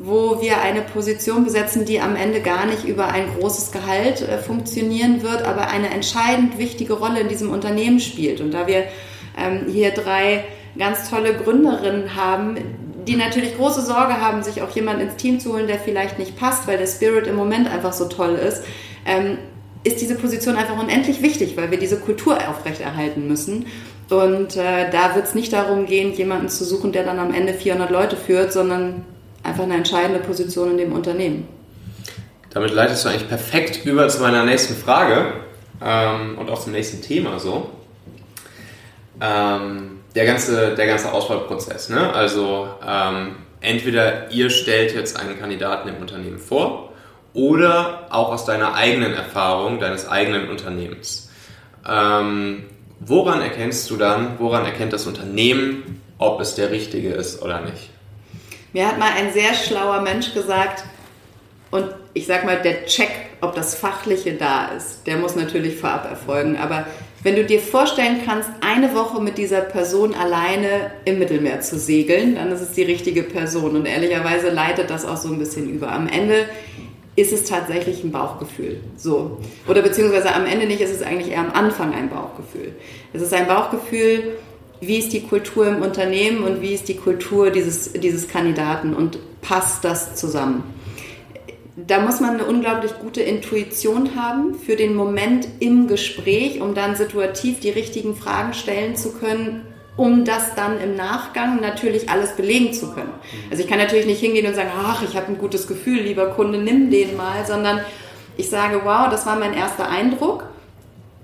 wo 0.00 0.42
wir 0.42 0.60
eine 0.60 0.82
Position 0.82 1.44
besetzen, 1.44 1.86
die 1.86 2.00
am 2.00 2.14
Ende 2.14 2.40
gar 2.40 2.66
nicht 2.66 2.84
über 2.84 3.08
ein 3.08 3.24
großes 3.38 3.72
Gehalt 3.72 4.20
äh, 4.20 4.38
funktionieren 4.38 5.22
wird, 5.22 5.42
aber 5.42 5.68
eine 5.68 5.88
entscheidend 5.88 6.58
wichtige 6.58 6.92
Rolle 6.92 7.20
in 7.20 7.28
diesem 7.28 7.50
Unternehmen 7.50 8.00
spielt. 8.00 8.40
Und 8.40 8.52
da 8.52 8.66
wir 8.66 8.84
ähm, 9.38 9.66
hier 9.68 9.92
drei 9.92 10.44
ganz 10.78 11.10
tolle 11.10 11.34
Gründerinnen 11.34 12.16
haben, 12.16 12.56
die 13.06 13.16
natürlich 13.16 13.56
große 13.56 13.82
Sorge 13.82 14.20
haben, 14.20 14.42
sich 14.42 14.62
auch 14.62 14.70
jemand 14.70 15.00
ins 15.00 15.16
Team 15.16 15.40
zu 15.40 15.52
holen, 15.52 15.66
der 15.66 15.78
vielleicht 15.78 16.18
nicht 16.18 16.36
passt, 16.38 16.66
weil 16.66 16.78
der 16.78 16.86
Spirit 16.86 17.26
im 17.26 17.36
Moment 17.36 17.70
einfach 17.70 17.92
so 17.92 18.06
toll 18.06 18.34
ist, 18.34 18.62
ähm, 19.04 19.38
ist 19.84 20.00
diese 20.00 20.14
Position 20.14 20.56
einfach 20.56 20.78
unendlich 20.78 21.20
wichtig, 21.20 21.56
weil 21.56 21.70
wir 21.70 21.78
diese 21.78 21.98
Kultur 21.98 22.38
aufrechterhalten 22.48 23.28
müssen. 23.28 23.66
Und 24.08 24.56
äh, 24.56 24.90
da 24.90 25.14
wird 25.14 25.26
es 25.26 25.34
nicht 25.34 25.52
darum 25.52 25.86
gehen, 25.86 26.12
jemanden 26.14 26.48
zu 26.48 26.64
suchen, 26.64 26.92
der 26.92 27.04
dann 27.04 27.18
am 27.18 27.32
Ende 27.32 27.52
400 27.52 27.90
Leute 27.90 28.16
führt, 28.16 28.52
sondern 28.52 29.04
einfach 29.42 29.64
eine 29.64 29.74
entscheidende 29.74 30.20
Position 30.20 30.72
in 30.72 30.78
dem 30.78 30.92
Unternehmen. 30.92 31.48
Damit 32.50 32.72
leitest 32.72 33.04
du 33.04 33.08
eigentlich 33.08 33.28
perfekt 33.28 33.84
über 33.84 34.08
zu 34.08 34.20
meiner 34.20 34.44
nächsten 34.44 34.74
Frage 34.74 35.34
ähm, 35.82 36.38
und 36.38 36.50
auch 36.50 36.60
zum 36.60 36.72
nächsten 36.72 37.02
Thema 37.02 37.38
so. 37.38 37.68
Ähm, 39.20 39.93
der 40.14 40.26
ganze, 40.26 40.74
der 40.74 40.86
ganze 40.86 41.12
Auswahlprozess. 41.12 41.88
Ne? 41.88 42.12
Also 42.12 42.68
ähm, 42.86 43.36
entweder 43.60 44.30
ihr 44.30 44.50
stellt 44.50 44.94
jetzt 44.94 45.18
einen 45.18 45.38
Kandidaten 45.38 45.88
im 45.88 45.96
Unternehmen 45.96 46.38
vor 46.38 46.92
oder 47.32 48.06
auch 48.10 48.30
aus 48.32 48.44
deiner 48.44 48.74
eigenen 48.74 49.14
Erfahrung, 49.14 49.80
deines 49.80 50.08
eigenen 50.08 50.48
Unternehmens. 50.48 51.30
Ähm, 51.88 52.64
woran 53.00 53.40
erkennst 53.40 53.90
du 53.90 53.96
dann, 53.96 54.38
woran 54.38 54.64
erkennt 54.64 54.92
das 54.92 55.06
Unternehmen, 55.06 56.00
ob 56.18 56.40
es 56.40 56.54
der 56.54 56.70
richtige 56.70 57.10
ist 57.10 57.42
oder 57.42 57.60
nicht? 57.60 57.90
Mir 58.72 58.88
hat 58.88 58.98
mal 58.98 59.10
ein 59.16 59.32
sehr 59.32 59.54
schlauer 59.54 60.00
Mensch 60.00 60.32
gesagt, 60.32 60.84
Und 61.74 61.92
ich 62.12 62.26
sag 62.28 62.44
mal, 62.44 62.62
der 62.62 62.86
Check, 62.86 63.10
ob 63.40 63.56
das 63.56 63.74
Fachliche 63.74 64.34
da 64.34 64.66
ist, 64.68 65.04
der 65.08 65.16
muss 65.16 65.34
natürlich 65.34 65.76
vorab 65.76 66.08
erfolgen. 66.08 66.56
Aber 66.56 66.86
wenn 67.24 67.36
du 67.36 67.44
dir 67.44 67.58
vorstellen 67.58 68.20
kannst, 68.24 68.50
eine 68.60 68.94
Woche 68.94 69.20
mit 69.20 69.38
dieser 69.38 69.62
Person 69.62 70.14
alleine 70.14 70.92
im 71.06 71.18
Mittelmeer 71.18 71.62
zu 71.62 71.78
segeln, 71.78 72.34
dann 72.34 72.52
ist 72.52 72.60
es 72.60 72.72
die 72.72 72.82
richtige 72.82 73.22
Person. 73.22 73.76
Und 73.76 73.86
ehrlicherweise 73.86 74.50
leitet 74.50 74.90
das 74.90 75.06
auch 75.06 75.16
so 75.16 75.28
ein 75.28 75.38
bisschen 75.38 75.70
über. 75.70 75.90
Am 75.90 76.06
Ende 76.06 76.44
ist 77.16 77.32
es 77.32 77.44
tatsächlich 77.44 78.04
ein 78.04 78.12
Bauchgefühl. 78.12 78.80
So. 78.96 79.38
Oder 79.66 79.80
beziehungsweise 79.80 80.34
am 80.34 80.44
Ende 80.44 80.66
nicht, 80.66 80.82
ist 80.82 80.94
es 80.94 81.02
eigentlich 81.02 81.32
eher 81.32 81.40
am 81.40 81.52
Anfang 81.52 81.94
ein 81.94 82.10
Bauchgefühl. 82.10 82.74
Es 83.14 83.22
ist 83.22 83.32
ein 83.32 83.46
Bauchgefühl, 83.46 84.36
wie 84.80 84.98
ist 84.98 85.14
die 85.14 85.22
Kultur 85.22 85.66
im 85.66 85.80
Unternehmen 85.80 86.44
und 86.44 86.60
wie 86.60 86.74
ist 86.74 86.88
die 86.88 86.96
Kultur 86.96 87.50
dieses, 87.50 87.94
dieses 87.94 88.28
Kandidaten 88.28 88.92
und 88.92 89.18
passt 89.40 89.82
das 89.82 90.14
zusammen. 90.14 90.73
Da 91.76 91.98
muss 91.98 92.20
man 92.20 92.34
eine 92.34 92.44
unglaublich 92.44 92.92
gute 93.00 93.20
Intuition 93.20 94.14
haben 94.14 94.54
für 94.54 94.76
den 94.76 94.94
Moment 94.94 95.48
im 95.58 95.88
Gespräch, 95.88 96.60
um 96.60 96.74
dann 96.74 96.94
situativ 96.94 97.58
die 97.58 97.70
richtigen 97.70 98.14
Fragen 98.14 98.54
stellen 98.54 98.94
zu 98.94 99.12
können, 99.12 99.66
um 99.96 100.24
das 100.24 100.54
dann 100.54 100.80
im 100.80 100.94
Nachgang 100.94 101.60
natürlich 101.60 102.08
alles 102.08 102.36
belegen 102.36 102.72
zu 102.72 102.92
können. 102.92 103.12
Also 103.50 103.64
ich 103.64 103.68
kann 103.68 103.78
natürlich 103.78 104.06
nicht 104.06 104.20
hingehen 104.20 104.46
und 104.46 104.54
sagen, 104.54 104.70
ach, 104.76 105.02
ich 105.02 105.16
habe 105.16 105.28
ein 105.28 105.38
gutes 105.38 105.66
Gefühl, 105.66 106.00
lieber 106.00 106.26
Kunde, 106.26 106.58
nimm 106.58 106.90
den 106.90 107.16
mal, 107.16 107.44
sondern 107.44 107.80
ich 108.36 108.48
sage, 108.50 108.82
wow, 108.84 109.08
das 109.10 109.26
war 109.26 109.36
mein 109.36 109.54
erster 109.54 109.88
Eindruck. 109.88 110.44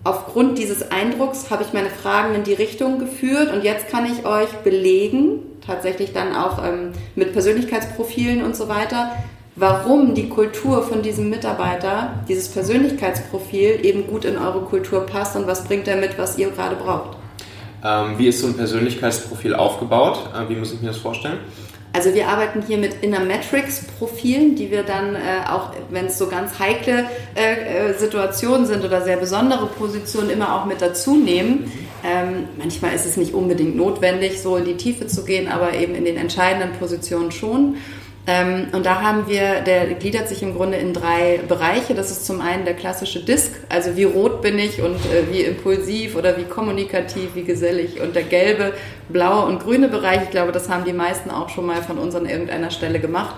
Aufgrund 0.02 0.58
dieses 0.58 0.90
Eindrucks 0.90 1.50
habe 1.50 1.62
ich 1.62 1.72
meine 1.72 1.90
Fragen 1.90 2.34
in 2.34 2.42
die 2.42 2.54
Richtung 2.54 2.98
geführt 2.98 3.52
und 3.52 3.62
jetzt 3.62 3.88
kann 3.88 4.04
ich 4.04 4.24
euch 4.24 4.50
belegen, 4.64 5.42
tatsächlich 5.64 6.12
dann 6.12 6.34
auch 6.34 6.64
ähm, 6.64 6.92
mit 7.14 7.32
Persönlichkeitsprofilen 7.32 8.42
und 8.42 8.56
so 8.56 8.68
weiter, 8.68 9.12
warum 9.56 10.14
die 10.14 10.28
Kultur 10.28 10.82
von 10.82 11.02
diesem 11.02 11.30
Mitarbeiter, 11.30 12.24
dieses 12.28 12.48
Persönlichkeitsprofil 12.48 13.84
eben 13.84 14.06
gut 14.06 14.24
in 14.24 14.38
eure 14.38 14.62
Kultur 14.62 15.06
passt 15.06 15.36
und 15.36 15.46
was 15.46 15.64
bringt 15.64 15.88
er 15.88 15.96
mit, 15.96 16.18
was 16.18 16.38
ihr 16.38 16.50
gerade 16.50 16.76
braucht. 16.76 17.16
Ähm, 17.84 18.18
wie 18.18 18.28
ist 18.28 18.40
so 18.40 18.46
ein 18.46 18.56
Persönlichkeitsprofil 18.56 19.54
aufgebaut? 19.54 20.18
Äh, 20.34 20.48
wie 20.48 20.56
muss 20.56 20.72
ich 20.72 20.80
mir 20.80 20.88
das 20.88 20.98
vorstellen? 20.98 21.38
Also 21.92 22.14
wir 22.14 22.28
arbeiten 22.28 22.62
hier 22.64 22.78
mit 22.78 23.02
Inner 23.02 23.18
Metrics 23.20 23.84
Profilen, 23.98 24.54
die 24.54 24.70
wir 24.70 24.84
dann 24.84 25.16
äh, 25.16 25.18
auch, 25.50 25.72
wenn 25.90 26.06
es 26.06 26.18
so 26.18 26.28
ganz 26.28 26.58
heikle 26.60 27.06
äh, 27.34 27.88
äh, 27.88 27.98
Situationen 27.98 28.66
sind 28.66 28.84
oder 28.84 29.02
sehr 29.02 29.16
besondere 29.16 29.66
Positionen, 29.66 30.30
immer 30.30 30.54
auch 30.54 30.66
mit 30.66 30.80
dazu 30.80 31.16
nehmen. 31.16 31.72
Ähm, 32.04 32.44
manchmal 32.58 32.94
ist 32.94 33.06
es 33.06 33.16
nicht 33.16 33.34
unbedingt 33.34 33.76
notwendig, 33.76 34.40
so 34.40 34.56
in 34.56 34.66
die 34.66 34.76
Tiefe 34.76 35.08
zu 35.08 35.24
gehen, 35.24 35.48
aber 35.48 35.74
eben 35.74 35.96
in 35.96 36.04
den 36.04 36.16
entscheidenden 36.16 36.78
Positionen 36.78 37.32
schon. 37.32 37.76
Ähm, 38.30 38.68
und 38.70 38.86
da 38.86 39.02
haben 39.02 39.26
wir, 39.26 39.60
der 39.60 39.86
gliedert 39.94 40.28
sich 40.28 40.40
im 40.44 40.54
Grunde 40.54 40.76
in 40.76 40.94
drei 40.94 41.40
Bereiche. 41.48 41.94
Das 41.94 42.12
ist 42.12 42.24
zum 42.24 42.40
einen 42.40 42.64
der 42.64 42.74
klassische 42.74 43.18
Disk, 43.18 43.50
also 43.68 43.96
wie 43.96 44.04
rot 44.04 44.40
bin 44.40 44.56
ich 44.56 44.80
und 44.80 44.94
äh, 44.94 45.32
wie 45.32 45.40
impulsiv 45.40 46.14
oder 46.14 46.36
wie 46.36 46.44
kommunikativ, 46.44 47.34
wie 47.34 47.42
gesellig. 47.42 48.00
Und 48.00 48.14
der 48.14 48.22
gelbe, 48.22 48.72
blaue 49.08 49.46
und 49.46 49.60
grüne 49.64 49.88
Bereich, 49.88 50.22
ich 50.22 50.30
glaube, 50.30 50.52
das 50.52 50.68
haben 50.68 50.84
die 50.84 50.92
meisten 50.92 51.28
auch 51.28 51.48
schon 51.48 51.66
mal 51.66 51.82
von 51.82 51.98
uns 51.98 52.14
an 52.14 52.24
irgendeiner 52.24 52.70
Stelle 52.70 53.00
gemacht. 53.00 53.34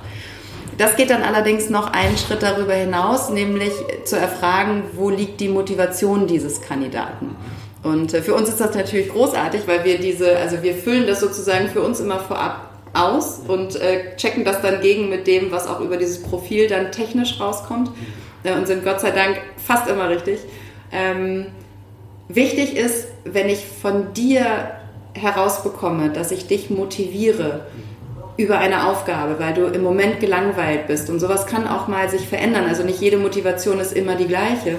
Das 0.77 0.95
geht 0.97 1.09
dann 1.09 1.23
allerdings 1.23 1.71
noch 1.71 1.91
einen 1.95 2.19
Schritt 2.19 2.43
darüber 2.43 2.75
hinaus, 2.75 3.31
nämlich 3.31 3.73
zu 4.05 4.17
erfragen, 4.17 4.83
wo 4.93 5.09
liegt 5.09 5.41
die 5.41 5.49
Motivation 5.49 6.27
dieses 6.27 6.61
Kandidaten. 6.61 7.35
Und 7.83 8.13
äh, 8.13 8.21
für 8.21 8.35
uns 8.35 8.51
ist 8.51 8.61
das 8.61 8.75
natürlich 8.75 9.09
großartig, 9.09 9.63
weil 9.65 9.85
wir 9.85 9.99
diese, 9.99 10.37
also 10.37 10.63
wir 10.63 10.75
füllen 10.75 11.07
das 11.07 11.21
sozusagen 11.21 11.69
für 11.69 11.81
uns 11.81 11.99
immer 11.99 12.19
vorab 12.19 12.72
aus 12.95 13.41
und 13.47 13.77
äh, 13.77 14.17
checken 14.17 14.45
das 14.45 14.61
dann 14.61 14.81
gegen 14.81 15.09
mit 15.09 15.27
dem, 15.27 15.51
was 15.51 15.67
auch 15.67 15.81
über 15.81 15.97
dieses 15.97 16.23
Profil 16.23 16.69
dann 16.69 16.93
technisch 16.93 17.41
rauskommt 17.41 17.91
äh, 18.45 18.53
und 18.55 18.67
sind 18.67 18.85
Gott 18.85 19.01
sei 19.01 19.11
Dank 19.11 19.41
fast 19.57 19.89
immer 19.89 20.09
richtig. 20.09 20.41
Ähm, 20.93 21.47
wichtig 22.29 22.77
ist, 22.77 23.09
wenn 23.25 23.49
ich 23.49 23.65
von 23.65 24.13
dir 24.13 24.73
herausbekomme, 25.15 26.11
dass 26.11 26.31
ich 26.31 26.47
dich 26.47 26.71
motiviere 26.71 27.67
über 28.37 28.59
eine 28.59 28.89
Aufgabe, 28.89 29.39
weil 29.39 29.55
du 29.55 29.67
im 29.67 29.83
Moment 29.83 30.21
gelangweilt 30.21 30.87
bist 30.87 31.11
und 31.11 31.21
sowas 31.21 31.47
kann 31.47 31.69
auch 31.69 31.87
mal 31.89 32.09
sich 32.09 32.27
verändern. 32.29 32.65
Also 32.67 32.83
nicht 32.83 33.01
jede 33.01 33.19
Motivation 33.19 33.79
ist 33.79 33.93
immer 33.93 34.17
die 34.17 34.27
gleiche. 34.27 34.79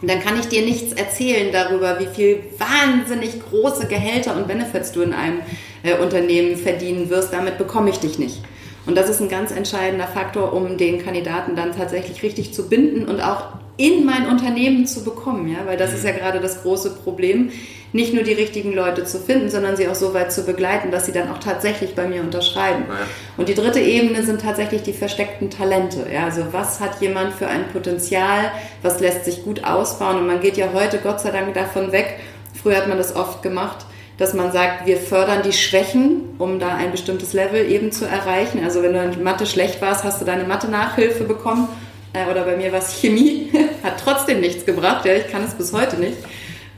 Und 0.00 0.08
dann 0.08 0.20
kann 0.20 0.38
ich 0.38 0.46
dir 0.46 0.62
nichts 0.62 0.92
erzählen 0.92 1.52
darüber, 1.52 1.98
wie 1.98 2.06
viel 2.06 2.40
wahnsinnig 2.58 3.40
große 3.50 3.86
Gehälter 3.86 4.36
und 4.36 4.46
Benefits 4.46 4.92
du 4.92 5.02
in 5.02 5.12
einem 5.12 5.40
äh, 5.82 5.94
Unternehmen 5.98 6.56
verdienen 6.56 7.10
wirst. 7.10 7.32
Damit 7.32 7.58
bekomme 7.58 7.90
ich 7.90 7.98
dich 7.98 8.18
nicht. 8.18 8.40
Und 8.86 8.96
das 8.96 9.10
ist 9.10 9.20
ein 9.20 9.28
ganz 9.28 9.50
entscheidender 9.50 10.06
Faktor, 10.06 10.52
um 10.52 10.78
den 10.78 11.04
Kandidaten 11.04 11.56
dann 11.56 11.76
tatsächlich 11.76 12.22
richtig 12.22 12.54
zu 12.54 12.68
binden 12.68 13.06
und 13.06 13.20
auch 13.20 13.48
in 13.76 14.04
mein 14.04 14.26
Unternehmen 14.26 14.86
zu 14.86 15.04
bekommen, 15.04 15.48
ja, 15.52 15.58
weil 15.64 15.76
das 15.76 15.92
ist 15.92 16.04
ja 16.04 16.10
gerade 16.10 16.40
das 16.40 16.62
große 16.62 16.96
Problem, 17.04 17.50
nicht 17.92 18.12
nur 18.12 18.22
die 18.22 18.32
richtigen 18.32 18.74
Leute 18.74 19.04
zu 19.04 19.18
finden, 19.18 19.48
sondern 19.48 19.76
sie 19.76 19.88
auch 19.88 19.94
so 19.94 20.12
weit 20.12 20.32
zu 20.32 20.44
begleiten, 20.44 20.90
dass 20.90 21.06
sie 21.06 21.12
dann 21.12 21.30
auch 21.30 21.38
tatsächlich 21.38 21.94
bei 21.94 22.06
mir 22.06 22.20
unterschreiben. 22.20 22.84
Ja. 22.88 23.06
Und 23.36 23.48
die 23.48 23.54
dritte 23.54 23.80
Ebene 23.80 24.22
sind 24.22 24.42
tatsächlich 24.42 24.82
die 24.82 24.92
versteckten 24.92 25.50
Talente. 25.50 26.06
Ja, 26.12 26.24
also 26.24 26.46
was 26.52 26.80
hat 26.80 27.00
jemand 27.00 27.34
für 27.34 27.46
ein 27.46 27.68
Potenzial, 27.72 28.52
was 28.82 29.00
lässt 29.00 29.24
sich 29.24 29.42
gut 29.42 29.64
ausbauen 29.64 30.18
und 30.18 30.26
man 30.26 30.40
geht 30.40 30.56
ja 30.56 30.68
heute 30.74 30.98
Gott 30.98 31.20
sei 31.20 31.30
Dank 31.30 31.54
davon 31.54 31.92
weg. 31.92 32.18
Früher 32.60 32.76
hat 32.76 32.88
man 32.88 32.98
das 32.98 33.16
oft 33.16 33.42
gemacht, 33.42 33.86
dass 34.18 34.34
man 34.34 34.52
sagt, 34.52 34.86
wir 34.86 34.98
fördern 34.98 35.42
die 35.42 35.52
Schwächen, 35.52 36.34
um 36.38 36.58
da 36.58 36.74
ein 36.74 36.90
bestimmtes 36.90 37.32
Level 37.32 37.70
eben 37.70 37.92
zu 37.92 38.04
erreichen. 38.04 38.62
Also 38.64 38.82
wenn 38.82 38.92
du 38.92 39.02
in 39.02 39.22
Mathe 39.22 39.46
schlecht 39.46 39.80
warst, 39.80 40.04
hast 40.04 40.20
du 40.20 40.24
deine 40.24 40.44
Mathe-Nachhilfe 40.44 41.24
bekommen. 41.24 41.68
Äh, 42.12 42.30
oder 42.30 42.42
bei 42.42 42.56
mir 42.56 42.72
war 42.72 42.80
es 42.80 43.00
Chemie, 43.00 43.50
hat 43.82 44.02
trotzdem 44.02 44.40
nichts 44.40 44.66
gebracht. 44.66 45.04
Ja, 45.06 45.14
ich 45.14 45.28
kann 45.28 45.44
es 45.44 45.54
bis 45.54 45.72
heute 45.72 45.96
nicht. 45.96 46.16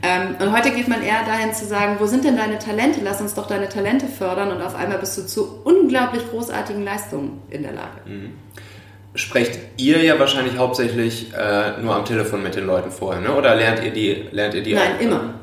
Ähm, 0.03 0.35
und 0.39 0.51
heute 0.51 0.71
geht 0.71 0.87
man 0.87 1.03
eher 1.03 1.23
dahin 1.25 1.53
zu 1.53 1.65
sagen, 1.65 1.97
wo 1.99 2.07
sind 2.07 2.25
denn 2.25 2.35
deine 2.35 2.57
Talente? 2.57 3.01
Lass 3.03 3.21
uns 3.21 3.35
doch 3.35 3.47
deine 3.47 3.69
Talente 3.69 4.07
fördern. 4.07 4.51
Und 4.51 4.61
auf 4.61 4.75
einmal 4.75 4.97
bist 4.97 5.17
du 5.17 5.25
zu 5.25 5.61
unglaublich 5.63 6.23
großartigen 6.29 6.83
Leistungen 6.83 7.41
in 7.49 7.61
der 7.63 7.73
Lage. 7.73 8.01
Mhm. 8.05 8.33
Sprecht 9.13 9.59
ihr 9.77 10.01
ja 10.03 10.17
wahrscheinlich 10.17 10.57
hauptsächlich 10.57 11.33
äh, 11.33 11.81
nur 11.81 11.95
am 11.95 12.05
Telefon 12.05 12.41
mit 12.41 12.55
den 12.55 12.65
Leuten 12.65 12.91
vorher, 12.91 13.21
ne? 13.21 13.35
oder 13.35 13.55
lernt 13.55 13.83
ihr 13.83 13.91
die? 13.91 14.25
Lernt 14.31 14.53
ihr 14.53 14.63
die 14.63 14.73
Nein, 14.73 14.95
auch? 14.97 15.01
immer. 15.01 15.33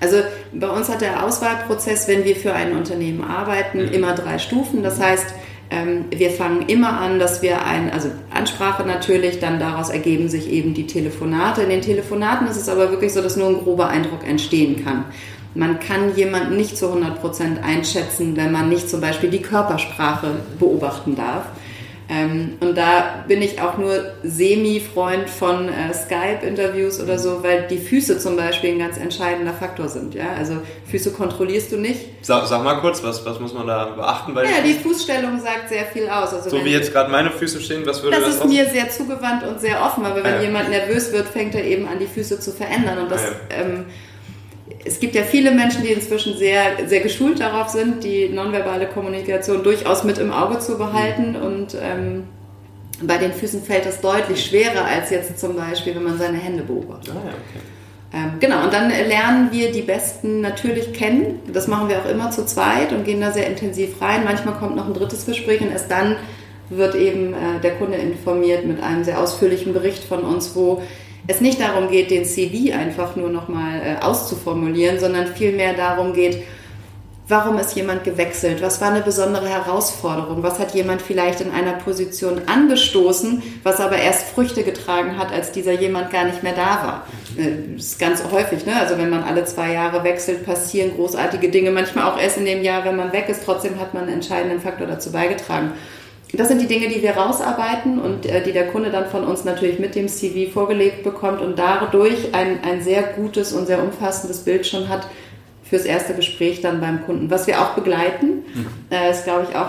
Also 0.00 0.22
bei 0.52 0.68
uns 0.68 0.88
hat 0.88 1.00
der 1.00 1.24
Auswahlprozess, 1.24 2.08
wenn 2.08 2.24
wir 2.24 2.36
für 2.36 2.52
ein 2.54 2.72
Unternehmen 2.72 3.22
arbeiten, 3.22 3.86
mhm. 3.86 3.92
immer 3.92 4.14
drei 4.14 4.38
Stufen. 4.38 4.82
Das 4.82 4.98
heißt, 5.00 5.26
ähm, 5.70 6.06
wir 6.10 6.30
fangen 6.30 6.66
immer 6.68 6.98
an, 7.00 7.18
dass 7.18 7.42
wir 7.42 7.64
ein, 7.64 7.90
also 7.90 8.10
Ansprache 8.30 8.86
natürlich, 8.86 9.38
dann 9.38 9.60
daraus 9.60 9.90
ergeben 9.90 10.28
sich 10.28 10.50
eben 10.50 10.74
die 10.74 10.86
Telefonate. 10.86 11.62
In 11.62 11.68
den 11.68 11.82
Telefonaten 11.82 12.46
ist 12.46 12.56
es 12.56 12.68
aber 12.68 12.90
wirklich 12.90 13.12
so, 13.12 13.20
dass 13.20 13.36
nur 13.36 13.48
ein 13.48 13.58
grober 13.58 13.88
Eindruck 13.88 14.26
entstehen 14.26 14.82
kann. 14.84 15.04
Man 15.54 15.80
kann 15.80 16.14
jemanden 16.16 16.56
nicht 16.56 16.76
zu 16.76 16.88
100 16.88 17.20
Prozent 17.20 17.62
einschätzen, 17.62 18.36
wenn 18.36 18.52
man 18.52 18.68
nicht 18.68 18.88
zum 18.88 19.00
Beispiel 19.00 19.30
die 19.30 19.42
Körpersprache 19.42 20.36
beobachten 20.58 21.16
darf. 21.16 21.46
Ähm, 22.10 22.56
und 22.60 22.74
da 22.74 23.24
bin 23.28 23.42
ich 23.42 23.60
auch 23.60 23.76
nur 23.76 24.14
Semi-Freund 24.22 25.28
von 25.28 25.68
äh, 25.68 25.92
Skype-Interviews 25.92 27.02
oder 27.02 27.18
so, 27.18 27.42
weil 27.42 27.66
die 27.68 27.76
Füße 27.76 28.18
zum 28.18 28.34
Beispiel 28.34 28.70
ein 28.70 28.78
ganz 28.78 28.96
entscheidender 28.96 29.52
Faktor 29.52 29.88
sind. 29.88 30.14
Ja? 30.14 30.32
Also 30.38 30.54
Füße 30.90 31.12
kontrollierst 31.12 31.70
du 31.70 31.76
nicht. 31.76 32.00
Sag, 32.22 32.46
sag 32.46 32.64
mal 32.64 32.80
kurz, 32.80 33.02
was, 33.02 33.26
was 33.26 33.38
muss 33.40 33.52
man 33.52 33.66
da 33.66 33.86
beachten? 33.96 34.32
Bei 34.32 34.44
ja, 34.44 34.62
die 34.64 34.72
Fußstellung 34.72 35.38
sagt 35.38 35.68
sehr 35.68 35.84
viel 35.84 36.08
aus. 36.08 36.32
Also 36.32 36.48
so 36.48 36.64
wie 36.64 36.70
jetzt 36.70 36.92
gerade 36.92 37.10
meine 37.10 37.30
Füße 37.30 37.60
stehen, 37.60 37.84
was 37.84 38.02
würde 38.02 38.16
das 38.16 38.24
das 38.24 38.34
ist 38.36 38.42
aus? 38.42 38.48
mir 38.48 38.66
sehr 38.70 38.88
zugewandt 38.88 39.46
und 39.46 39.60
sehr 39.60 39.82
offen, 39.82 40.06
aber 40.06 40.24
wenn 40.24 40.36
ja. 40.36 40.42
jemand 40.42 40.70
nervös 40.70 41.12
wird, 41.12 41.28
fängt 41.28 41.54
er 41.54 41.64
eben 41.64 41.86
an, 41.86 41.98
die 41.98 42.06
Füße 42.06 42.40
zu 42.40 42.52
verändern. 42.52 42.98
Und 43.00 43.10
das... 43.10 43.22
Ah, 43.22 43.32
ja. 43.50 43.64
ähm, 43.64 43.84
es 44.84 45.00
gibt 45.00 45.14
ja 45.14 45.22
viele 45.22 45.50
Menschen, 45.50 45.82
die 45.82 45.92
inzwischen 45.92 46.36
sehr, 46.36 46.86
sehr 46.86 47.00
geschult 47.00 47.40
darauf 47.40 47.68
sind, 47.68 48.04
die 48.04 48.28
nonverbale 48.28 48.86
Kommunikation 48.86 49.62
durchaus 49.62 50.04
mit 50.04 50.18
im 50.18 50.32
Auge 50.32 50.58
zu 50.58 50.78
behalten. 50.78 51.30
Mhm. 51.30 51.36
Und 51.36 51.76
ähm, 51.80 52.24
bei 53.02 53.18
den 53.18 53.32
Füßen 53.32 53.62
fällt 53.62 53.86
das 53.86 54.00
deutlich 54.00 54.44
schwerer 54.44 54.84
als 54.84 55.10
jetzt 55.10 55.38
zum 55.38 55.56
Beispiel, 55.56 55.94
wenn 55.94 56.04
man 56.04 56.18
seine 56.18 56.38
Hände 56.38 56.62
beobachtet. 56.62 57.14
Ah, 57.14 57.28
okay. 57.28 57.64
Ähm, 58.10 58.32
genau, 58.40 58.64
und 58.64 58.72
dann 58.72 58.88
lernen 58.88 59.52
wir 59.52 59.70
die 59.70 59.82
Besten 59.82 60.40
natürlich 60.40 60.92
kennen. 60.94 61.40
Das 61.52 61.68
machen 61.68 61.88
wir 61.88 61.98
auch 61.98 62.08
immer 62.08 62.30
zu 62.30 62.46
zweit 62.46 62.92
und 62.92 63.04
gehen 63.04 63.20
da 63.20 63.32
sehr 63.32 63.46
intensiv 63.46 64.00
rein. 64.00 64.24
Manchmal 64.24 64.54
kommt 64.54 64.76
noch 64.76 64.86
ein 64.86 64.94
drittes 64.94 65.26
Gespräch 65.26 65.60
und 65.60 65.70
erst 65.70 65.90
dann 65.90 66.16
wird 66.70 66.94
eben 66.94 67.34
äh, 67.34 67.60
der 67.62 67.72
Kunde 67.72 67.98
informiert 67.98 68.64
mit 68.64 68.82
einem 68.82 69.04
sehr 69.04 69.20
ausführlichen 69.20 69.72
Bericht 69.72 70.04
von 70.04 70.20
uns, 70.20 70.54
wo 70.54 70.82
es 71.26 71.40
nicht 71.40 71.60
darum 71.60 71.90
geht, 71.90 72.10
den 72.10 72.24
CV 72.24 72.74
einfach 72.74 73.16
nur 73.16 73.28
nochmal 73.28 73.80
äh, 73.82 74.04
auszuformulieren, 74.04 74.98
sondern 74.98 75.26
vielmehr 75.26 75.74
darum 75.74 76.12
geht, 76.12 76.42
warum 77.28 77.58
ist 77.58 77.76
jemand 77.76 78.04
gewechselt, 78.04 78.62
was 78.62 78.80
war 78.80 78.90
eine 78.90 79.02
besondere 79.02 79.48
Herausforderung, 79.48 80.42
was 80.42 80.58
hat 80.58 80.74
jemand 80.74 81.02
vielleicht 81.02 81.42
in 81.42 81.50
einer 81.50 81.74
Position 81.74 82.40
angestoßen, 82.46 83.42
was 83.62 83.80
aber 83.80 83.98
erst 83.98 84.28
Früchte 84.28 84.62
getragen 84.62 85.18
hat, 85.18 85.30
als 85.30 85.52
dieser 85.52 85.72
jemand 85.72 86.10
gar 86.10 86.24
nicht 86.24 86.42
mehr 86.42 86.54
da 86.54 86.82
war. 86.82 87.06
Äh, 87.36 87.74
das 87.76 87.84
ist 87.84 87.98
ganz 87.98 88.22
häufig, 88.32 88.64
ne? 88.64 88.74
also 88.80 88.96
wenn 88.96 89.10
man 89.10 89.22
alle 89.22 89.44
zwei 89.44 89.72
Jahre 89.72 90.02
wechselt, 90.04 90.46
passieren 90.46 90.92
großartige 90.96 91.50
Dinge, 91.50 91.70
manchmal 91.70 92.10
auch 92.10 92.18
erst 92.18 92.38
in 92.38 92.46
dem 92.46 92.62
Jahr, 92.62 92.84
wenn 92.84 92.96
man 92.96 93.12
weg 93.12 93.28
ist, 93.28 93.42
trotzdem 93.44 93.78
hat 93.78 93.92
man 93.92 94.04
einen 94.04 94.14
entscheidenden 94.14 94.60
Faktor 94.60 94.86
dazu 94.86 95.12
beigetragen. 95.12 95.72
Das 96.32 96.48
sind 96.48 96.60
die 96.60 96.66
Dinge, 96.66 96.88
die 96.88 97.02
wir 97.02 97.12
rausarbeiten 97.12 97.98
und 97.98 98.26
äh, 98.26 98.42
die 98.42 98.52
der 98.52 98.68
Kunde 98.68 98.90
dann 98.90 99.06
von 99.06 99.24
uns 99.24 99.44
natürlich 99.44 99.78
mit 99.78 99.94
dem 99.94 100.08
CV 100.08 100.52
vorgelegt 100.52 101.02
bekommt 101.02 101.40
und 101.40 101.58
dadurch 101.58 102.34
ein, 102.34 102.62
ein 102.62 102.82
sehr 102.82 103.02
gutes 103.02 103.52
und 103.52 103.66
sehr 103.66 103.82
umfassendes 103.82 104.44
Bild 104.44 104.66
schon 104.66 104.88
hat 104.88 105.08
fürs 105.64 105.84
erste 105.84 106.14
Gespräch 106.14 106.60
dann 106.60 106.80
beim 106.80 107.04
Kunden. 107.04 107.30
Was 107.30 107.46
wir 107.46 107.60
auch 107.60 107.70
begleiten, 107.70 108.44
mhm. 108.54 108.66
äh, 108.90 109.10
ist 109.10 109.24
glaube 109.24 109.46
ich 109.48 109.56
auch 109.56 109.68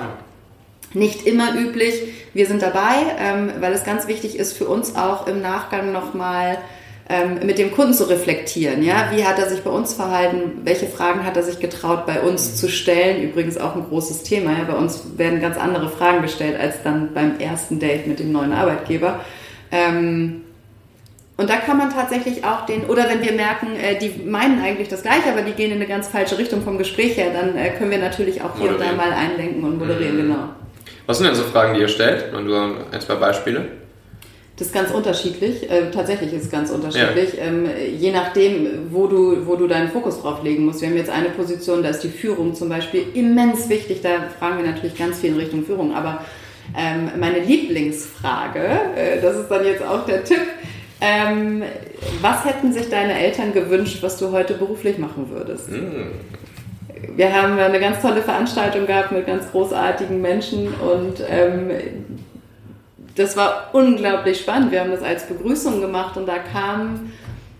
nicht 0.93 1.25
immer 1.25 1.55
üblich. 1.55 1.93
Wir 2.33 2.45
sind 2.45 2.61
dabei, 2.61 2.95
ähm, 3.19 3.51
weil 3.59 3.73
es 3.73 3.83
ganz 3.83 4.07
wichtig 4.07 4.37
ist 4.37 4.57
für 4.57 4.67
uns 4.67 4.95
auch 4.95 5.27
im 5.27 5.41
Nachgang 5.41 5.91
nochmal 5.91 6.57
ähm, 7.09 7.39
mit 7.43 7.57
dem 7.57 7.71
Kunden 7.71 7.93
zu 7.93 8.07
reflektieren. 8.07 8.83
Ja? 8.83 9.09
Wie 9.11 9.25
hat 9.25 9.39
er 9.39 9.49
sich 9.49 9.61
bei 9.63 9.71
uns 9.71 9.93
verhalten? 9.93 10.61
Welche 10.63 10.85
Fragen 10.85 11.25
hat 11.25 11.35
er 11.35 11.43
sich 11.43 11.59
getraut, 11.59 12.05
bei 12.05 12.21
uns 12.21 12.55
zu 12.55 12.69
stellen? 12.69 13.23
Übrigens 13.23 13.57
auch 13.57 13.75
ein 13.75 13.83
großes 13.89 14.21
Thema. 14.21 14.51
Ja? 14.51 14.65
Bei 14.65 14.75
uns 14.75 15.01
werden 15.17 15.41
ganz 15.41 15.57
andere 15.57 15.89
Fragen 15.89 16.21
gestellt 16.21 16.59
als 16.59 16.83
dann 16.83 17.13
beim 17.15 17.39
ersten 17.39 17.79
Date 17.79 18.05
mit 18.05 18.19
dem 18.19 18.31
neuen 18.31 18.53
Arbeitgeber. 18.53 19.21
Ähm, 19.71 20.41
und 21.35 21.49
da 21.49 21.55
kann 21.55 21.77
man 21.77 21.89
tatsächlich 21.89 22.43
auch 22.43 22.65
den, 22.65 22.83
oder 22.85 23.09
wenn 23.09 23.23
wir 23.23 23.31
merken, 23.31 23.75
äh, 23.75 23.97
die 23.97 24.29
meinen 24.29 24.61
eigentlich 24.61 24.89
das 24.89 25.01
Gleiche, 25.01 25.31
aber 25.31 25.41
die 25.41 25.53
gehen 25.53 25.71
in 25.71 25.77
eine 25.77 25.87
ganz 25.87 26.09
falsche 26.09 26.37
Richtung 26.37 26.61
vom 26.61 26.77
Gespräch 26.77 27.17
her, 27.17 27.31
dann 27.33 27.55
äh, 27.55 27.69
können 27.69 27.89
wir 27.91 27.97
natürlich 27.97 28.41
auch 28.41 28.55
hier 28.55 28.71
moderieren. 28.71 28.91
und 28.91 28.99
da 28.99 29.05
mal 29.05 29.13
einlenken 29.13 29.63
und 29.63 29.79
moderieren, 29.79 30.17
mhm. 30.17 30.21
genau. 30.21 30.43
Was 31.07 31.17
sind 31.17 31.27
denn 31.27 31.35
so 31.35 31.43
Fragen, 31.43 31.73
die 31.73 31.79
ihr 31.79 31.87
stellt? 31.87 32.33
Und 32.33 32.45
du 32.45 32.55
ein, 32.55 33.01
zwei 33.01 33.15
Beispiele? 33.15 33.69
Das 34.59 34.67
ist 34.67 34.73
ganz 34.73 34.91
unterschiedlich. 34.91 35.71
Äh, 35.71 35.89
tatsächlich 35.89 36.33
ist 36.33 36.43
es 36.43 36.51
ganz 36.51 36.69
unterschiedlich. 36.69 37.35
Ja. 37.37 37.45
Ähm, 37.45 37.69
je 37.97 38.11
nachdem, 38.11 38.91
wo 38.91 39.07
du, 39.07 39.47
wo 39.47 39.55
du 39.55 39.67
deinen 39.67 39.89
Fokus 39.89 40.21
drauf 40.21 40.43
legen 40.43 40.65
musst. 40.65 40.81
Wir 40.81 40.89
haben 40.89 40.97
jetzt 40.97 41.09
eine 41.09 41.29
Position, 41.29 41.81
da 41.81 41.89
ist 41.89 42.01
die 42.01 42.09
Führung 42.09 42.53
zum 42.53 42.67
Beispiel 42.67 43.05
immens 43.13 43.69
wichtig. 43.69 44.01
Da 44.01 44.09
fragen 44.37 44.57
wir 44.57 44.69
natürlich 44.69 44.97
ganz 44.97 45.19
viel 45.19 45.29
in 45.29 45.37
Richtung 45.37 45.63
Führung. 45.63 45.95
Aber 45.95 46.25
ähm, 46.77 47.09
meine 47.17 47.39
Lieblingsfrage, 47.39 48.59
äh, 48.97 49.21
das 49.21 49.37
ist 49.37 49.47
dann 49.47 49.63
jetzt 49.65 49.81
auch 49.81 50.05
der 50.05 50.25
Tipp, 50.25 50.41
ähm, 50.99 51.63
was 52.21 52.43
hätten 52.43 52.73
sich 52.73 52.89
deine 52.89 53.17
Eltern 53.17 53.53
gewünscht, 53.53 53.99
was 54.01 54.17
du 54.17 54.33
heute 54.33 54.55
beruflich 54.55 54.97
machen 54.97 55.29
würdest? 55.29 55.71
Mm. 55.71 57.15
Wir 57.15 57.33
haben 57.33 57.57
eine 57.57 57.79
ganz 57.79 58.01
tolle 58.01 58.21
Veranstaltung 58.21 58.85
gehabt 58.85 59.13
mit 59.13 59.25
ganz 59.25 59.49
großartigen 59.51 60.21
Menschen 60.21 60.67
und 60.67 61.23
ähm, 61.29 61.71
das 63.19 63.35
war 63.35 63.69
unglaublich 63.73 64.39
spannend. 64.39 64.71
Wir 64.71 64.79
haben 64.79 64.91
das 64.91 65.03
als 65.03 65.27
Begrüßung 65.27 65.81
gemacht 65.81 66.15
und 66.15 66.25
da 66.25 66.39
kamen 66.39 67.11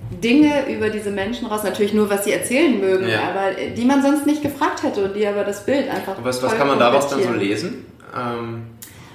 Dinge 0.10 0.68
über 0.70 0.90
diese 0.90 1.12
Menschen 1.12 1.48
raus, 1.48 1.64
natürlich 1.64 1.94
nur, 1.94 2.10
was 2.10 2.24
sie 2.24 2.32
erzählen 2.32 2.80
mögen, 2.80 3.08
ja. 3.08 3.30
aber 3.30 3.52
die 3.76 3.86
man 3.86 4.02
sonst 4.02 4.26
nicht 4.26 4.42
gefragt 4.42 4.82
hätte 4.82 5.04
und 5.04 5.16
die 5.16 5.28
aber 5.28 5.44
das 5.44 5.66
Bild 5.66 5.90
einfach. 5.90 6.16
Was, 6.24 6.42
was 6.42 6.56
kann 6.56 6.68
man 6.68 6.80
daraus 6.80 7.10
dann 7.10 7.22
so 7.22 7.32
lesen? 7.32 7.86
Ähm 8.18 8.64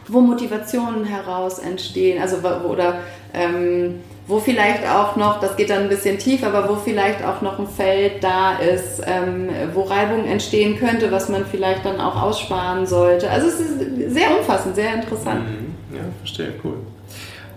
wo 0.07 0.21
Motivationen 0.21 1.07
heraus 1.07 1.59
entstehen, 1.59 2.21
also 2.21 2.37
oder 2.37 2.97
ähm, 3.33 4.01
wo 4.27 4.39
vielleicht 4.39 4.87
auch 4.87 5.17
noch, 5.17 5.41
das 5.41 5.57
geht 5.57 5.71
dann 5.71 5.85
ein 5.85 5.89
bisschen 5.89 6.19
tief, 6.19 6.45
aber 6.45 6.69
wo 6.69 6.77
vielleicht 6.77 7.25
auch 7.25 7.41
noch 7.41 7.59
ein 7.59 7.67
Feld 7.67 8.23
da 8.23 8.59
ist, 8.59 9.03
ähm, 9.07 9.49
wo 9.73 9.83
Reibung 9.83 10.27
entstehen 10.27 10.79
könnte, 10.79 11.11
was 11.11 11.31
man 11.31 11.47
vielleicht 11.47 11.87
dann 11.87 12.01
auch 12.01 12.21
aussparen 12.21 12.87
sollte. 12.87 13.31
Also 13.31 13.49
es 13.49 13.61
ist 13.61 14.13
sehr 14.13 14.39
umfassend, 14.39 14.77
sehr 14.77 14.95
interessant. 14.95 15.49
Mhm. 15.49 15.64
Ja, 15.97 16.03
verstehe, 16.21 16.55
cool. 16.65 16.75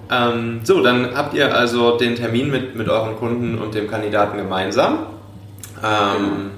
Ähm, 0.10 0.62
so, 0.64 0.82
dann 0.82 1.16
habt 1.16 1.34
ihr 1.34 1.54
also 1.54 1.98
den 1.98 2.16
Termin 2.16 2.50
mit, 2.50 2.76
mit 2.76 2.88
euren 2.88 3.18
Kunden 3.18 3.58
und 3.58 3.76
dem 3.76 3.90
Kandidaten 3.90 4.38
gemeinsam. 4.38 5.08
Ähm, 5.84 6.52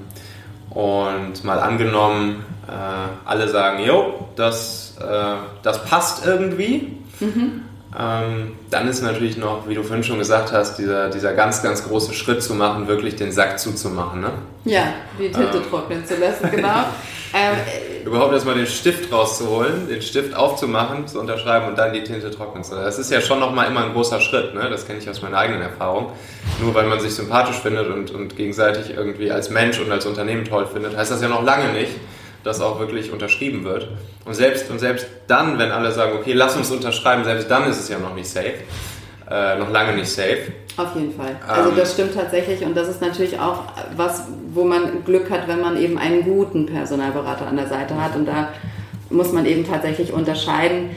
genau. 0.70 0.82
Und 0.82 1.42
mal 1.44 1.58
angenommen, 1.58 2.44
äh, 2.68 3.28
alle 3.28 3.48
sagen, 3.48 3.84
jo, 3.84 4.28
das, 4.36 4.96
äh, 5.00 5.34
das 5.62 5.84
passt 5.84 6.24
irgendwie. 6.24 6.96
Mhm. 7.18 7.62
Ähm, 7.98 8.52
dann 8.70 8.86
ist 8.86 9.02
natürlich 9.02 9.36
noch, 9.36 9.66
wie 9.66 9.74
du 9.74 9.82
vorhin 9.82 10.04
schon 10.04 10.18
gesagt 10.18 10.52
hast, 10.52 10.76
dieser, 10.78 11.10
dieser 11.10 11.34
ganz, 11.34 11.60
ganz 11.60 11.88
große 11.88 12.14
Schritt 12.14 12.40
zu 12.40 12.54
machen, 12.54 12.86
wirklich 12.86 13.16
den 13.16 13.32
Sack 13.32 13.58
zuzumachen. 13.58 14.20
Ne? 14.20 14.30
Ja, 14.64 14.84
die 15.18 15.32
Tinte 15.32 15.56
ähm. 15.56 15.64
trocknen 15.68 16.06
zu 16.06 16.14
lassen, 16.14 16.50
genau. 16.52 16.68
ähm, 17.34 17.56
Überhaupt 18.04 18.32
erstmal 18.32 18.54
den 18.56 18.66
Stift 18.66 19.12
rauszuholen, 19.12 19.88
den 19.88 20.02
Stift 20.02 20.34
aufzumachen, 20.34 21.06
zu 21.06 21.20
unterschreiben 21.20 21.68
und 21.68 21.78
dann 21.78 21.92
die 21.92 22.02
Tinte 22.02 22.30
trocknen 22.30 22.64
zu 22.64 22.74
lassen. 22.74 22.84
Das 22.84 22.98
ist 22.98 23.10
ja 23.10 23.20
schon 23.20 23.38
nochmal 23.38 23.68
immer 23.68 23.84
ein 23.84 23.92
großer 23.92 24.20
Schritt, 24.20 24.54
ne? 24.54 24.68
das 24.70 24.86
kenne 24.86 24.98
ich 24.98 25.08
aus 25.08 25.22
meiner 25.22 25.38
eigenen 25.38 25.62
Erfahrung. 25.62 26.12
Nur 26.60 26.74
weil 26.74 26.86
man 26.86 26.98
sich 26.98 27.14
sympathisch 27.14 27.56
findet 27.56 27.88
und, 27.88 28.10
und 28.10 28.36
gegenseitig 28.36 28.96
irgendwie 28.96 29.30
als 29.30 29.50
Mensch 29.50 29.78
und 29.78 29.92
als 29.92 30.06
Unternehmen 30.06 30.44
toll 30.44 30.66
findet, 30.66 30.96
heißt 30.96 31.10
das 31.10 31.22
ja 31.22 31.28
noch 31.28 31.44
lange 31.44 31.72
nicht, 31.72 31.92
das 32.42 32.60
auch 32.60 32.80
wirklich 32.80 33.12
unterschrieben 33.12 33.64
wird. 33.64 33.88
Und 34.24 34.34
selbst, 34.34 34.70
und 34.70 34.78
selbst 34.78 35.06
dann, 35.26 35.58
wenn 35.58 35.70
alle 35.70 35.92
sagen, 35.92 36.12
okay, 36.18 36.32
lass 36.32 36.56
uns 36.56 36.70
unterschreiben, 36.70 37.24
selbst 37.24 37.50
dann 37.50 37.68
ist 37.70 37.78
es 37.80 37.88
ja 37.88 37.98
noch 37.98 38.14
nicht 38.14 38.28
safe. 38.28 38.54
Äh, 39.30 39.58
noch 39.58 39.70
lange 39.70 39.94
nicht 39.94 40.10
safe. 40.10 40.52
Auf 40.82 40.94
jeden 40.94 41.12
Fall. 41.12 41.36
Also 41.46 41.70
ähm, 41.70 41.76
das 41.76 41.92
stimmt 41.92 42.14
tatsächlich 42.14 42.64
und 42.64 42.76
das 42.76 42.88
ist 42.88 43.00
natürlich 43.00 43.38
auch 43.38 43.64
was, 43.96 44.24
wo 44.52 44.64
man 44.64 45.04
Glück 45.04 45.30
hat, 45.30 45.48
wenn 45.48 45.60
man 45.60 45.76
eben 45.76 45.98
einen 45.98 46.22
guten 46.22 46.66
Personalberater 46.66 47.46
an 47.46 47.56
der 47.56 47.68
Seite 47.68 48.02
hat 48.02 48.16
und 48.16 48.26
da 48.26 48.48
muss 49.10 49.32
man 49.32 49.46
eben 49.46 49.66
tatsächlich 49.66 50.12
unterscheiden 50.12 50.90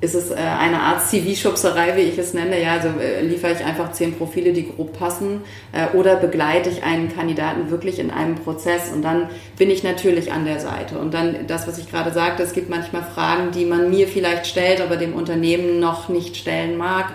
ist 0.00 0.14
es 0.14 0.30
äh, 0.30 0.34
eine 0.34 0.80
Art 0.80 1.00
CV-Schubserei, 1.00 1.96
wie 1.96 2.02
ich 2.02 2.18
es 2.18 2.34
nenne. 2.34 2.60
Ja, 2.62 2.74
also 2.74 2.88
äh, 3.00 3.22
liefere 3.22 3.52
ich 3.52 3.64
einfach 3.64 3.92
zehn 3.92 4.14
Profile, 4.14 4.52
die 4.52 4.70
grob 4.70 4.98
passen, 4.98 5.40
äh, 5.72 5.96
oder 5.96 6.16
begleite 6.16 6.68
ich 6.68 6.82
einen 6.82 7.14
Kandidaten 7.14 7.70
wirklich 7.70 7.98
in 7.98 8.10
einem 8.10 8.34
Prozess 8.34 8.92
und 8.92 9.02
dann 9.02 9.28
bin 9.56 9.70
ich 9.70 9.82
natürlich 9.82 10.32
an 10.32 10.44
der 10.44 10.60
Seite. 10.60 10.98
Und 10.98 11.14
dann 11.14 11.46
das, 11.46 11.66
was 11.66 11.78
ich 11.78 11.90
gerade 11.90 12.12
sagte, 12.12 12.42
es 12.42 12.52
gibt 12.52 12.68
manchmal 12.68 13.02
Fragen, 13.02 13.52
die 13.52 13.64
man 13.64 13.88
mir 13.88 14.06
vielleicht 14.06 14.46
stellt, 14.46 14.82
aber 14.82 14.96
dem 14.96 15.14
Unternehmen 15.14 15.80
noch 15.80 16.10
nicht 16.10 16.36
stellen 16.36 16.76
mag. 16.76 17.14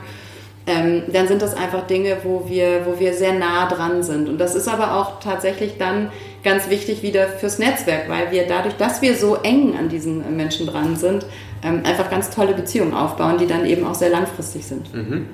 Ähm, 0.68 1.04
dann 1.12 1.28
sind 1.28 1.42
das 1.42 1.56
einfach 1.56 1.88
Dinge, 1.88 2.18
wo 2.24 2.46
wir, 2.48 2.86
wo 2.86 3.00
wir 3.00 3.14
sehr 3.14 3.34
nah 3.34 3.68
dran 3.68 4.04
sind. 4.04 4.30
Und 4.30 4.38
das 4.38 4.54
ist 4.54 4.68
aber 4.68 4.96
auch 4.96 5.20
tatsächlich 5.20 5.78
dann 5.80 6.12
ganz 6.44 6.70
wichtig 6.70 7.02
wieder 7.02 7.28
fürs 7.28 7.58
Netzwerk, 7.58 8.08
weil 8.10 8.32
wir 8.32 8.46
dadurch, 8.48 8.76
dass 8.76 9.02
wir 9.02 9.16
so 9.16 9.38
eng 9.38 9.76
an 9.78 9.90
diesen 9.90 10.36
Menschen 10.36 10.68
dran 10.68 10.96
sind, 10.96 11.26
ähm, 11.64 11.82
einfach 11.84 12.10
ganz 12.10 12.30
tolle 12.30 12.54
Beziehungen 12.54 12.94
aufbauen, 12.94 13.38
die 13.40 13.48
dann 13.48 13.66
eben 13.66 13.86
auch 13.86 13.96
sehr 13.96 14.10
langfristig 14.10 14.66
sind. 14.66 14.94
Mhm. 14.94 15.28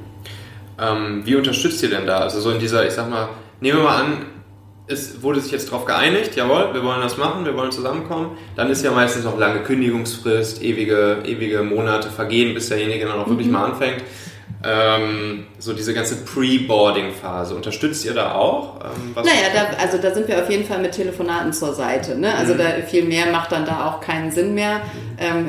Ähm, 0.80 1.22
wie 1.26 1.36
unterstützt 1.36 1.84
ihr 1.84 1.90
denn 1.90 2.06
da? 2.06 2.20
Also 2.20 2.40
so 2.40 2.52
in 2.52 2.60
dieser, 2.60 2.86
ich 2.86 2.94
sag 2.94 3.10
mal, 3.10 3.30
nehmen 3.60 3.80
wir 3.80 3.84
mal 3.84 4.02
an, 4.02 4.26
es 4.90 5.22
wurde 5.22 5.42
sich 5.42 5.52
jetzt 5.52 5.68
darauf 5.70 5.84
geeinigt, 5.84 6.38
jawohl, 6.38 6.74
wir 6.74 6.84
wollen 6.84 7.02
das 7.02 7.18
machen, 7.18 7.44
wir 7.44 7.58
wollen 7.58 7.72
zusammenkommen, 7.72 8.38
dann 8.56 8.70
ist 8.70 8.86
ja 8.86 8.92
meistens 8.92 9.26
noch 9.26 9.38
lange 9.38 9.60
Kündigungsfrist, 9.60 10.62
ewige, 10.64 11.18
ewige 11.26 11.64
Monate 11.64 12.10
vergehen, 12.10 12.54
bis 12.54 12.70
derjenige 12.70 13.06
dann 13.06 13.20
auch 13.20 13.28
mhm. 13.28 13.32
wirklich 13.32 13.50
mal 13.50 13.66
anfängt 13.66 14.04
ähm, 14.68 15.46
so 15.60 15.74
diese 15.74 15.94
ganze 15.94 16.18
Pre-Boarding-Phase. 16.26 17.56
Unterstützt 17.56 18.04
ihr 18.06 18.14
da 18.14 18.36
auch? 18.36 18.82
Ähm, 18.82 19.14
naja, 19.16 19.48
da, 19.54 19.82
also 19.82 19.98
da 19.98 20.14
sind 20.14 20.28
wir 20.28 20.42
auf 20.42 20.50
jeden 20.50 20.66
Fall 20.66 20.80
mit 20.80 20.92
Telefonaten 20.92 21.54
zur 21.54 21.74
Seite. 21.74 22.18
Ne? 22.18 22.36
Also 22.36 22.54
mhm. 22.54 22.58
da 22.58 22.66
viel 22.86 23.06
mehr 23.06 23.28
macht 23.28 23.52
dann 23.52 23.66
da 23.66 23.88
auch 23.88 24.02
keinen 24.02 24.32
Sinn 24.32 24.54
mehr. 24.54 24.82
Ähm, 25.20 25.48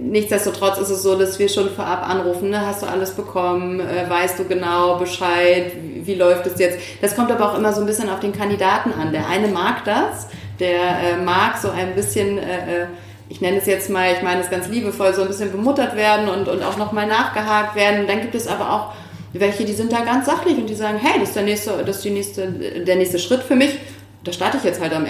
nichtsdestotrotz 0.00 0.78
ist 0.78 0.90
es 0.90 1.02
so, 1.02 1.18
dass 1.18 1.38
wir 1.38 1.48
schon 1.48 1.70
vorab 1.70 2.08
anrufen, 2.08 2.50
ne? 2.50 2.64
hast 2.64 2.82
du 2.82 2.86
alles 2.86 3.10
bekommen, 3.10 3.80
äh, 3.80 4.08
weißt 4.08 4.38
du 4.38 4.44
genau 4.44 4.98
Bescheid, 4.98 5.72
wie, 5.82 6.06
wie, 6.06 6.14
läuft 6.14 6.46
es 6.46 6.58
jetzt. 6.58 6.78
Das 7.00 7.16
kommt 7.16 7.32
aber 7.32 7.50
auch 7.50 7.58
immer 7.58 7.72
so 7.72 7.80
ein 7.80 7.86
bisschen 7.86 8.08
auf 8.08 8.20
den 8.20 8.32
Kandidaten 8.32 8.92
an. 8.92 9.12
Der 9.12 9.28
eine 9.28 9.48
mag 9.48 9.84
das, 9.84 10.28
der 10.60 10.80
äh, 10.80 11.16
mag 11.24 11.58
so 11.58 11.70
ein 11.70 11.94
bisschen... 11.94 12.38
Äh, 12.38 12.82
äh 12.82 12.86
ich 13.30 13.40
nenne 13.40 13.58
es 13.58 13.66
jetzt 13.66 13.88
mal, 13.88 14.12
ich 14.12 14.22
meine 14.22 14.40
es 14.40 14.50
ganz 14.50 14.68
liebevoll, 14.68 15.14
so 15.14 15.22
ein 15.22 15.28
bisschen 15.28 15.52
bemuttert 15.52 15.96
werden 15.96 16.28
und, 16.28 16.48
und 16.48 16.62
auch 16.62 16.76
nochmal 16.76 17.06
nachgehakt 17.06 17.76
werden. 17.76 18.06
dann 18.06 18.20
gibt 18.20 18.34
es 18.34 18.48
aber 18.48 18.72
auch 18.72 18.92
welche, 19.32 19.64
die 19.64 19.72
sind 19.72 19.92
da 19.92 20.00
ganz 20.00 20.26
sachlich 20.26 20.58
und 20.58 20.68
die 20.68 20.74
sagen, 20.74 20.98
hey, 21.00 21.20
das 21.20 21.28
ist 21.28 21.36
der 21.36 21.44
nächste, 21.44 21.70
das 21.86 21.96
ist 21.96 22.04
die 22.04 22.10
nächste, 22.10 22.48
der 22.50 22.96
nächste 22.96 23.20
Schritt 23.20 23.42
für 23.42 23.54
mich. 23.54 23.78
Da 24.24 24.32
starte 24.32 24.58
ich 24.58 24.64
jetzt 24.64 24.80
halt 24.80 24.92
am 24.92 25.04
1.8. 25.04 25.08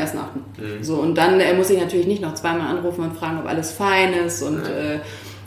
Mhm. 0.58 0.84
So, 0.84 0.96
und 0.96 1.16
dann 1.16 1.40
äh, 1.40 1.54
muss 1.54 1.70
ich 1.70 1.80
natürlich 1.80 2.06
nicht 2.06 2.22
noch 2.22 2.34
zweimal 2.34 2.68
anrufen 2.68 3.02
und 3.02 3.16
fragen, 3.16 3.38
ob 3.40 3.48
alles 3.48 3.72
fein 3.72 4.12
ist. 4.12 4.42
Und, 4.42 4.58
äh, 4.66 5.00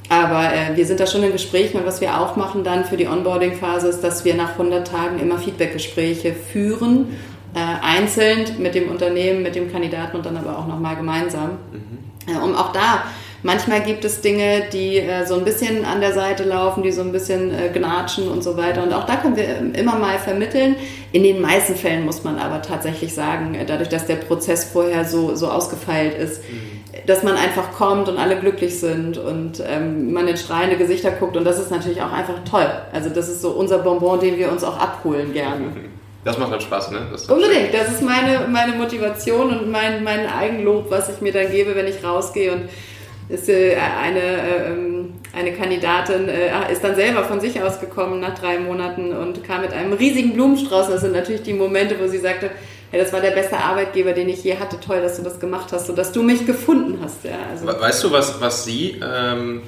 aber 0.09 0.51
äh, 0.51 0.76
wir 0.76 0.86
sind 0.86 0.99
da 0.99 1.07
schon 1.07 1.24
im 1.24 1.32
Gespräch. 1.32 1.74
Und 1.76 1.86
was 1.86 2.01
wir 2.01 2.19
auch 2.19 2.36
machen 2.36 2.63
dann 2.63 2.84
für 2.84 2.97
die 2.97 3.07
Onboarding-Phase 3.07 3.88
ist, 3.88 4.01
dass 4.01 4.26
wir 4.26 4.34
nach 4.34 4.53
100 4.53 4.86
Tagen 4.86 5.19
immer 5.19 5.38
Feedback-Gespräche 5.38 6.34
führen, 6.34 7.15
äh, 7.53 7.59
einzeln 7.86 8.45
mit 8.57 8.76
dem 8.76 8.89
Unternehmen, 8.89 9.43
mit 9.43 9.55
dem 9.55 9.71
Kandidaten 9.71 10.17
und 10.17 10.26
dann 10.26 10.36
aber 10.36 10.57
auch 10.57 10.67
nochmal 10.67 10.97
gemeinsam. 10.97 11.51
Mhm 11.71 12.03
um 12.28 12.55
auch 12.55 12.71
da 12.71 13.03
Manchmal 13.43 13.82
gibt 13.82 14.05
es 14.05 14.21
Dinge, 14.21 14.63
die 14.71 14.99
äh, 14.99 15.26
so 15.26 15.36
ein 15.36 15.43
bisschen 15.43 15.84
an 15.84 15.99
der 15.99 16.13
Seite 16.13 16.45
laufen, 16.45 16.82
die 16.82 16.93
so 16.93 17.01
ein 17.01 17.11
bisschen 17.11 17.51
äh, 17.51 17.69
gnatschen 17.74 18.30
und 18.30 18.41
so 18.41 18.55
weiter. 18.55 18.82
Und 18.84 18.93
auch 18.93 19.05
da 19.05 19.17
können 19.17 19.36
wir 19.36 19.43
ähm, 19.43 19.74
immer 19.74 19.97
mal 19.97 20.17
vermitteln. 20.17 20.78
In 21.11 21.24
den 21.24 21.41
meisten 21.41 21.76
Fällen 21.76 22.05
muss 22.05 22.24
man 22.24 22.39
aber 22.39 22.61
tatsächlich 22.61 23.13
sagen, 23.13 23.53
äh, 23.53 23.65
dadurch, 23.65 23.89
dass 23.89 24.05
der 24.05 24.15
Prozess 24.15 24.63
vorher 24.63 25.03
so, 25.03 25.36
so 25.36 25.49
ausgefeilt 25.49 26.17
ist, 26.17 26.41
mhm. 26.49 27.05
dass 27.05 27.24
man 27.24 27.36
einfach 27.36 27.74
kommt 27.74 28.07
und 28.07 28.17
alle 28.17 28.39
glücklich 28.39 28.80
sind 28.80 29.17
und 29.17 29.61
ähm, 29.67 30.13
man 30.13 30.26
in 30.30 30.38
strahlende 30.38 30.78
Gesichter 30.78 31.11
guckt. 31.11 31.36
Und 31.36 31.43
das 31.43 31.59
ist 31.59 31.69
natürlich 31.69 32.01
auch 32.01 32.13
einfach 32.13 32.45
toll. 32.49 32.71
Also 32.93 33.09
das 33.09 33.28
ist 33.28 33.41
so 33.41 33.51
unser 33.51 33.80
Bonbon, 33.80 34.21
den 34.21 34.38
wir 34.38 34.53
uns 34.53 34.63
auch 34.63 34.80
abholen 34.80 35.34
gerne. 35.34 35.65
Das 36.24 36.38
macht 36.38 36.53
dann 36.53 36.61
Spaß, 36.61 36.91
ne? 36.91 37.07
Das 37.11 37.26
Unbedingt. 37.26 37.71
Schön. 37.71 37.74
Das 37.74 37.91
ist 37.91 38.01
meine, 38.01 38.47
meine 38.47 38.74
Motivation 38.74 39.49
und 39.49 39.71
mein, 39.71 40.03
mein 40.03 40.28
Eigenlob, 40.28 40.89
was 40.89 41.09
ich 41.09 41.21
mir 41.21 41.34
dann 41.34 41.51
gebe, 41.51 41.76
wenn 41.76 41.88
ich 41.88 42.03
rausgehe. 42.03 42.53
Und 42.53 42.69
ist 43.30 43.49
äh, 43.49 43.76
eine, 43.76 44.19
äh, 44.19 44.71
ähm, 44.71 45.13
eine 45.34 45.53
Kandidatin 45.53 46.28
äh, 46.28 46.71
ist 46.71 46.84
dann 46.84 46.95
selber 46.95 47.24
von 47.24 47.39
sich 47.39 47.61
aus 47.61 47.80
gekommen 47.80 48.19
nach 48.19 48.38
drei 48.38 48.59
Monaten 48.59 49.15
und 49.15 49.43
kam 49.43 49.61
mit 49.61 49.74
einem 49.74 49.93
riesigen 49.93 50.34
Blumenstrauß. 50.34 50.88
Das 50.88 51.01
sind 51.01 51.13
natürlich 51.13 51.43
die 51.43 51.53
Momente, 51.53 51.95
wo 51.99 52.07
sie 52.07 52.19
sagte, 52.19 52.51
hey, 52.91 52.99
das 53.01 53.11
war 53.11 53.21
der 53.21 53.32
beste 53.32 53.57
Arbeitgeber, 53.57 54.13
den 54.13 54.30
ich 54.30 54.43
je 54.43 54.57
hatte. 54.57 54.80
Toll, 54.80 55.01
dass 55.01 55.17
du 55.17 55.24
das 55.24 55.39
gemacht 55.39 55.71
hast 55.71 55.89
und 55.89 55.97
dass 55.97 56.11
du 56.11 56.21
mich 56.21 56.45
gefunden 56.45 56.99
hast. 57.01 57.24
Ja, 57.24 57.32
also 57.49 57.65
weißt 57.65 58.03
du, 58.03 58.11
was, 58.11 58.39
was 58.39 58.65
sie 58.65 59.01
ähm, 59.03 59.61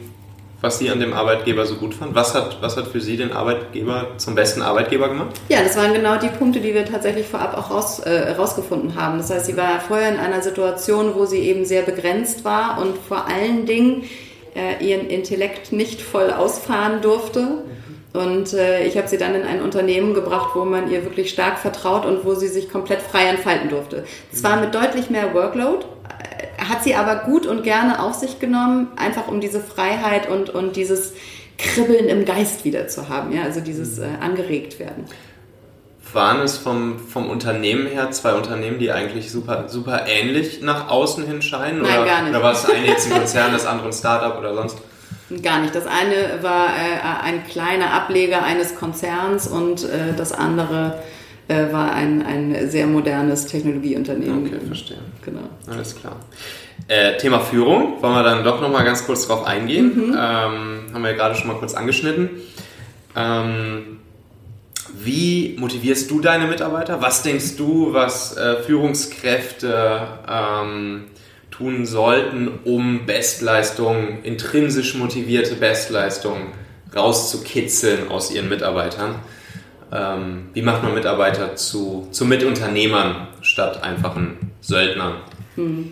was 0.65 0.79
Sie 0.79 0.89
an 0.89 0.99
dem 0.99 1.13
Arbeitgeber 1.13 1.65
so 1.65 1.75
gut 1.75 1.93
fand? 1.93 2.15
Was 2.15 2.33
hat, 2.33 2.57
was 2.61 2.75
hat 2.75 2.87
für 2.87 2.99
Sie 2.99 3.17
den 3.17 3.31
Arbeitgeber 3.31 4.07
zum 4.17 4.33
besten 4.33 4.63
Arbeitgeber 4.63 5.09
gemacht? 5.09 5.29
Ja, 5.47 5.61
das 5.61 5.77
waren 5.77 5.93
genau 5.93 6.17
die 6.17 6.27
Punkte, 6.27 6.59
die 6.59 6.73
wir 6.73 6.85
tatsächlich 6.85 7.27
vorab 7.27 7.55
auch 7.55 7.69
raus, 7.69 7.99
äh, 7.99 8.31
rausgefunden 8.31 8.95
haben. 8.95 9.19
Das 9.19 9.29
heißt, 9.29 9.45
sie 9.45 9.55
war 9.55 9.79
vorher 9.79 10.09
in 10.09 10.17
einer 10.17 10.41
Situation, 10.41 11.13
wo 11.13 11.25
sie 11.25 11.39
eben 11.39 11.65
sehr 11.65 11.83
begrenzt 11.83 12.43
war 12.43 12.81
und 12.81 12.97
vor 12.97 13.27
allen 13.27 13.67
Dingen 13.67 14.05
äh, 14.55 14.83
ihren 14.83 15.07
Intellekt 15.07 15.71
nicht 15.71 16.01
voll 16.01 16.31
ausfahren 16.31 17.01
durfte. 17.01 17.63
Und 18.13 18.53
äh, 18.53 18.87
ich 18.87 18.97
habe 18.97 19.07
sie 19.07 19.17
dann 19.17 19.35
in 19.35 19.43
ein 19.43 19.61
Unternehmen 19.61 20.15
gebracht, 20.15 20.55
wo 20.55 20.65
man 20.65 20.89
ihr 20.89 21.03
wirklich 21.03 21.29
stark 21.29 21.59
vertraut 21.59 22.05
und 22.05 22.25
wo 22.25 22.33
sie 22.33 22.47
sich 22.47 22.71
komplett 22.71 23.01
frei 23.01 23.25
entfalten 23.25 23.69
durfte. 23.69 24.05
Zwar 24.31 24.59
mit 24.59 24.73
deutlich 24.73 25.11
mehr 25.11 25.33
Workload, 25.33 25.85
hat 26.69 26.83
sie 26.83 26.95
aber 26.95 27.17
gut 27.17 27.45
und 27.45 27.63
gerne 27.63 28.01
auf 28.01 28.13
sich 28.13 28.39
genommen, 28.39 28.87
einfach 28.95 29.27
um 29.27 29.41
diese 29.41 29.59
Freiheit 29.59 30.29
und, 30.29 30.49
und 30.49 30.75
dieses 30.75 31.13
Kribbeln 31.57 32.07
im 32.07 32.25
Geist 32.25 32.65
wieder 32.65 32.87
zu 32.87 33.09
haben, 33.09 33.31
ja, 33.31 33.43
also 33.43 33.61
dieses 33.61 33.99
äh, 33.99 34.07
angeregt 34.19 34.79
werden. 34.79 35.05
Waren 36.13 36.41
es 36.41 36.57
vom, 36.57 36.99
vom 36.99 37.29
Unternehmen 37.29 37.87
her 37.87 38.11
zwei 38.11 38.33
Unternehmen, 38.33 38.79
die 38.79 38.91
eigentlich 38.91 39.31
super, 39.31 39.67
super 39.67 40.05
ähnlich 40.07 40.61
nach 40.61 40.89
außen 40.89 41.25
hin 41.25 41.41
scheinen? 41.41 41.81
Nein, 41.81 41.99
oder, 41.99 42.05
gar 42.05 42.21
nicht. 42.21 42.29
Oder 42.31 42.43
war 42.43 42.53
es 42.53 42.69
eine 42.69 42.87
jetzt 42.87 43.11
ein 43.11 43.17
Konzern, 43.17 43.51
das 43.51 43.65
andere 43.65 43.87
ein 43.87 43.93
Startup 43.93 44.37
oder 44.37 44.53
sonst? 44.53 44.77
Gar 45.41 45.59
nicht. 45.59 45.73
Das 45.73 45.87
eine 45.87 46.43
war 46.43 46.67
äh, 46.67 47.23
ein 47.23 47.45
kleiner 47.47 47.91
Ableger 47.91 48.43
eines 48.43 48.75
Konzerns 48.75 49.47
und 49.47 49.83
äh, 49.83 50.13
das 50.15 50.31
andere 50.31 50.99
äh, 51.47 51.71
war 51.71 51.93
ein, 51.93 52.25
ein 52.25 52.69
sehr 52.69 52.87
modernes 52.87 53.45
Technologieunternehmen. 53.45 54.47
Okay, 54.47 54.59
verstehe. 54.65 54.97
Genau. 55.23 55.41
Alles 55.67 55.95
klar. 55.95 56.17
Äh, 56.87 57.17
Thema 57.17 57.39
Führung, 57.39 58.01
wollen 58.01 58.13
wir 58.13 58.23
dann 58.23 58.43
doch 58.43 58.61
nochmal 58.61 58.83
ganz 58.83 59.05
kurz 59.05 59.27
drauf 59.27 59.45
eingehen. 59.45 60.09
Mhm. 60.09 60.09
Ähm, 60.09 60.93
haben 60.93 61.01
wir 61.01 61.11
ja 61.11 61.15
gerade 61.15 61.35
schon 61.35 61.47
mal 61.47 61.57
kurz 61.57 61.73
angeschnitten. 61.73 62.29
Ähm, 63.15 63.99
wie 64.97 65.55
motivierst 65.59 66.09
du 66.09 66.19
deine 66.19 66.47
Mitarbeiter? 66.47 67.01
Was 67.01 67.21
denkst 67.23 67.57
du, 67.57 67.93
was 67.93 68.37
äh, 68.37 68.61
Führungskräfte 68.63 70.07
ähm, 70.27 71.05
tun 71.51 71.85
sollten, 71.85 72.59
um 72.63 73.05
Bestleistungen, 73.05 74.23
intrinsisch 74.23 74.95
motivierte 74.95 75.55
Bestleistungen 75.55 76.47
rauszukitzeln 76.95 78.09
aus 78.09 78.31
ihren 78.31 78.49
Mitarbeitern? 78.49 79.15
Ähm, 79.95 80.49
wie 80.53 80.61
macht 80.61 80.83
man 80.83 80.93
Mitarbeiter 80.93 81.55
zu, 81.55 82.07
zu 82.11 82.25
Mitunternehmern 82.25 83.27
statt 83.41 83.83
einfachen 83.83 84.51
Söldnern? 84.61 85.15
Hm. 85.55 85.91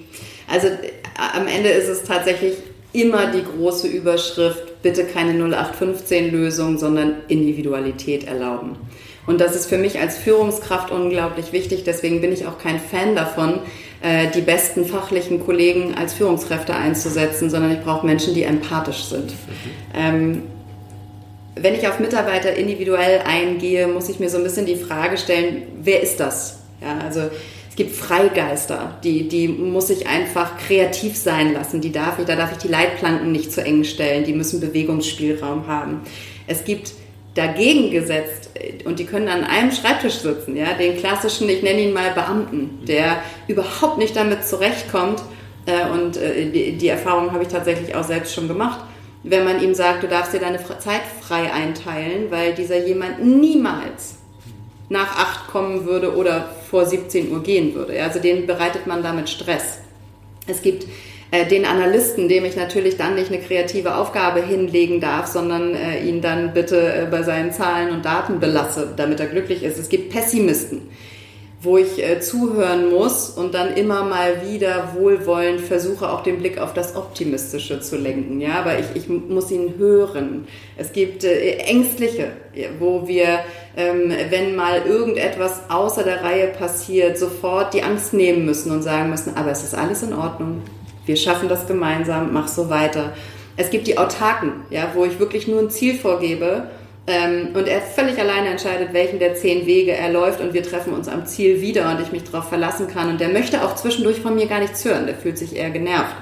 Also 0.52 0.68
äh, 0.68 0.92
am 1.36 1.48
Ende 1.48 1.70
ist 1.70 1.88
es 1.88 2.04
tatsächlich 2.04 2.56
immer 2.92 3.32
die 3.32 3.44
große 3.44 3.88
Überschrift, 3.88 4.82
bitte 4.82 5.06
keine 5.06 5.34
0815-Lösung, 5.34 6.78
sondern 6.78 7.16
Individualität 7.28 8.28
erlauben. 8.28 8.76
Und 9.26 9.40
das 9.40 9.56
ist 9.56 9.68
für 9.68 9.78
mich 9.78 10.00
als 10.00 10.18
Führungskraft 10.18 10.92
unglaublich 10.92 11.54
wichtig. 11.54 11.84
Deswegen 11.86 12.20
bin 12.22 12.34
ich 12.34 12.46
auch 12.46 12.60
kein 12.60 12.80
Fan 12.80 13.16
davon, 13.16 13.60
äh, 14.02 14.28
die 14.32 14.42
besten 14.42 14.86
fachlichen 14.86 15.44
Kollegen 15.44 15.96
als 15.96 16.14
Führungskräfte 16.14 16.76
einzusetzen, 16.76 17.50
sondern 17.50 17.72
ich 17.72 17.82
brauche 17.82 18.06
Menschen, 18.06 18.34
die 18.34 18.44
empathisch 18.44 19.06
sind. 19.06 19.32
Mhm. 19.96 20.42
Wenn 21.56 21.76
ich 21.76 21.88
auf 21.88 22.00
Mitarbeiter 22.00 22.54
individuell 22.56 23.22
eingehe, 23.26 23.88
muss 23.88 24.10
ich 24.10 24.20
mir 24.20 24.30
so 24.30 24.38
ein 24.38 24.44
bisschen 24.44 24.66
die 24.66 24.76
Frage 24.76 25.18
stellen, 25.18 25.64
wer 25.82 26.02
ist 26.02 26.20
das? 26.20 26.62
Ja, 26.82 26.98
also 27.06 27.30
es 27.70 27.76
gibt 27.76 27.96
Freigeister, 27.96 29.00
die, 29.04 29.28
die 29.28 29.48
muss 29.48 29.90
ich 29.90 30.08
einfach 30.08 30.58
kreativ 30.58 31.16
sein 31.16 31.54
lassen. 31.54 31.82
Die 31.82 31.92
darf 31.92 32.20
ich, 32.20 32.26
da 32.26 32.36
darf 32.36 32.52
ich 32.52 32.60
die 32.60 32.68
Leitplanken 32.68 33.32
nicht 33.32 33.52
zu 33.52 33.64
eng 33.64 33.84
stellen. 33.84 34.24
Die 34.26 34.34
müssen 34.34 34.60
Bewegungsspielraum 34.60 35.68
haben. 35.68 36.02
Es 36.48 36.66
gibt 36.66 36.94
dagegen 37.36 37.92
gesetzt, 37.92 38.52
und 38.86 39.00
die 39.00 39.06
können 39.06 39.28
an 39.28 39.44
einem 39.44 39.72
Schreibtisch 39.72 40.20
sitzen, 40.20 40.56
ja, 40.56 40.74
den 40.74 40.98
klassischen, 40.98 41.50
ich 41.50 41.64
nenne 41.64 41.82
ihn 41.82 41.94
mal 41.94 42.12
Beamten, 42.12 42.86
der 42.88 43.24
überhaupt 43.48 43.98
nicht 43.98 44.16
damit 44.16 44.46
zurechtkommt. 44.46 45.24
Äh, 45.66 45.90
und 45.92 46.18
äh, 46.18 46.50
die, 46.52 46.78
die 46.78 46.88
Erfahrung 46.88 47.32
habe 47.32 47.44
ich 47.44 47.50
tatsächlich 47.50 47.96
auch 47.96 48.04
selbst 48.04 48.34
schon 48.34 48.48
gemacht 48.48 48.82
wenn 49.24 49.46
man 49.46 49.62
ihm 49.62 49.74
sagt, 49.74 50.04
du 50.04 50.08
darfst 50.08 50.34
dir 50.34 50.40
deine 50.40 50.60
Zeit 50.80 51.02
frei 51.22 51.52
einteilen, 51.52 52.30
weil 52.30 52.54
dieser 52.54 52.86
jemand 52.86 53.24
niemals 53.24 54.16
nach 54.90 55.18
8 55.18 55.48
kommen 55.48 55.86
würde 55.86 56.16
oder 56.16 56.50
vor 56.70 56.86
17 56.86 57.32
Uhr 57.32 57.42
gehen 57.42 57.74
würde. 57.74 58.02
Also 58.04 58.20
den 58.20 58.46
bereitet 58.46 58.86
man 58.86 59.02
damit 59.02 59.30
Stress. 59.30 59.80
Es 60.46 60.62
gibt 60.62 60.86
äh, 61.32 61.48
den 61.48 61.66
Analysten, 61.66 62.28
dem 62.28 62.44
ich 62.44 62.56
natürlich 62.56 62.98
dann 62.98 63.16
nicht 63.16 63.32
eine 63.32 63.42
kreative 63.42 63.96
Aufgabe 63.96 64.42
hinlegen 64.42 65.00
darf, 65.00 65.28
sondern 65.28 65.74
äh, 65.74 66.04
ihn 66.04 66.22
dann 66.22 66.54
bitte 66.54 66.94
äh, 66.94 67.08
bei 67.10 67.24
seinen 67.24 67.54
Zahlen 67.54 67.92
und 67.92 68.04
Daten 68.04 68.40
belasse, 68.40 68.94
damit 68.96 69.20
er 69.22 69.28
glücklich 69.28 69.64
ist. 69.64 69.80
Es 69.80 69.90
gibt 69.90 70.12
Pessimisten 70.12 70.82
wo 71.64 71.78
ich 71.78 72.04
äh, 72.04 72.20
zuhören 72.20 72.92
muss 72.92 73.30
und 73.30 73.54
dann 73.54 73.76
immer 73.76 74.04
mal 74.04 74.42
wieder 74.46 74.90
wohlwollend 74.96 75.62
versuche, 75.62 76.10
auch 76.10 76.22
den 76.22 76.40
Blick 76.40 76.60
auf 76.60 76.74
das 76.74 76.96
Optimistische 76.98 77.80
zu 77.80 77.96
lenken. 77.96 78.42
Ja, 78.42 78.60
aber 78.60 78.80
ich, 78.80 78.86
ich 78.96 79.08
muss 79.08 79.50
ihn 79.50 79.76
hören. 79.78 80.46
Es 80.76 80.92
gibt 80.92 81.24
äh, 81.24 81.56
Ängstliche, 81.60 82.34
wo 82.80 83.08
wir, 83.08 83.40
ähm, 83.78 84.12
wenn 84.30 84.58
mal 84.58 84.82
irgendetwas 84.86 85.62
außer 85.70 86.04
der 86.04 86.22
Reihe 86.22 86.48
passiert, 86.48 87.18
sofort 87.18 87.74
die 87.74 87.82
Angst 87.82 88.14
nehmen 88.14 88.46
müssen 88.46 88.72
und 88.72 88.82
sagen 88.82 89.10
müssen, 89.10 89.36
aber 89.38 89.52
es 89.52 89.64
ist 89.64 89.74
alles 89.74 90.04
in 90.04 90.14
Ordnung. 90.14 90.62
Wir 91.06 91.16
schaffen 91.16 91.48
das 91.48 91.66
gemeinsam, 91.66 92.34
mach 92.34 92.50
so 92.50 92.70
weiter. 92.70 93.14
Es 93.56 93.70
gibt 93.70 93.88
die 93.88 93.98
Autarken, 93.98 94.52
ja, 94.70 94.92
wo 94.96 95.06
ich 95.06 95.20
wirklich 95.20 95.48
nur 95.48 95.60
ein 95.60 95.70
Ziel 95.70 95.96
vorgebe 95.96 96.64
ähm, 97.06 97.50
und 97.54 97.68
er 97.68 97.82
völlig 97.82 98.18
alleine 98.18 98.50
entscheidet, 98.50 98.94
welchen 98.94 99.20
der 99.20 99.36
zehn 99.36 99.66
Wege 99.66 99.92
er 99.92 100.10
läuft 100.10 100.40
und 100.40 100.54
wir 100.54 100.64
treffen 100.64 100.94
uns 100.94 101.10
am 101.10 101.26
Ziel 101.26 101.60
wieder 101.60 101.92
und 101.92 102.02
ich 102.02 102.12
mich 102.14 102.24
darauf 102.24 102.48
verlassen 102.48 102.88
kann. 102.88 103.10
Und 103.10 103.20
der 103.20 103.30
möchte 103.30 103.64
auch 103.64 103.76
zwischendurch 103.76 104.22
von 104.22 104.36
mir 104.36 104.48
gar 104.48 104.60
nichts 104.60 104.86
hören, 104.86 105.06
der 105.06 105.16
fühlt 105.16 105.38
sich 105.38 105.56
eher 105.56 105.70
genervt. 105.70 106.16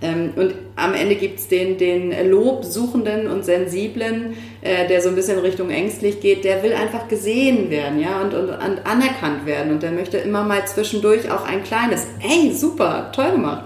Ähm, 0.00 0.32
und 0.34 0.54
am 0.74 0.94
Ende 0.94 1.16
gibt 1.16 1.38
es 1.38 1.48
den, 1.48 1.76
den 1.76 2.30
Lobsuchenden 2.30 3.28
und 3.28 3.44
Sensiblen, 3.44 4.36
äh, 4.62 4.88
der 4.88 5.02
so 5.02 5.10
ein 5.10 5.14
bisschen 5.14 5.38
Richtung 5.38 5.68
ängstlich 5.68 6.20
geht, 6.20 6.44
der 6.44 6.62
will 6.62 6.72
einfach 6.72 7.08
gesehen 7.08 7.70
werden 7.70 8.00
ja, 8.00 8.22
und, 8.22 8.32
und, 8.32 8.48
und 8.48 8.86
anerkannt 8.86 9.44
werden. 9.44 9.70
Und 9.70 9.82
der 9.82 9.92
möchte 9.92 10.16
immer 10.16 10.44
mal 10.44 10.66
zwischendurch 10.66 11.30
auch 11.30 11.44
ein 11.46 11.62
kleines, 11.62 12.06
hey, 12.18 12.52
super, 12.54 13.12
toll 13.14 13.32
gemacht. 13.32 13.64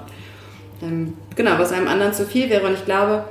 Ähm, 0.82 1.14
genau, 1.36 1.52
was 1.58 1.72
einem 1.72 1.86
anderen 1.86 2.12
zu 2.12 2.26
viel 2.26 2.50
wäre. 2.50 2.66
Und 2.66 2.74
ich 2.74 2.84
glaube, 2.84 3.24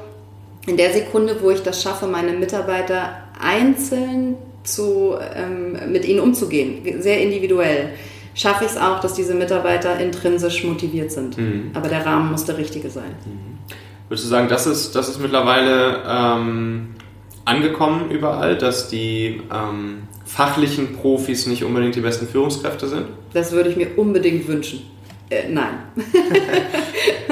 in 0.67 0.77
der 0.77 0.91
Sekunde, 0.93 1.38
wo 1.41 1.51
ich 1.51 1.61
das 1.61 1.83
schaffe, 1.83 2.07
meine 2.07 2.31
Mitarbeiter 2.31 3.24
einzeln 3.39 4.36
zu, 4.63 5.15
ähm, 5.36 5.91
mit 5.91 6.05
ihnen 6.05 6.19
umzugehen, 6.19 7.01
sehr 7.01 7.21
individuell, 7.21 7.89
schaffe 8.33 8.65
ich 8.65 8.71
es 8.71 8.77
auch, 8.77 8.99
dass 8.99 9.13
diese 9.13 9.33
Mitarbeiter 9.33 9.99
intrinsisch 9.99 10.63
motiviert 10.63 11.11
sind. 11.11 11.38
Mhm. 11.38 11.71
Aber 11.73 11.88
der 11.88 12.05
Rahmen 12.05 12.31
muss 12.31 12.45
der 12.45 12.57
richtige 12.57 12.89
sein. 12.89 13.15
Mhm. 13.25 13.57
Würdest 14.09 14.25
du 14.25 14.29
sagen, 14.29 14.47
das 14.49 14.67
ist, 14.67 14.95
das 14.95 15.09
ist 15.09 15.19
mittlerweile 15.19 16.03
ähm, 16.07 16.89
angekommen 17.45 18.11
überall, 18.11 18.57
dass 18.57 18.88
die 18.88 19.41
ähm, 19.51 20.03
fachlichen 20.25 20.93
Profis 20.97 21.47
nicht 21.47 21.63
unbedingt 21.63 21.95
die 21.95 22.01
besten 22.01 22.27
Führungskräfte 22.27 22.88
sind? 22.88 23.05
Das 23.33 23.51
würde 23.51 23.69
ich 23.69 23.77
mir 23.77 23.97
unbedingt 23.97 24.47
wünschen. 24.47 24.81
Äh, 25.29 25.49
nein. 25.49 25.73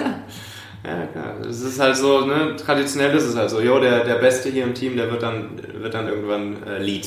Ja, 0.85 1.05
klar. 1.07 1.35
Es 1.49 1.61
ist 1.61 1.79
halt 1.79 1.95
so, 1.95 2.21
ne, 2.21 2.55
traditionell 2.57 3.15
ist 3.15 3.23
es 3.23 3.35
halt 3.35 3.49
so, 3.49 3.61
jo, 3.61 3.79
der, 3.79 4.03
der 4.03 4.15
Beste 4.15 4.49
hier 4.49 4.63
im 4.63 4.73
Team, 4.73 4.97
der 4.97 5.09
wird 5.09 5.23
dann, 5.23 5.59
wird 5.75 5.93
dann 5.93 6.07
irgendwann 6.07 6.61
äh, 6.63 6.79
Lead. 6.79 7.05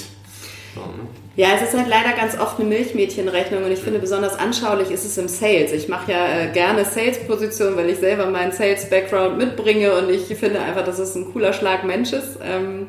So, 0.75 0.81
ne? 0.81 1.09
Ja, 1.37 1.49
es 1.55 1.69
ist 1.69 1.77
halt 1.77 1.89
leider 1.89 2.17
ganz 2.17 2.39
oft 2.41 2.59
eine 2.59 2.67
Milchmädchenrechnung 2.71 3.63
und 3.65 3.71
ich 3.71 3.81
finde 3.81 3.99
besonders 3.99 4.39
anschaulich 4.39 4.91
ist 4.91 5.05
es 5.05 5.19
im 5.19 5.29
Sales. 5.29 5.71
Ich 5.73 5.87
mache 5.87 6.11
ja 6.11 6.41
äh, 6.41 6.53
gerne 6.53 6.87
Sales-Positionen, 6.87 7.77
weil 7.77 7.91
ich 7.91 7.99
selber 7.99 8.25
meinen 8.31 8.53
Sales-Background 8.53 9.37
mitbringe 9.37 9.93
und 9.95 10.09
ich 10.09 10.23
finde 10.35 10.61
einfach, 10.61 10.85
dass 10.85 10.99
es 10.99 11.15
ein 11.15 11.31
cooler 11.33 11.53
Schlag 11.53 11.85
Mensch 11.85 12.15
ist. 12.15 12.39
Ähm, 12.43 12.87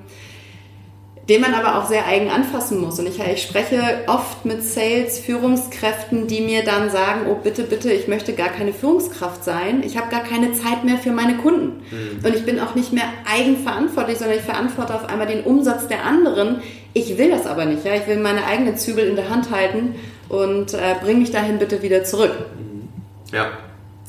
den 1.30 1.42
man 1.42 1.54
aber 1.54 1.78
auch 1.78 1.88
sehr 1.88 2.08
eigen 2.08 2.30
anfassen 2.30 2.80
muss. 2.80 3.00
Und 3.00 3.08
ich, 3.08 3.20
ich 3.20 3.44
spreche 3.44 4.04
oft 4.08 4.46
mit 4.46 4.64
Sales-Führungskräften, 4.64 6.28
die 6.28 6.40
mir 6.40 6.64
dann 6.64 6.90
sagen, 6.90 7.28
oh 7.30 7.36
bitte, 7.36 7.64
bitte, 7.64 7.92
ich 7.92 8.08
möchte 8.08 8.34
gar 8.34 8.48
keine 8.48 8.72
Führungskraft 8.72 9.44
sein. 9.44 9.84
Ich 9.84 9.98
habe 9.98 10.10
gar 10.10 10.24
keine 10.24 10.54
Zeit 10.54 10.86
mehr 10.86 10.98
für 10.98 11.12
meine 11.12 11.36
Kunden. 11.38 11.84
Mhm. 11.92 12.26
Und 12.26 12.36
ich 12.36 12.46
bin 12.46 12.62
auch 12.62 12.76
nicht 12.76 12.94
mehr 12.94 13.10
eigenverantwortlich, 13.30 14.20
sondern 14.20 14.38
ich 14.38 14.44
verantworte 14.44 14.96
auf 14.96 15.10
einmal 15.10 15.28
den 15.28 15.44
Umsatz 15.44 15.88
der 15.90 16.06
anderen. 16.06 16.62
Ich 16.94 17.18
will 17.18 17.30
das 17.30 17.46
aber 17.46 17.66
nicht. 17.66 17.84
Ja? 17.84 17.96
Ich 17.96 18.08
will 18.08 18.18
meine 18.18 18.46
eigenen 18.46 18.78
Zügel 18.78 19.06
in 19.06 19.18
der 19.18 19.30
Hand 19.30 19.52
halten 19.52 19.96
und 20.30 20.74
äh, 20.74 20.96
bring 21.02 21.20
mich 21.20 21.32
dahin 21.32 21.60
bitte 21.60 21.82
wieder 21.82 22.06
zurück. 22.06 22.32
Mhm. 22.58 22.88
Ja, 23.34 23.52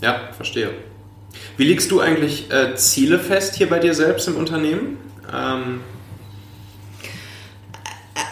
ja, 0.01 0.21
verstehe. 0.37 0.71
Wie 1.57 1.65
legst 1.65 1.91
du 1.91 1.99
eigentlich 1.99 2.53
äh, 2.53 2.77
Ziele 2.77 3.19
fest 3.19 3.57
hier 3.57 3.69
bei 3.69 3.81
dir 3.81 3.95
selbst 3.95 4.29
im 4.29 4.37
Unternehmen? 4.37 4.99
Ähm 5.35 5.81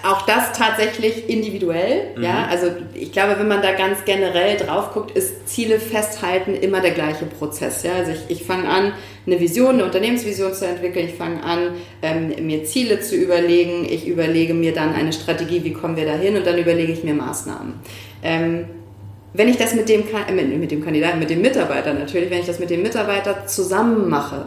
auch 0.06 0.22
das 0.22 0.52
tatsächlich 0.52 1.28
individuell. 1.28 2.16
Mhm. 2.16 2.22
Ja, 2.22 2.46
also 2.50 2.68
ich 2.94 3.12
glaube, 3.12 3.38
wenn 3.38 3.48
man 3.48 3.62
da 3.62 3.72
ganz 3.72 4.04
generell 4.04 4.56
drauf 4.56 4.92
guckt, 4.92 5.16
ist 5.16 5.48
Ziele 5.48 5.80
festhalten 5.80 6.54
immer 6.54 6.80
der 6.80 6.92
gleiche 6.92 7.26
Prozess. 7.26 7.82
Ja, 7.82 7.92
also 7.94 8.12
ich, 8.12 8.40
ich 8.40 8.46
fange 8.46 8.68
an, 8.68 8.92
eine 9.26 9.40
Vision, 9.40 9.74
eine 9.74 9.84
Unternehmensvision 9.84 10.54
zu 10.54 10.66
entwickeln. 10.66 11.06
Ich 11.06 11.14
fange 11.14 11.42
an, 11.42 11.74
ähm, 12.02 12.46
mir 12.46 12.64
Ziele 12.64 13.00
zu 13.00 13.16
überlegen. 13.16 13.86
Ich 13.90 14.06
überlege 14.06 14.54
mir 14.54 14.72
dann 14.72 14.94
eine 14.94 15.12
Strategie, 15.12 15.64
wie 15.64 15.72
kommen 15.72 15.96
wir 15.96 16.06
dahin, 16.06 16.36
und 16.36 16.46
dann 16.46 16.58
überlege 16.58 16.92
ich 16.92 17.02
mir 17.02 17.14
Maßnahmen. 17.14 17.74
Ähm, 18.22 18.66
wenn 19.32 19.48
ich 19.48 19.58
das 19.58 19.74
mit 19.74 19.88
dem, 19.88 20.02
äh, 20.02 20.32
mit 20.32 20.70
dem 20.70 20.82
Kandidaten, 20.82 21.18
mit 21.18 21.30
dem 21.30 21.42
Mitarbeiter 21.42 21.92
natürlich, 21.92 22.30
wenn 22.30 22.40
ich 22.40 22.46
das 22.46 22.58
mit 22.58 22.70
dem 22.70 22.82
Mitarbeiter 22.82 23.46
zusammen 23.46 24.08
mache, 24.08 24.46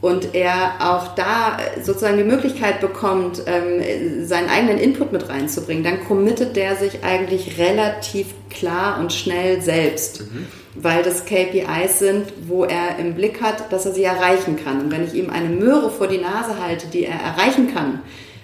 und 0.00 0.34
er 0.34 0.74
auch 0.80 1.14
da 1.14 1.58
sozusagen 1.82 2.18
die 2.18 2.24
Möglichkeit 2.24 2.80
bekommt, 2.80 3.42
ähm, 3.46 4.26
seinen 4.26 4.48
eigenen 4.48 4.78
Input 4.78 5.12
mit 5.12 5.28
reinzubringen, 5.28 5.84
dann 5.84 6.04
committet 6.04 6.54
der 6.56 6.76
sich 6.76 7.02
eigentlich 7.02 7.58
relativ 7.58 8.28
klar 8.50 9.00
und 9.00 9.12
schnell 9.12 9.62
selbst, 9.62 10.20
mhm. 10.20 10.46
weil 10.74 11.02
das 11.02 11.24
KPIs 11.24 11.98
sind, 11.98 12.32
wo 12.46 12.64
er 12.64 12.98
im 12.98 13.14
Blick 13.14 13.40
hat, 13.40 13.72
dass 13.72 13.86
er 13.86 13.92
sie 13.92 14.04
erreichen 14.04 14.56
kann. 14.62 14.80
Und 14.82 14.90
wenn 14.90 15.04
ich 15.04 15.14
ihm 15.14 15.30
eine 15.30 15.48
Möhre 15.48 15.90
vor 15.90 16.08
die 16.08 16.18
Nase 16.18 16.60
halte, 16.62 16.88
die 16.88 17.04
er 17.04 17.18
erreichen 17.18 17.72
kann, 17.72 18.00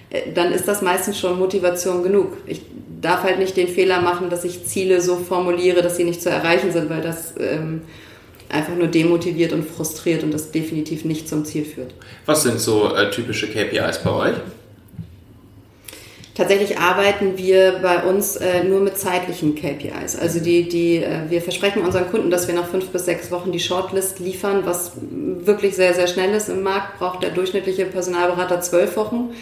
äh, 0.09 0.31
dann 0.33 0.51
ist 0.51 0.67
das 0.67 0.81
meistens 0.81 1.19
schon 1.19 1.37
Motivation 1.37 2.01
genug. 2.01 2.37
Ich 2.47 2.61
darf 2.99 3.23
halt 3.23 3.37
nicht 3.37 3.57
den 3.57 3.67
Fehler 3.67 4.01
machen, 4.01 4.29
dass 4.31 4.43
ich 4.43 4.65
Ziele 4.65 5.01
so 5.01 5.17
formuliere, 5.17 5.83
dass 5.83 5.97
sie 5.97 6.03
nicht 6.03 6.21
zu 6.21 6.29
erreichen 6.29 6.71
sind, 6.71 6.89
weil 6.89 7.01
das 7.01 7.35
ähm, 7.39 7.81
einfach 8.53 8.75
nur 8.75 8.87
demotiviert 8.87 9.51
und 9.51 9.65
frustriert 9.65 10.23
und 10.23 10.31
das 10.31 10.51
definitiv 10.51 11.05
nicht 11.05 11.27
zum 11.27 11.43
Ziel 11.43 11.65
führt. 11.65 11.93
Was 12.25 12.43
sind 12.43 12.59
so 12.59 12.93
äh, 12.95 13.09
typische 13.09 13.47
KPIs 13.47 14.03
bei 14.03 14.11
euch? 14.11 14.35
Tatsächlich 16.35 16.79
arbeiten 16.79 17.37
wir 17.37 17.79
bei 17.83 18.03
uns 18.03 18.37
äh, 18.37 18.63
nur 18.63 18.79
mit 18.79 18.97
zeitlichen 18.97 19.53
KPIs. 19.53 20.15
Also 20.15 20.39
die, 20.39 20.67
die, 20.67 20.97
äh, 20.97 21.29
wir 21.29 21.43
versprechen 21.43 21.83
unseren 21.83 22.09
Kunden, 22.09 22.31
dass 22.31 22.47
wir 22.47 22.55
nach 22.55 22.67
fünf 22.67 22.89
bis 22.89 23.05
sechs 23.05 23.29
Wochen 23.29 23.51
die 23.51 23.59
Shortlist 23.59 24.19
liefern, 24.19 24.61
was 24.65 24.93
wirklich 24.99 25.75
sehr, 25.75 25.93
sehr 25.93 26.07
schnell 26.07 26.33
ist. 26.33 26.49
Im 26.49 26.63
Markt 26.63 26.97
braucht 26.97 27.21
der 27.21 27.29
durchschnittliche 27.29 27.85
Personalberater 27.85 28.61
zwölf 28.61 28.97
Wochen. 28.97 29.35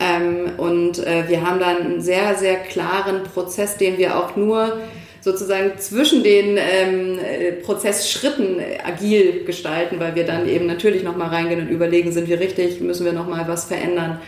Ähm, 0.00 0.52
und 0.56 1.06
äh, 1.06 1.28
wir 1.28 1.46
haben 1.46 1.60
da 1.60 1.66
einen 1.66 2.00
sehr, 2.00 2.34
sehr 2.34 2.56
klaren 2.56 3.24
Prozess, 3.24 3.76
den 3.76 3.98
wir 3.98 4.16
auch 4.16 4.34
nur 4.34 4.78
sozusagen 5.22 5.78
zwischen 5.78 6.24
den 6.24 6.58
ähm, 6.58 7.18
äh, 7.18 7.52
Prozessschritten 7.52 8.58
agil 8.84 9.44
gestalten, 9.44 10.00
weil 10.00 10.14
wir 10.16 10.24
dann 10.24 10.48
eben 10.48 10.66
natürlich 10.66 11.04
nochmal 11.04 11.28
reingehen 11.28 11.60
und 11.60 11.68
überlegen, 11.68 12.10
sind 12.10 12.28
wir 12.28 12.40
richtig, 12.40 12.80
müssen 12.80 13.06
wir 13.06 13.12
nochmal 13.12 13.46
was 13.46 13.66
verändern, 13.66 14.20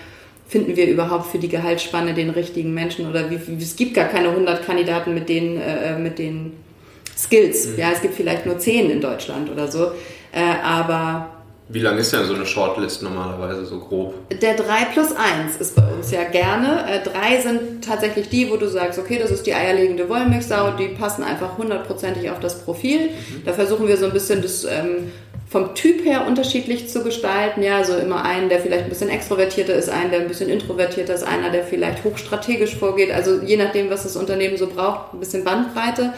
finden 0.48 0.76
wir 0.76 0.86
überhaupt 0.86 1.26
für 1.26 1.38
die 1.38 1.48
Gehaltsspanne 1.48 2.14
den 2.14 2.30
richtigen 2.30 2.72
Menschen 2.72 3.10
oder 3.10 3.28
wie, 3.28 3.40
wie 3.46 3.62
es 3.62 3.74
gibt 3.74 3.94
gar 3.94 4.08
keine 4.08 4.28
100 4.28 4.64
Kandidaten 4.64 5.14
mit 5.14 5.28
den, 5.28 5.60
äh, 5.60 5.98
mit 5.98 6.18
den 6.18 6.52
Skills. 7.18 7.66
Mhm. 7.66 7.78
Ja, 7.78 7.90
es 7.92 8.00
gibt 8.00 8.14
vielleicht 8.14 8.46
nur 8.46 8.58
10 8.58 8.90
in 8.90 9.00
Deutschland 9.00 9.50
oder 9.50 9.66
so, 9.66 9.86
äh, 10.32 10.62
aber 10.62 11.33
wie 11.68 11.80
lang 11.80 11.96
ist 11.96 12.12
denn 12.12 12.26
so 12.26 12.34
eine 12.34 12.44
Shortlist 12.44 13.02
normalerweise 13.02 13.64
so 13.64 13.78
grob? 13.78 14.14
Der 14.30 14.54
3 14.54 14.84
plus 14.92 15.12
1 15.12 15.56
ist 15.58 15.74
bei 15.74 15.82
uns 15.82 16.10
ja 16.10 16.24
gerne. 16.24 16.84
Äh, 16.86 17.02
drei 17.02 17.40
sind 17.40 17.82
tatsächlich 17.82 18.28
die, 18.28 18.50
wo 18.50 18.56
du 18.56 18.68
sagst, 18.68 18.98
okay, 18.98 19.18
das 19.18 19.30
ist 19.30 19.46
die 19.46 19.54
eierlegende 19.54 20.08
Wollmilchsau, 20.08 20.72
die 20.72 20.88
passen 20.88 21.24
einfach 21.24 21.56
hundertprozentig 21.56 22.30
auf 22.30 22.38
das 22.38 22.60
Profil. 22.60 23.06
Mhm. 23.06 23.44
Da 23.46 23.54
versuchen 23.54 23.88
wir 23.88 23.96
so 23.96 24.04
ein 24.04 24.12
bisschen 24.12 24.42
das 24.42 24.64
ähm, 24.64 25.10
vom 25.48 25.74
Typ 25.74 26.04
her 26.04 26.26
unterschiedlich 26.26 26.90
zu 26.90 27.02
gestalten. 27.02 27.62
Ja, 27.62 27.78
also 27.78 27.96
immer 27.96 28.24
einen, 28.24 28.50
der 28.50 28.60
vielleicht 28.60 28.84
ein 28.84 28.90
bisschen 28.90 29.08
extrovertierter 29.08 29.74
ist, 29.74 29.88
einen, 29.88 30.10
der 30.10 30.20
ein 30.20 30.28
bisschen 30.28 30.50
introvertierter 30.50 31.14
ist, 31.14 31.22
einer, 31.22 31.48
der 31.48 31.64
vielleicht 31.64 32.04
hochstrategisch 32.04 32.76
vorgeht. 32.76 33.10
Also 33.10 33.40
je 33.40 33.56
nachdem, 33.56 33.88
was 33.88 34.02
das 34.02 34.16
Unternehmen 34.16 34.58
so 34.58 34.66
braucht, 34.66 35.14
ein 35.14 35.20
bisschen 35.20 35.44
Bandbreite 35.44 36.12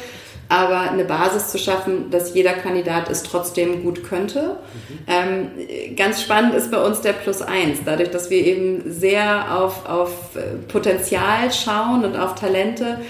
aber 0.48 0.90
eine 0.90 1.04
Basis 1.04 1.48
zu 1.48 1.58
schaffen, 1.58 2.10
dass 2.10 2.34
jeder 2.34 2.52
Kandidat 2.52 3.10
es 3.10 3.22
trotzdem 3.22 3.82
gut 3.82 4.04
könnte. 4.04 4.58
Mhm. 4.88 4.98
Ähm, 5.08 5.96
ganz 5.96 6.22
spannend 6.22 6.54
ist 6.54 6.70
bei 6.70 6.82
uns 6.82 7.00
der 7.00 7.14
Plus 7.14 7.42
eins, 7.42 7.80
dadurch, 7.84 8.10
dass 8.10 8.30
wir 8.30 8.44
eben 8.44 8.82
sehr 8.86 9.56
auf, 9.56 9.88
auf 9.88 10.36
äh, 10.36 10.56
Potenzial 10.68 11.52
schauen 11.52 12.04
und 12.04 12.16
auf 12.16 12.36
Talente, 12.36 13.00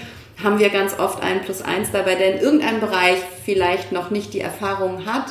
haben 0.43 0.59
wir 0.59 0.69
ganz 0.69 0.99
oft 0.99 1.21
einen 1.23 1.41
Plus 1.41 1.61
eins 1.61 1.91
dabei, 1.91 2.15
der 2.15 2.35
in 2.35 2.41
irgendeinem 2.41 2.79
Bereich 2.79 3.17
vielleicht 3.43 3.91
noch 3.91 4.09
nicht 4.09 4.33
die 4.33 4.41
Erfahrung 4.41 5.05
hat 5.05 5.25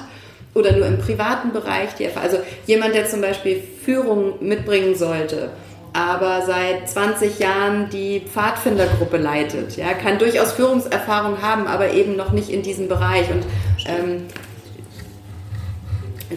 oder 0.55 0.73
nur 0.73 0.87
im 0.87 0.99
privaten 0.99 1.53
Bereich 1.53 1.95
die 1.99 2.05
Erfahrung. 2.05 2.31
Also 2.31 2.43
jemand, 2.67 2.95
der 2.95 3.07
zum 3.07 3.21
Beispiel 3.21 3.63
Führung 3.85 4.35
mitbringen 4.41 4.97
sollte 4.97 5.51
aber 5.97 6.43
seit 6.45 6.91
20 6.91 7.39
Jahren 7.39 7.89
die 7.89 8.21
Pfadfindergruppe 8.21 9.17
leitet. 9.17 9.79
Ja, 9.79 9.95
kann 9.95 10.19
durchaus 10.19 10.53
Führungserfahrung 10.53 11.41
haben, 11.41 11.67
aber 11.67 11.93
eben 11.93 12.17
noch 12.17 12.33
nicht 12.33 12.51
in 12.51 12.63
diesem 12.63 12.87
Bereich. 12.87 13.31
Und 13.31 13.45
ähm, 13.87 14.27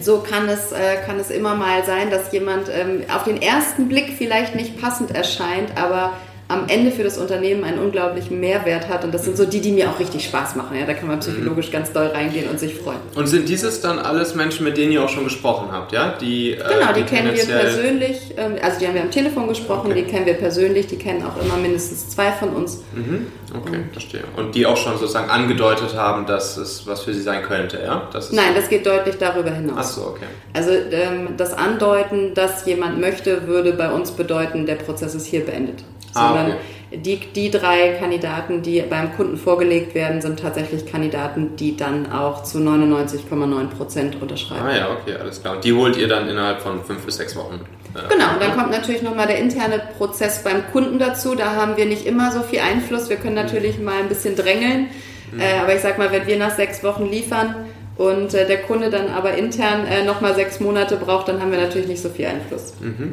so 0.00 0.20
kann 0.20 0.48
es, 0.48 0.72
äh, 0.72 0.96
kann 1.04 1.20
es 1.20 1.30
immer 1.30 1.54
mal 1.54 1.84
sein, 1.84 2.10
dass 2.10 2.32
jemand 2.32 2.70
ähm, 2.70 3.02
auf 3.14 3.24
den 3.24 3.42
ersten 3.42 3.88
Blick 3.88 4.14
vielleicht 4.16 4.54
nicht 4.54 4.80
passend 4.80 5.14
erscheint, 5.14 5.76
aber 5.76 6.14
am 6.50 6.66
Ende 6.66 6.90
für 6.90 7.04
das 7.04 7.16
Unternehmen 7.16 7.62
einen 7.62 7.78
unglaublichen 7.78 8.40
Mehrwert 8.40 8.88
hat. 8.88 9.04
Und 9.04 9.14
das 9.14 9.24
sind 9.24 9.36
so 9.36 9.46
die, 9.46 9.60
die 9.60 9.70
mir 9.70 9.88
auch 9.88 10.00
richtig 10.00 10.24
Spaß 10.24 10.56
machen. 10.56 10.76
Ja, 10.76 10.84
da 10.84 10.94
kann 10.94 11.06
man 11.06 11.20
psychologisch 11.20 11.68
mhm. 11.68 11.72
ganz 11.72 11.92
doll 11.92 12.08
reingehen 12.08 12.50
und 12.50 12.58
sich 12.58 12.74
freuen. 12.74 12.98
Und 13.14 13.28
sind 13.28 13.48
dieses 13.48 13.80
dann 13.80 14.00
alles 14.00 14.34
Menschen, 14.34 14.64
mit 14.64 14.76
denen 14.76 14.90
ihr 14.90 15.04
auch 15.04 15.08
schon 15.08 15.22
gesprochen 15.22 15.68
habt, 15.70 15.92
ja? 15.92 16.16
Die, 16.20 16.50
äh, 16.50 16.56
genau, 16.56 16.92
die, 16.92 17.02
die 17.02 17.06
kennen 17.06 17.32
wir 17.32 17.44
persönlich. 17.44 18.34
Ähm, 18.36 18.56
also 18.60 18.80
die 18.80 18.86
haben 18.88 18.94
wir 18.94 19.02
am 19.02 19.12
Telefon 19.12 19.46
gesprochen, 19.46 19.92
okay. 19.92 20.02
die 20.02 20.10
kennen 20.10 20.26
wir 20.26 20.34
persönlich, 20.34 20.88
die 20.88 20.96
kennen 20.96 21.24
auch 21.24 21.40
immer 21.40 21.56
mindestens 21.56 22.08
zwei 22.08 22.32
von 22.32 22.50
uns. 22.50 22.82
Mhm. 22.94 23.28
Okay, 23.56 23.76
und, 23.76 23.92
verstehe. 23.92 24.24
Und 24.36 24.54
die 24.56 24.66
auch 24.66 24.76
schon 24.76 24.98
sozusagen 24.98 25.30
angedeutet 25.30 25.94
haben, 25.94 26.26
dass 26.26 26.56
es 26.56 26.84
was 26.86 27.02
für 27.02 27.14
sie 27.14 27.22
sein 27.22 27.42
könnte, 27.42 27.80
ja? 27.84 28.08
Das 28.12 28.32
Nein, 28.32 28.54
das 28.56 28.68
geht 28.68 28.84
deutlich 28.84 29.18
darüber 29.18 29.52
hinaus. 29.52 29.76
Ach 29.78 29.84
so, 29.84 30.00
okay. 30.02 30.26
Also 30.52 30.72
ähm, 30.72 31.36
das 31.36 31.52
Andeuten, 31.52 32.34
dass 32.34 32.66
jemand 32.66 33.00
möchte, 33.00 33.46
würde 33.46 33.72
bei 33.72 33.92
uns 33.92 34.10
bedeuten, 34.10 34.66
der 34.66 34.74
Prozess 34.74 35.14
ist 35.14 35.26
hier 35.26 35.46
beendet 35.46 35.84
sondern 36.12 36.52
ah, 36.52 36.54
okay. 36.90 36.98
die, 36.98 37.16
die 37.18 37.50
drei 37.50 37.96
Kandidaten, 37.98 38.62
die 38.62 38.82
beim 38.82 39.14
Kunden 39.16 39.36
vorgelegt 39.36 39.94
werden, 39.94 40.20
sind 40.20 40.40
tatsächlich 40.40 40.86
Kandidaten, 40.86 41.56
die 41.56 41.76
dann 41.76 42.10
auch 42.12 42.42
zu 42.42 42.58
99,9 42.58 43.66
Prozent 43.68 44.20
unterschreiben. 44.20 44.66
Ah 44.66 44.76
ja, 44.76 44.90
okay, 44.90 45.16
alles 45.16 45.40
klar. 45.40 45.56
Und 45.56 45.64
die 45.64 45.72
holt 45.72 45.96
ihr 45.96 46.08
dann 46.08 46.28
innerhalb 46.28 46.60
von 46.60 46.84
fünf 46.84 47.04
bis 47.04 47.16
sechs 47.16 47.36
Wochen? 47.36 47.60
Äh, 47.94 48.12
genau, 48.12 48.34
und 48.34 48.42
dann 48.42 48.56
kommt 48.56 48.70
natürlich 48.70 49.02
nochmal 49.02 49.26
der 49.26 49.38
interne 49.38 49.80
Prozess 49.98 50.42
beim 50.42 50.70
Kunden 50.72 50.98
dazu. 50.98 51.34
Da 51.34 51.54
haben 51.54 51.76
wir 51.76 51.86
nicht 51.86 52.06
immer 52.06 52.30
so 52.32 52.42
viel 52.42 52.60
Einfluss. 52.60 53.08
Wir 53.08 53.16
können 53.16 53.34
natürlich 53.34 53.78
mhm. 53.78 53.84
mal 53.84 53.98
ein 54.00 54.08
bisschen 54.08 54.36
drängeln. 54.36 54.88
Mhm. 55.32 55.40
Äh, 55.40 55.58
aber 55.60 55.74
ich 55.74 55.80
sag 55.80 55.98
mal, 55.98 56.12
wenn 56.12 56.26
wir 56.26 56.38
nach 56.38 56.54
sechs 56.54 56.82
Wochen 56.82 57.06
liefern, 57.06 57.54
und 58.00 58.32
äh, 58.32 58.46
der 58.46 58.62
Kunde 58.62 58.88
dann 58.88 59.08
aber 59.08 59.34
intern 59.34 59.86
äh, 59.86 60.02
nochmal 60.06 60.34
sechs 60.34 60.58
Monate 60.58 60.96
braucht, 60.96 61.28
dann 61.28 61.38
haben 61.42 61.50
wir 61.50 61.60
natürlich 61.60 61.86
nicht 61.86 62.00
so 62.00 62.08
viel 62.08 62.24
Einfluss. 62.24 62.72
Mhm. 62.80 63.12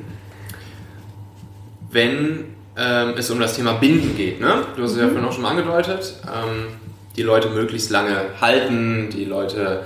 Wenn 1.91 2.45
ähm, 2.77 3.13
es 3.17 3.29
um 3.29 3.39
das 3.39 3.55
Thema 3.55 3.73
Binden 3.73 4.15
geht. 4.15 4.39
Ne? 4.39 4.65
Du 4.75 4.83
hast 4.83 4.91
es 4.91 4.97
mhm. 4.97 5.01
ja 5.01 5.07
vorhin 5.07 5.25
auch 5.25 5.33
schon 5.33 5.41
mal 5.41 5.51
angedeutet. 5.51 6.15
Ähm, 6.25 6.67
die 7.15 7.23
Leute 7.23 7.49
möglichst 7.49 7.89
lange 7.89 8.25
halten, 8.39 9.09
die 9.11 9.25
Leute 9.25 9.83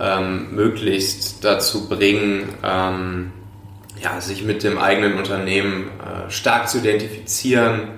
ähm, 0.00 0.54
möglichst 0.54 1.44
dazu 1.44 1.88
bringen, 1.88 2.48
ähm, 2.62 3.32
ja, 4.00 4.20
sich 4.20 4.44
mit 4.44 4.62
dem 4.62 4.78
eigenen 4.78 5.18
Unternehmen 5.18 5.88
äh, 5.98 6.30
stark 6.30 6.68
zu 6.68 6.78
identifizieren, 6.78 7.88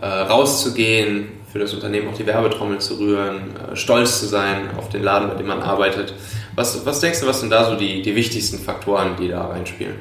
äh, 0.00 0.06
rauszugehen, 0.06 1.28
für 1.50 1.58
das 1.58 1.72
Unternehmen 1.74 2.08
auch 2.08 2.14
die 2.14 2.26
Werbetrommel 2.26 2.78
zu 2.78 2.98
rühren, 2.98 3.56
äh, 3.56 3.74
stolz 3.74 4.20
zu 4.20 4.26
sein 4.26 4.70
auf 4.76 4.90
den 4.90 5.02
Laden, 5.02 5.28
bei 5.28 5.34
dem 5.34 5.46
man 5.46 5.62
arbeitet. 5.62 6.14
Was, 6.54 6.84
was 6.84 7.00
denkst 7.00 7.20
du, 7.20 7.26
was 7.26 7.40
sind 7.40 7.50
da 7.50 7.68
so 7.68 7.76
die, 7.76 8.02
die 8.02 8.14
wichtigsten 8.14 8.58
Faktoren, 8.58 9.16
die 9.18 9.28
da 9.28 9.46
reinspielen? 9.46 9.96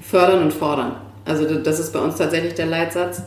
Fördern 0.00 0.42
und 0.44 0.52
fordern. 0.52 1.05
Also 1.26 1.58
das 1.58 1.78
ist 1.80 1.92
bei 1.92 1.98
uns 1.98 2.16
tatsächlich 2.16 2.54
der 2.54 2.66
Leitsatz. 2.66 3.22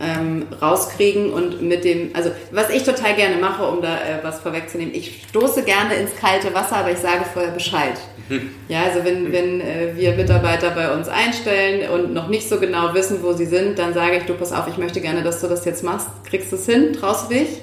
Ähm, 0.00 0.46
rauskriegen 0.60 1.32
und 1.32 1.62
mit 1.62 1.84
dem, 1.84 2.10
also 2.14 2.30
was 2.50 2.68
ich 2.70 2.82
total 2.82 3.14
gerne 3.14 3.36
mache, 3.36 3.64
um 3.64 3.80
da 3.80 3.94
äh, 3.94 4.24
was 4.24 4.40
vorwegzunehmen, 4.40 4.92
ich 4.92 5.22
stoße 5.28 5.62
gerne 5.62 5.94
ins 5.94 6.16
kalte 6.16 6.52
Wasser, 6.52 6.78
aber 6.78 6.90
ich 6.90 6.98
sage 6.98 7.24
vorher 7.32 7.52
Bescheid. 7.52 7.92
Mhm. 8.28 8.50
Ja, 8.68 8.82
also 8.82 9.04
wenn, 9.04 9.32
wenn 9.32 9.60
äh, 9.60 9.94
wir 9.94 10.14
Mitarbeiter 10.16 10.70
bei 10.70 10.92
uns 10.92 11.08
einstellen 11.08 11.88
und 11.90 12.12
noch 12.12 12.26
nicht 12.26 12.48
so 12.48 12.58
genau 12.58 12.92
wissen, 12.92 13.22
wo 13.22 13.34
sie 13.34 13.46
sind, 13.46 13.78
dann 13.78 13.94
sage 13.94 14.16
ich, 14.16 14.24
du 14.24 14.34
pass 14.34 14.52
auf, 14.52 14.66
ich 14.66 14.78
möchte 14.78 15.00
gerne, 15.00 15.22
dass 15.22 15.40
du 15.40 15.46
das 15.46 15.64
jetzt 15.64 15.84
machst, 15.84 16.08
kriegst 16.24 16.50
du 16.50 16.56
es 16.56 16.66
hin, 16.66 16.92
traust 16.92 17.30
du 17.30 17.34
dich? 17.34 17.60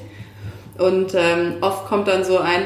Und 0.77 1.13
ähm, 1.15 1.55
oft 1.61 1.85
kommt 1.87 2.07
dann 2.07 2.23
so 2.23 2.37
ein, 2.37 2.63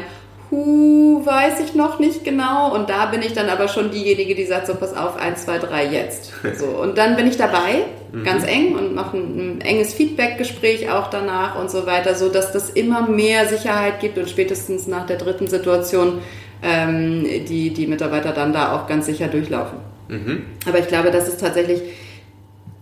Huh, 0.51 1.25
weiß 1.25 1.59
ich 1.61 1.73
noch 1.73 1.99
nicht 1.99 2.23
genau. 2.23 2.73
Und 2.73 2.89
da 2.89 3.07
bin 3.07 3.21
ich 3.21 3.33
dann 3.33 3.49
aber 3.49 3.67
schon 3.67 3.91
diejenige, 3.91 4.35
die 4.35 4.45
sagt, 4.45 4.67
so 4.67 4.75
pass 4.75 4.95
auf, 4.95 5.17
1, 5.17 5.45
2, 5.45 5.59
3 5.59 5.85
jetzt. 5.87 6.33
So, 6.57 6.67
und 6.67 6.97
dann 6.97 7.15
bin 7.15 7.27
ich 7.27 7.37
dabei, 7.37 7.85
mhm. 8.11 8.23
ganz 8.23 8.45
eng 8.45 8.75
und 8.75 8.93
mache 8.93 9.17
ein, 9.17 9.57
ein 9.57 9.61
enges 9.61 9.93
Feedback-Gespräch 9.93 10.89
auch 10.91 11.09
danach 11.09 11.59
und 11.59 11.69
so 11.69 11.85
weiter, 11.85 12.15
so 12.15 12.29
dass 12.29 12.51
das 12.51 12.69
immer 12.69 13.07
mehr 13.07 13.47
Sicherheit 13.47 13.99
gibt 13.99 14.17
und 14.17 14.29
spätestens 14.29 14.87
nach 14.87 15.05
der 15.05 15.17
dritten 15.17 15.47
Situation 15.47 16.21
ähm, 16.65 17.23
die 17.47 17.71
die 17.73 17.87
Mitarbeiter 17.87 18.31
dann 18.31 18.51
da 18.51 18.75
auch 18.75 18.87
ganz 18.87 19.05
sicher 19.05 19.27
durchlaufen. 19.27 19.79
Mhm. 20.07 20.45
Aber 20.67 20.79
ich 20.79 20.87
glaube, 20.87 21.11
das 21.11 21.27
ist 21.27 21.39
tatsächlich 21.39 21.81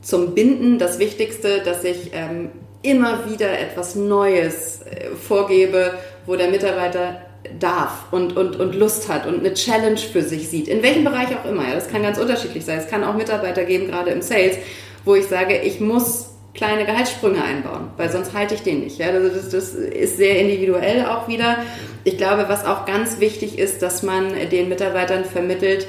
zum 0.01 0.34
Binden 0.34 0.80
das 0.80 0.99
Wichtigste, 0.99 1.61
dass 1.64 1.84
ich 1.84 2.11
ähm, 2.14 2.49
immer 2.82 3.30
wieder 3.30 3.59
etwas 3.59 3.95
Neues 3.95 4.82
äh, 4.82 5.09
vorgebe, 5.16 5.93
wo 6.26 6.36
der 6.36 6.49
Mitarbeiter 6.49 7.22
darf 7.59 8.05
und, 8.11 8.37
und, 8.37 8.55
und 8.59 8.75
Lust 8.75 9.09
hat 9.09 9.27
und 9.27 9.39
eine 9.39 9.53
Challenge 9.53 9.97
für 9.97 10.21
sich 10.21 10.49
sieht. 10.49 10.67
In 10.67 10.81
welchem 10.81 11.03
Bereich 11.03 11.29
auch 11.35 11.49
immer. 11.49 11.67
Ja, 11.67 11.75
das 11.75 11.89
kann 11.89 12.03
ganz 12.03 12.17
unterschiedlich 12.17 12.65
sein. 12.65 12.79
Es 12.79 12.89
kann 12.89 13.03
auch 13.03 13.15
Mitarbeiter 13.15 13.63
geben, 13.63 13.87
gerade 13.87 14.11
im 14.11 14.21
Sales, 14.21 14.57
wo 15.05 15.15
ich 15.15 15.25
sage, 15.25 15.57
ich 15.57 15.79
muss 15.79 16.29
kleine 16.53 16.85
Gehaltssprünge 16.85 17.43
einbauen, 17.43 17.89
weil 17.97 18.11
sonst 18.11 18.33
halte 18.33 18.53
ich 18.53 18.61
den 18.61 18.81
nicht. 18.81 18.99
Ja? 18.99 19.07
Also 19.07 19.29
das, 19.29 19.49
das 19.49 19.73
ist 19.73 20.17
sehr 20.17 20.39
individuell 20.39 21.05
auch 21.05 21.27
wieder. 21.27 21.57
Ich 22.03 22.17
glaube, 22.17 22.45
was 22.47 22.65
auch 22.65 22.85
ganz 22.85 23.19
wichtig 23.19 23.57
ist, 23.57 23.81
dass 23.81 24.03
man 24.03 24.33
den 24.51 24.69
Mitarbeitern 24.69 25.25
vermittelt, 25.25 25.87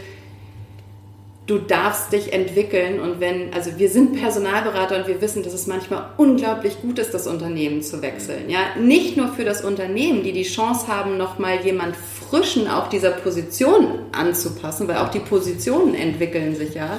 du 1.47 1.59
darfst 1.59 2.13
dich 2.13 2.33
entwickeln 2.33 3.01
und 3.01 3.21
wenn, 3.21 3.53
also 3.53 3.73
wir 3.77 3.91
sind 3.91 4.19
Personalberater 4.19 4.97
und 4.97 5.07
wir 5.07 5.21
wissen, 5.21 5.43
dass 5.43 5.53
es 5.53 5.67
manchmal 5.67 6.09
unglaublich 6.17 6.81
gut 6.81 6.99
ist, 6.99 7.13
das 7.13 7.27
Unternehmen 7.27 7.83
zu 7.83 8.01
wechseln. 8.01 8.49
Ja, 8.49 8.61
nicht 8.81 9.19
nur 9.19 9.29
für 9.29 9.45
das 9.45 9.63
Unternehmen, 9.63 10.23
die 10.23 10.33
die 10.33 10.45
Chance 10.45 10.89
haben, 10.89 11.19
nochmal 11.19 11.61
jemand 11.63 11.97
frischen 11.97 12.67
auch 12.67 12.89
dieser 12.89 13.11
Position 13.11 13.99
anzupassen, 14.13 14.89
weil 14.89 14.97
auch 14.97 15.11
die 15.11 15.19
Positionen 15.19 15.95
entwickeln 15.95 16.57
sich 16.57 16.75
ja, 16.75 16.99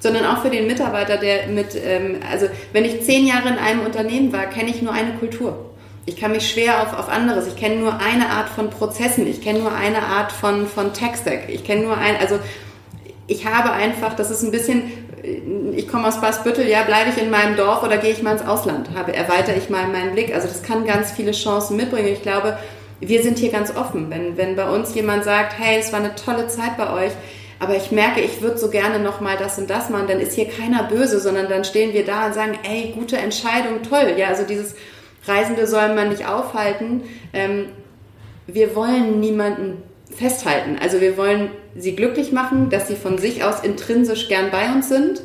sondern 0.00 0.26
auch 0.26 0.42
für 0.42 0.50
den 0.50 0.66
Mitarbeiter, 0.66 1.16
der 1.16 1.46
mit, 1.46 1.68
ähm, 1.74 2.16
also 2.30 2.46
wenn 2.72 2.84
ich 2.84 3.02
zehn 3.02 3.26
Jahre 3.26 3.48
in 3.48 3.58
einem 3.58 3.80
Unternehmen 3.80 4.30
war, 4.30 4.44
kenne 4.44 4.68
ich 4.68 4.82
nur 4.82 4.92
eine 4.92 5.14
Kultur. 5.14 5.70
Ich 6.04 6.16
kann 6.16 6.30
mich 6.30 6.48
schwer 6.48 6.82
auf, 6.82 6.96
auf 6.96 7.08
anderes. 7.08 7.48
Ich 7.48 7.56
kenne 7.56 7.76
nur 7.76 7.98
eine 7.98 8.28
Art 8.28 8.48
von 8.48 8.70
Prozessen. 8.70 9.26
Ich 9.26 9.40
kenne 9.40 9.58
nur 9.58 9.74
eine 9.74 10.02
Art 10.02 10.30
von, 10.30 10.68
von 10.68 10.92
Tech-Stack. 10.92 11.48
Ich 11.48 11.64
kenne 11.64 11.82
nur 11.82 11.96
ein, 11.96 12.14
also 12.20 12.38
ich 13.26 13.46
habe 13.46 13.72
einfach, 13.72 14.14
das 14.14 14.30
ist 14.30 14.42
ein 14.42 14.50
bisschen, 14.50 14.84
ich 15.74 15.88
komme 15.88 16.06
aus 16.08 16.20
Basbüttel, 16.20 16.68
ja, 16.68 16.82
bleibe 16.82 17.10
ich 17.10 17.20
in 17.20 17.30
meinem 17.30 17.56
Dorf 17.56 17.82
oder 17.82 17.98
gehe 17.98 18.12
ich 18.12 18.22
mal 18.22 18.32
ins 18.32 18.46
Ausland? 18.46 18.90
Habe, 18.94 19.14
erweitere 19.14 19.56
ich 19.56 19.70
mal 19.70 19.88
meinen 19.88 20.12
Blick? 20.12 20.34
Also 20.34 20.46
das 20.46 20.62
kann 20.62 20.86
ganz 20.86 21.10
viele 21.10 21.32
Chancen 21.32 21.76
mitbringen. 21.76 22.08
Ich 22.08 22.22
glaube, 22.22 22.58
wir 23.00 23.22
sind 23.22 23.38
hier 23.38 23.50
ganz 23.50 23.74
offen. 23.74 24.10
Wenn, 24.10 24.36
wenn 24.36 24.56
bei 24.56 24.68
uns 24.68 24.94
jemand 24.94 25.24
sagt, 25.24 25.58
hey, 25.58 25.78
es 25.80 25.92
war 25.92 26.00
eine 26.00 26.14
tolle 26.14 26.46
Zeit 26.48 26.76
bei 26.76 26.92
euch, 26.92 27.12
aber 27.58 27.76
ich 27.76 27.90
merke, 27.90 28.20
ich 28.20 28.42
würde 28.42 28.58
so 28.58 28.68
gerne 28.68 28.98
noch 28.98 29.20
mal 29.20 29.36
das 29.36 29.58
und 29.58 29.70
das 29.70 29.88
machen, 29.88 30.06
dann 30.08 30.20
ist 30.20 30.34
hier 30.34 30.46
keiner 30.46 30.84
böse, 30.84 31.20
sondern 31.20 31.48
dann 31.48 31.64
stehen 31.64 31.94
wir 31.94 32.04
da 32.04 32.26
und 32.26 32.34
sagen, 32.34 32.58
ey, 32.68 32.92
gute 32.94 33.16
Entscheidung, 33.16 33.82
toll. 33.82 34.14
Ja, 34.16 34.28
also 34.28 34.44
dieses 34.44 34.74
Reisende 35.26 35.66
soll 35.66 35.94
man 35.94 36.10
nicht 36.10 36.26
aufhalten. 36.26 37.02
Ähm, 37.32 37.68
wir 38.46 38.76
wollen 38.76 39.20
niemanden 39.20 39.82
festhalten. 40.14 40.78
Also 40.80 41.00
wir 41.00 41.16
wollen 41.16 41.50
sie 41.78 41.96
glücklich 41.96 42.32
machen, 42.32 42.70
dass 42.70 42.88
sie 42.88 42.96
von 42.96 43.18
sich 43.18 43.44
aus 43.44 43.60
intrinsisch 43.62 44.28
gern 44.28 44.50
bei 44.50 44.72
uns 44.72 44.88
sind. 44.88 45.22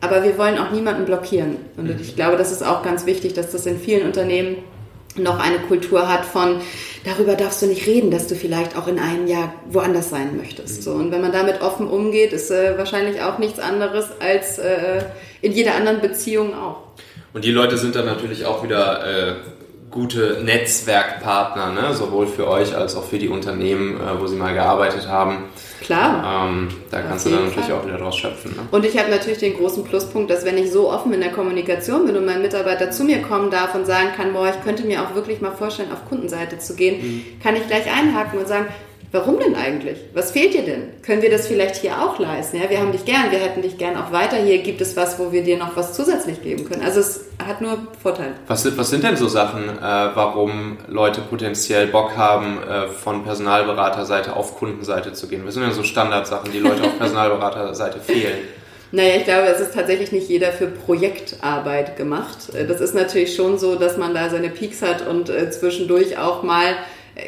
Aber 0.00 0.24
wir 0.24 0.38
wollen 0.38 0.58
auch 0.58 0.70
niemanden 0.70 1.04
blockieren. 1.04 1.56
Und 1.76 1.84
mhm. 1.84 1.96
ich 2.00 2.16
glaube, 2.16 2.36
das 2.36 2.52
ist 2.52 2.62
auch 2.62 2.82
ganz 2.82 3.04
wichtig, 3.06 3.34
dass 3.34 3.50
das 3.50 3.66
in 3.66 3.78
vielen 3.78 4.06
Unternehmen 4.06 4.56
noch 5.16 5.38
eine 5.38 5.58
Kultur 5.58 6.08
hat 6.08 6.24
von, 6.24 6.60
darüber 7.04 7.34
darfst 7.34 7.60
du 7.62 7.66
nicht 7.66 7.86
reden, 7.86 8.10
dass 8.10 8.28
du 8.28 8.34
vielleicht 8.34 8.76
auch 8.76 8.86
in 8.86 8.98
einem 8.98 9.26
Jahr 9.26 9.52
woanders 9.68 10.10
sein 10.10 10.36
möchtest. 10.36 10.78
Mhm. 10.78 10.82
So, 10.82 10.92
und 10.92 11.10
wenn 11.10 11.20
man 11.20 11.32
damit 11.32 11.60
offen 11.60 11.88
umgeht, 11.88 12.32
ist 12.32 12.50
äh, 12.50 12.78
wahrscheinlich 12.78 13.20
auch 13.20 13.38
nichts 13.38 13.58
anderes 13.58 14.08
als 14.20 14.58
äh, 14.58 15.02
in 15.42 15.52
jeder 15.52 15.74
anderen 15.74 16.00
Beziehung 16.00 16.54
auch. 16.54 16.78
Und 17.32 17.44
die 17.44 17.52
Leute 17.52 17.76
sind 17.76 17.94
dann 17.94 18.06
natürlich 18.06 18.44
auch 18.44 18.62
wieder 18.64 19.06
äh, 19.06 19.34
gute 19.90 20.42
Netzwerkpartner, 20.44 21.72
ne? 21.72 21.94
sowohl 21.94 22.26
für 22.26 22.46
euch 22.46 22.76
als 22.76 22.94
auch 22.94 23.04
für 23.04 23.18
die 23.18 23.28
Unternehmen, 23.28 23.96
äh, 23.96 24.20
wo 24.20 24.26
sie 24.26 24.36
mal 24.36 24.54
gearbeitet 24.54 25.08
haben. 25.08 25.44
Klar. 25.80 26.46
Ähm, 26.48 26.68
da 26.90 27.02
kannst 27.02 27.26
du 27.26 27.30
dann 27.30 27.46
natürlich 27.46 27.68
Fall. 27.68 27.78
auch 27.78 27.86
wieder 27.86 27.98
draus 27.98 28.16
schöpfen. 28.16 28.52
Ne? 28.52 28.62
Und 28.70 28.84
ich 28.84 28.96
habe 28.96 29.10
natürlich 29.10 29.38
den 29.38 29.56
großen 29.56 29.82
Pluspunkt, 29.84 30.30
dass 30.30 30.44
wenn 30.44 30.58
ich 30.58 30.70
so 30.70 30.90
offen 30.90 31.12
in 31.12 31.20
der 31.20 31.32
Kommunikation 31.32 32.06
bin 32.06 32.16
und 32.16 32.24
mein 32.24 32.42
Mitarbeiter 32.42 32.90
zu 32.90 33.02
mir 33.02 33.22
kommen 33.22 33.50
darf 33.50 33.74
und 33.74 33.86
sagen 33.86 34.10
kann, 34.16 34.32
boah, 34.32 34.48
ich 34.48 34.62
könnte 34.62 34.84
mir 34.84 35.02
auch 35.02 35.14
wirklich 35.14 35.40
mal 35.40 35.52
vorstellen, 35.52 35.90
auf 35.90 36.08
Kundenseite 36.08 36.58
zu 36.58 36.76
gehen, 36.76 37.02
mhm. 37.02 37.24
kann 37.42 37.56
ich 37.56 37.66
gleich 37.66 37.90
einhaken 37.90 38.38
und 38.38 38.46
sagen, 38.46 38.66
Warum 39.12 39.40
denn 39.40 39.56
eigentlich? 39.56 39.98
Was 40.14 40.30
fehlt 40.30 40.54
dir 40.54 40.62
denn? 40.62 41.02
Können 41.02 41.20
wir 41.20 41.30
das 41.30 41.48
vielleicht 41.48 41.74
hier 41.74 42.00
auch 42.00 42.20
leisten? 42.20 42.58
Ja, 42.58 42.70
wir 42.70 42.78
haben 42.78 42.92
dich 42.92 43.04
gern, 43.04 43.32
wir 43.32 43.40
hätten 43.40 43.60
dich 43.60 43.76
gern 43.76 43.96
auch 43.96 44.12
weiter. 44.12 44.36
Hier 44.36 44.58
gibt 44.58 44.80
es 44.80 44.96
was, 44.96 45.18
wo 45.18 45.32
wir 45.32 45.42
dir 45.42 45.58
noch 45.58 45.76
was 45.76 45.94
zusätzlich 45.94 46.42
geben 46.42 46.68
können. 46.68 46.82
Also 46.82 47.00
es 47.00 47.24
hat 47.44 47.60
nur 47.60 47.76
Vorteile. 48.00 48.34
Was, 48.46 48.76
was 48.78 48.90
sind 48.90 49.02
denn 49.02 49.16
so 49.16 49.26
Sachen, 49.26 49.68
äh, 49.68 49.82
warum 49.82 50.78
Leute 50.86 51.22
potenziell 51.22 51.88
Bock 51.88 52.16
haben, 52.16 52.62
äh, 52.62 52.86
von 52.86 53.24
Personalberaterseite 53.24 54.36
auf 54.36 54.56
Kundenseite 54.56 55.12
zu 55.12 55.26
gehen? 55.26 55.42
Was 55.44 55.54
sind 55.54 55.64
denn 55.64 55.72
so 55.72 55.82
Standardsachen, 55.82 56.52
die 56.52 56.60
Leute 56.60 56.84
auf 56.84 56.96
Personalberaterseite 56.98 57.98
fehlen? 57.98 58.38
Naja, 58.92 59.16
ich 59.16 59.24
glaube, 59.24 59.46
es 59.46 59.60
ist 59.60 59.74
tatsächlich 59.74 60.10
nicht 60.10 60.28
jeder 60.28 60.52
für 60.52 60.66
Projektarbeit 60.66 61.96
gemacht. 61.96 62.54
Äh, 62.54 62.64
das 62.64 62.80
ist 62.80 62.94
natürlich 62.94 63.34
schon 63.34 63.58
so, 63.58 63.74
dass 63.74 63.96
man 63.96 64.14
da 64.14 64.30
seine 64.30 64.50
Peaks 64.50 64.82
hat 64.82 65.04
und 65.04 65.30
äh, 65.30 65.50
zwischendurch 65.50 66.16
auch 66.16 66.44
mal 66.44 66.76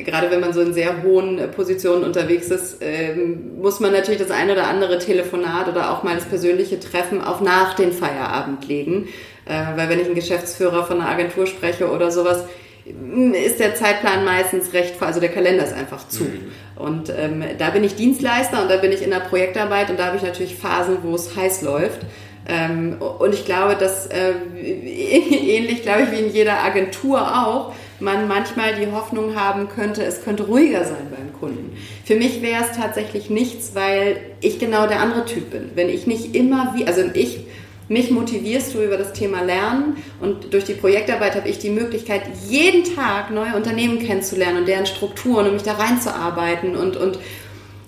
gerade 0.05 0.31
wenn 0.31 0.41
man 0.41 0.53
so 0.53 0.61
in 0.61 0.73
sehr 0.73 1.03
hohen 1.03 1.39
äh, 1.39 1.49
Positionen 1.49 2.05
unterwegs 2.05 2.49
ist, 2.49 2.79
ähm, 2.81 3.59
muss 3.61 3.81
man 3.81 3.93
natürlich 3.93 4.21
das 4.21 4.31
eine 4.31 4.53
oder 4.53 4.67
andere 4.67 4.99
Telefonat 4.99 5.69
oder 5.69 5.93
auch 5.93 6.03
mal 6.03 6.15
das 6.15 6.25
persönliche 6.25 6.81
Treffen 6.81 7.23
auf 7.23 7.41
nach 7.41 7.75
den 7.75 7.93
Feierabend 7.93 8.67
legen. 8.67 9.09
Äh, 9.45 9.77
weil 9.77 9.89
wenn 9.89 9.99
ich 9.99 10.07
einen 10.07 10.15
Geschäftsführer 10.15 10.85
von 10.85 11.01
einer 11.01 11.11
Agentur 11.11 11.47
spreche 11.47 11.91
oder 11.91 12.11
sowas, 12.11 12.45
mm, 12.87 13.35
ist 13.35 13.61
der 13.61 13.75
Zeitplan 13.75 14.25
meistens 14.25 14.73
recht, 14.73 14.95
also 15.01 15.21
der 15.21 15.31
Kalender 15.31 15.65
ist 15.65 15.75
einfach 15.75 16.09
zu. 16.09 16.25
Mhm. 16.25 16.53
Und 16.77 17.13
ähm, 17.17 17.45
da 17.59 17.71
bin 17.71 17.85
ich 17.85 17.97
Dienstleister 17.97 18.63
und 18.63 18.71
da 18.71 18.77
bin 18.77 18.93
ich 18.93 19.03
in 19.03 19.11
der 19.11 19.21
Projektarbeit 19.21 19.91
und 19.91 19.99
da 19.99 20.07
habe 20.07 20.17
ich 20.17 20.23
natürlich 20.23 20.57
Phasen, 20.57 20.99
wo 21.03 21.15
es 21.15 21.37
heiß 21.37 21.63
läuft. 21.63 22.01
Ähm, 22.49 22.97
und 23.01 23.35
ich 23.35 23.45
glaube, 23.45 23.77
dass 23.77 24.07
äh, 24.07 24.33
ähnlich, 24.61 25.83
glaube 25.83 26.03
ich, 26.03 26.13
wie 26.13 26.25
in 26.25 26.33
jeder 26.33 26.63
Agentur 26.63 27.21
auch, 27.21 27.73
man 28.03 28.29
manchmal 28.29 28.75
die 28.75 28.91
Hoffnung 28.91 29.37
haben 29.37 29.69
könnte, 29.69 30.05
es 30.05 30.25
könnte 30.25 30.45
ruhiger 30.45 30.85
sein 30.85 31.09
beim 31.11 31.33
Kunden. 31.39 31.77
Für 32.05 32.17
mich 32.17 32.43
wäre 32.43 32.65
es 32.65 32.77
tatsächlich 32.77 33.31
nichts, 33.31 33.75
weil 33.75 34.17
ich 34.41 34.59
genau 34.59 34.87
der 34.87 35.01
andere 35.01 35.25
Typ 35.25 35.51
bin. 35.51 35.71
Wenn 35.75 35.89
ich 35.89 36.07
nicht 36.07 36.35
immer 36.35 36.75
wie, 36.77 36.87
also 36.87 37.03
ich, 37.15 37.41
mich 37.89 38.11
motivierst 38.11 38.75
du 38.75 38.83
über 38.83 38.97
das 38.97 39.13
Thema 39.13 39.43
Lernen 39.43 39.97
und 40.21 40.53
durch 40.53 40.65
die 40.65 40.75
Projektarbeit 40.75 41.35
habe 41.35 41.49
ich 41.49 41.59
die 41.59 41.71
Möglichkeit, 41.71 42.23
jeden 42.49 42.85
Tag 42.95 43.31
neue 43.31 43.55
Unternehmen 43.55 43.99
kennenzulernen 43.99 44.59
und 44.59 44.69
deren 44.69 44.87
Strukturen 44.87 45.47
und 45.47 45.55
mich 45.55 45.63
da 45.63 45.75
reinzuarbeiten 45.75 46.77
und, 46.77 46.97
und 46.97 47.19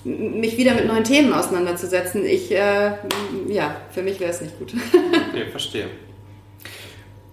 mich 0.05 0.59
wieder 0.59 0.75
mit 0.75 0.87
neuen 0.87 1.05
Themen 1.05 1.33
auseinanderzusetzen. 1.33 2.27
Ich, 2.27 2.53
äh, 2.53 2.93
ja, 3.49 3.77
für 3.91 4.03
mich 4.03 4.21
wäre 4.21 4.31
es 4.31 4.41
nicht 4.41 4.59
gut. 4.59 4.75
okay, 5.31 5.47
verstehe. 5.51 5.87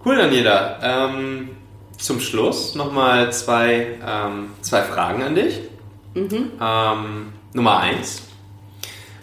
Cool, 0.04 0.16
Daniela. 0.16 0.78
Ähm, 0.82 1.50
zum 1.98 2.20
Schluss 2.20 2.74
nochmal 2.74 3.32
zwei, 3.32 3.98
ähm, 4.06 4.50
zwei 4.60 4.82
Fragen 4.82 5.22
an 5.22 5.34
dich. 5.34 5.60
Mhm. 6.14 6.52
Ähm, 6.60 7.32
Nummer 7.52 7.78
eins. 7.78 8.22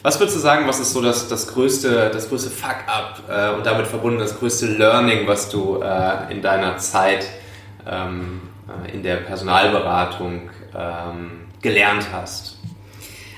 Was 0.01 0.19
würdest 0.19 0.37
du 0.37 0.41
sagen, 0.41 0.65
was 0.65 0.79
ist 0.79 0.93
so 0.93 1.01
das, 1.01 1.27
das 1.27 1.47
größte, 1.47 2.09
das 2.13 2.29
größte 2.29 2.49
Fuck-up 2.49 3.23
äh, 3.27 3.55
und 3.55 3.65
damit 3.65 3.85
verbunden 3.85 4.19
das 4.19 4.39
größte 4.39 4.65
Learning, 4.65 5.27
was 5.27 5.49
du 5.49 5.81
äh, 5.81 6.31
in 6.31 6.41
deiner 6.41 6.77
Zeit 6.77 7.27
ähm, 7.85 8.41
äh, 8.85 8.93
in 8.93 9.03
der 9.03 9.17
Personalberatung 9.17 10.49
ähm, 10.73 11.31
gelernt 11.61 12.07
hast? 12.13 12.59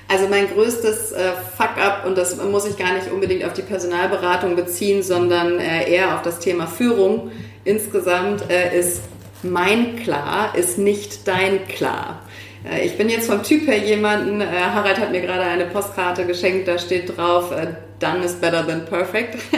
Also 0.08 0.28
mein 0.28 0.50
größtes 0.54 1.14
äh, 1.14 1.32
Fuck-up, 1.58 2.06
und 2.06 2.18
das 2.18 2.36
muss 2.36 2.66
ich 2.66 2.78
gar 2.78 2.94
nicht 2.94 3.10
unbedingt 3.12 3.44
auf 3.46 3.54
die 3.54 3.62
Personalberatung 3.62 4.56
beziehen, 4.56 5.02
sondern 5.02 5.58
äh, 5.58 5.90
eher 5.90 6.14
auf 6.14 6.22
das 6.22 6.40
Thema 6.40 6.68
Führung 6.68 7.32
insgesamt, 7.64 8.50
äh, 8.52 8.78
ist 8.78 9.02
mein 9.44 9.98
Klar 9.98 10.56
ist 10.56 10.78
nicht 10.78 11.28
dein 11.28 11.68
Klar. 11.68 12.22
Äh, 12.70 12.86
ich 12.86 12.98
bin 12.98 13.10
jetzt 13.10 13.30
vom 13.30 13.44
Typ 13.44 13.68
her 13.68 13.78
jemanden, 13.78 14.42
äh, 14.42 14.46
Harald 14.46 15.00
hat 15.00 15.12
mir 15.12 15.22
gerade 15.22 15.44
eine 15.44 15.66
Postkarte 15.66 16.26
geschenkt, 16.26 16.68
da 16.68 16.78
steht 16.78 17.18
drauf, 17.18 17.52
äh, 17.52 17.68
done 18.00 18.24
is 18.24 18.34
better 18.34 18.66
than 18.66 18.86
perfect. 18.86 19.36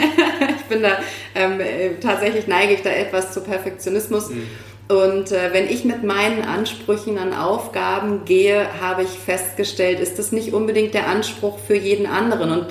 ich 0.58 0.64
bin 0.68 0.82
da, 0.82 0.98
ähm, 1.34 1.60
tatsächlich 2.00 2.46
neige 2.46 2.74
ich 2.74 2.82
da 2.82 2.90
etwas 2.90 3.32
zu 3.32 3.42
Perfektionismus. 3.42 4.30
Mhm. 4.30 4.46
Und 4.86 5.32
äh, 5.32 5.52
wenn 5.52 5.68
ich 5.68 5.86
mit 5.86 6.04
meinen 6.04 6.42
Ansprüchen 6.42 7.16
an 7.16 7.32
Aufgaben 7.32 8.26
gehe, 8.26 8.66
habe 8.82 9.02
ich 9.02 9.08
festgestellt, 9.08 9.98
ist 9.98 10.18
das 10.18 10.30
nicht 10.30 10.52
unbedingt 10.52 10.92
der 10.92 11.08
Anspruch 11.08 11.58
für 11.58 11.74
jeden 11.74 12.04
anderen. 12.04 12.50
Und 12.50 12.66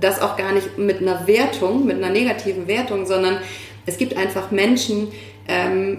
das 0.00 0.22
auch 0.22 0.38
gar 0.38 0.52
nicht 0.52 0.78
mit 0.78 1.02
einer 1.02 1.26
Wertung, 1.26 1.84
mit 1.84 1.98
einer 1.98 2.08
negativen 2.08 2.66
Wertung, 2.66 3.04
sondern 3.04 3.38
es 3.84 3.98
gibt 3.98 4.16
einfach 4.16 4.50
Menschen, 4.50 5.08
ähm, 5.48 5.98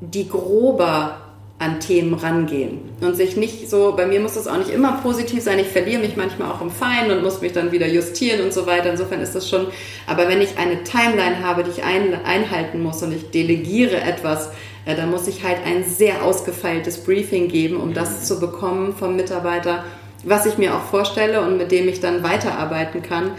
die 0.00 0.28
grober 0.28 1.18
an 1.60 1.80
Themen 1.80 2.14
rangehen 2.14 2.78
und 3.00 3.16
sich 3.16 3.36
nicht 3.36 3.68
so, 3.68 3.94
bei 3.96 4.06
mir 4.06 4.20
muss 4.20 4.34
das 4.34 4.46
auch 4.46 4.58
nicht 4.58 4.70
immer 4.70 4.92
positiv 5.02 5.42
sein, 5.42 5.58
ich 5.58 5.66
verliere 5.66 6.00
mich 6.00 6.16
manchmal 6.16 6.52
auch 6.52 6.60
im 6.60 6.70
Fein 6.70 7.10
und 7.10 7.24
muss 7.24 7.40
mich 7.40 7.52
dann 7.52 7.72
wieder 7.72 7.88
justieren 7.88 8.44
und 8.44 8.52
so 8.52 8.66
weiter, 8.66 8.90
insofern 8.90 9.20
ist 9.20 9.34
das 9.34 9.48
schon, 9.48 9.66
aber 10.06 10.28
wenn 10.28 10.40
ich 10.40 10.56
eine 10.56 10.84
Timeline 10.84 11.44
habe, 11.44 11.64
die 11.64 11.70
ich 11.70 11.82
ein, 11.82 12.14
einhalten 12.24 12.80
muss 12.80 13.02
und 13.02 13.12
ich 13.12 13.30
delegiere 13.30 14.00
etwas, 14.00 14.50
Ja, 14.86 14.94
da 14.94 15.04
muss 15.04 15.28
ich 15.28 15.44
halt 15.44 15.58
ein 15.66 15.84
sehr 15.84 16.22
ausgefeiltes 16.22 17.04
Briefing 17.04 17.48
geben, 17.48 17.76
um 17.76 17.92
das 17.92 18.24
zu 18.24 18.40
bekommen 18.40 18.94
vom 18.94 19.16
Mitarbeiter, 19.16 19.84
was 20.24 20.46
ich 20.46 20.56
mir 20.56 20.74
auch 20.74 20.84
vorstelle 20.84 21.42
und 21.42 21.58
mit 21.58 21.70
dem 21.70 21.88
ich 21.88 22.00
dann 22.00 22.22
weiterarbeiten 22.22 23.02
kann. 23.02 23.32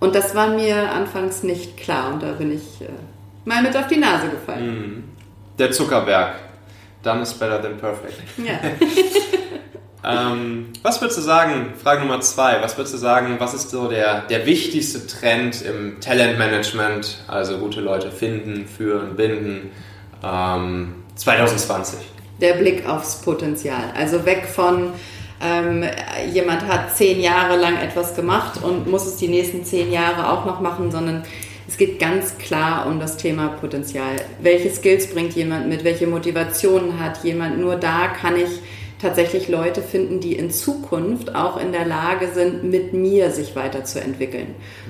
Und 0.00 0.16
das 0.16 0.34
war 0.34 0.48
mir 0.48 0.90
anfangs 0.90 1.44
nicht 1.44 1.76
klar 1.76 2.12
und 2.12 2.24
da 2.24 2.32
bin 2.32 2.50
ich 2.50 2.80
äh, 2.80 2.88
mal 3.44 3.62
mit 3.62 3.76
auf 3.76 3.86
die 3.86 3.98
Nase 3.98 4.30
gefallen. 4.30 5.04
Der 5.60 5.70
Zuckerberg. 5.70 6.36
Done 7.02 7.20
is 7.20 7.34
better 7.34 7.60
than 7.60 7.76
perfect. 7.76 8.14
Ja. 8.38 8.58
Ähm, 10.02 10.72
was 10.82 10.98
würdest 11.02 11.18
du 11.18 11.22
sagen, 11.22 11.74
Frage 11.76 12.00
Nummer 12.00 12.22
zwei, 12.22 12.62
was 12.62 12.78
würdest 12.78 12.94
du 12.94 12.98
sagen, 12.98 13.36
was 13.38 13.52
ist 13.52 13.68
so 13.68 13.86
der, 13.86 14.22
der 14.22 14.46
wichtigste 14.46 15.06
Trend 15.06 15.60
im 15.60 16.00
Talentmanagement, 16.00 17.18
also 17.28 17.58
gute 17.58 17.82
Leute 17.82 18.10
finden, 18.10 18.66
führen, 18.66 19.14
binden, 19.14 19.70
ähm, 20.24 20.94
2020? 21.16 21.98
Der 22.40 22.54
Blick 22.54 22.88
aufs 22.88 23.20
Potenzial. 23.20 23.92
Also 23.94 24.24
weg 24.24 24.46
von 24.46 24.94
ähm, 25.42 25.84
jemand 26.32 26.66
hat 26.66 26.96
zehn 26.96 27.20
Jahre 27.20 27.58
lang 27.58 27.76
etwas 27.76 28.16
gemacht 28.16 28.62
und 28.62 28.86
muss 28.86 29.04
es 29.06 29.16
die 29.16 29.28
nächsten 29.28 29.66
zehn 29.66 29.92
Jahre 29.92 30.30
auch 30.30 30.46
noch 30.46 30.62
machen, 30.62 30.90
sondern 30.90 31.24
es 31.70 31.76
geht 31.76 32.00
ganz 32.00 32.36
klar 32.36 32.88
um 32.88 32.98
das 32.98 33.16
Thema 33.16 33.46
Potenzial. 33.46 34.16
Welche 34.42 34.70
Skills 34.70 35.06
bringt 35.06 35.34
jemand 35.34 35.68
mit? 35.68 35.84
Welche 35.84 36.08
Motivationen 36.08 36.98
hat 36.98 37.22
jemand? 37.22 37.60
Nur 37.60 37.76
da 37.76 38.08
kann 38.08 38.34
ich 38.36 38.58
tatsächlich 39.00 39.48
Leute 39.48 39.80
finden, 39.80 40.18
die 40.18 40.34
in 40.34 40.50
Zukunft 40.50 41.32
auch 41.36 41.58
in 41.58 41.70
der 41.70 41.86
Lage 41.86 42.28
sind, 42.34 42.64
mit 42.64 42.92
mir 42.92 43.30
sich 43.30 43.54
weiterzuentwickeln. 43.54 44.48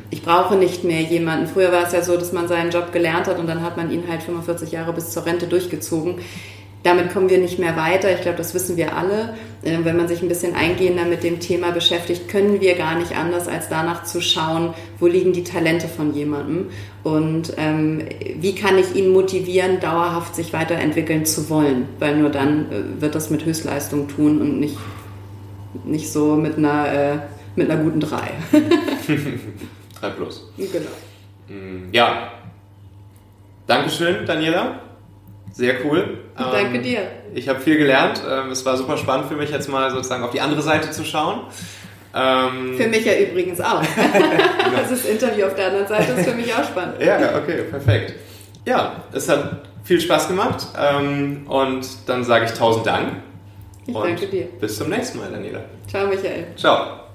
Ich 0.09 0.23
brauche 0.23 0.57
nicht 0.57 0.83
mehr 0.83 1.03
jemanden. 1.03 1.49
Früher 1.49 1.71
war 1.71 1.87
es 1.87 1.93
ja 1.93 2.01
so, 2.01 2.17
dass 2.17 2.33
man 2.33 2.49
seinen 2.49 2.71
Job 2.71 2.93
gelernt 2.93 3.27
hat 3.27 3.39
und 3.39 3.47
dann 3.47 3.63
hat 3.63 3.77
man 3.77 3.91
ihn 3.93 4.09
halt 4.09 4.23
45 4.23 4.73
Jahre 4.73 4.95
bis 4.95 5.11
zur 5.11 5.27
Rente 5.27 5.47
durchgezogen. 5.47 6.17
Damit 6.83 7.13
kommen 7.13 7.29
wir 7.29 7.39
nicht 7.39 7.59
mehr 7.59 7.77
weiter. 7.77 8.13
Ich 8.15 8.23
glaube, 8.23 8.39
das 8.39 8.55
wissen 8.55 8.77
wir 8.77 8.97
alle. 8.97 9.35
Ähm, 9.63 9.85
wenn 9.85 9.97
man 9.97 10.09
sich 10.09 10.23
ein 10.23 10.29
bisschen 10.29 10.55
eingehender 10.55 11.05
mit 11.05 11.23
dem 11.23 11.39
Thema 11.39 11.73
beschäftigt, 11.73 12.29
können 12.29 12.61
wir 12.63 12.75
gar 12.75 12.99
nicht 12.99 13.15
anders, 13.15 13.49
als 13.49 13.69
danach 13.69 14.05
zu 14.05 14.23
schauen, 14.23 14.73
wo 14.99 15.07
liegen 15.07 15.35
die 15.35 15.45
Talente 15.45 15.89
von 15.89 16.15
jemandem 16.15 16.71
und 17.03 17.53
ähm, 17.59 18.03
wie 18.37 18.55
kann 18.55 18.79
ich 18.79 18.95
ihn 18.95 19.13
motivieren, 19.13 19.81
dauerhaft 19.81 20.35
sich 20.35 20.55
weiterentwickeln 20.55 21.27
zu 21.27 21.51
wollen. 21.51 21.87
Weil 21.99 22.17
nur 22.17 22.31
dann 22.31 22.73
äh, 22.73 23.03
wird 23.03 23.15
das 23.15 23.29
mit 23.29 23.45
Höchstleistung 23.45 24.09
tun 24.09 24.41
und 24.41 24.59
nicht, 24.59 24.79
nicht 25.85 26.11
so 26.11 26.37
mit 26.37 26.57
einer, 26.57 26.93
äh, 26.93 27.19
mit 27.57 27.71
einer 27.71 27.83
guten 27.83 28.01
3. 28.01 28.17
3 30.01 30.11
plus. 30.17 30.51
genau. 30.57 30.91
Ja. 31.93 32.33
Dankeschön, 33.67 34.25
Daniela. 34.25 34.81
Sehr 35.53 35.85
cool. 35.85 36.19
Danke 36.53 36.77
Ähm, 36.79 36.83
dir. 36.83 37.01
Ich 37.35 37.49
habe 37.49 37.61
viel 37.61 37.77
gelernt. 37.79 38.23
Ähm, 38.29 38.51
Es 38.51 38.65
war 38.65 38.77
super 38.77 38.97
spannend 38.97 39.29
für 39.29 39.37
mich, 39.37 39.51
jetzt 39.51 39.69
mal 39.69 39.91
sozusagen 39.91 40.23
auf 40.25 40.31
die 40.31 40.41
andere 40.41 40.63
Seite 40.63 40.91
zu 40.91 41.05
schauen. 41.05 41.41
Ähm, 42.15 42.75
Für 42.77 42.89
mich 42.89 43.05
ja 43.05 43.13
übrigens 43.19 43.61
auch. 43.61 43.83
das 44.91 45.05
Interview 45.05 45.47
auf 45.47 45.55
der 45.55 45.67
anderen 45.69 45.87
Seite 45.87 46.13
ist 46.13 46.29
für 46.29 46.35
mich 46.35 46.53
auch 46.53 46.65
spannend. 46.65 47.01
Ja, 47.01 47.37
okay, 47.37 47.63
perfekt. 47.71 48.15
Ja, 48.67 49.05
es 49.13 49.29
hat 49.29 49.63
viel 49.85 50.01
Spaß 50.01 50.29
gemacht 50.29 50.67
und 51.49 51.87
dann 52.07 52.25
sage 52.25 52.47
ich 52.47 52.53
tausend 52.53 52.87
Dank. 52.87 53.09
Ich 53.87 53.95
danke 53.95 54.27
dir. 54.27 54.47
Bis 54.61 54.77
zum 54.77 54.89
nächsten 54.91 55.19
Mal, 55.19 55.31
Daniela. 55.31 55.61
Ciao, 55.89 56.07
Michael. 56.07 56.47
Ciao. 56.57 57.10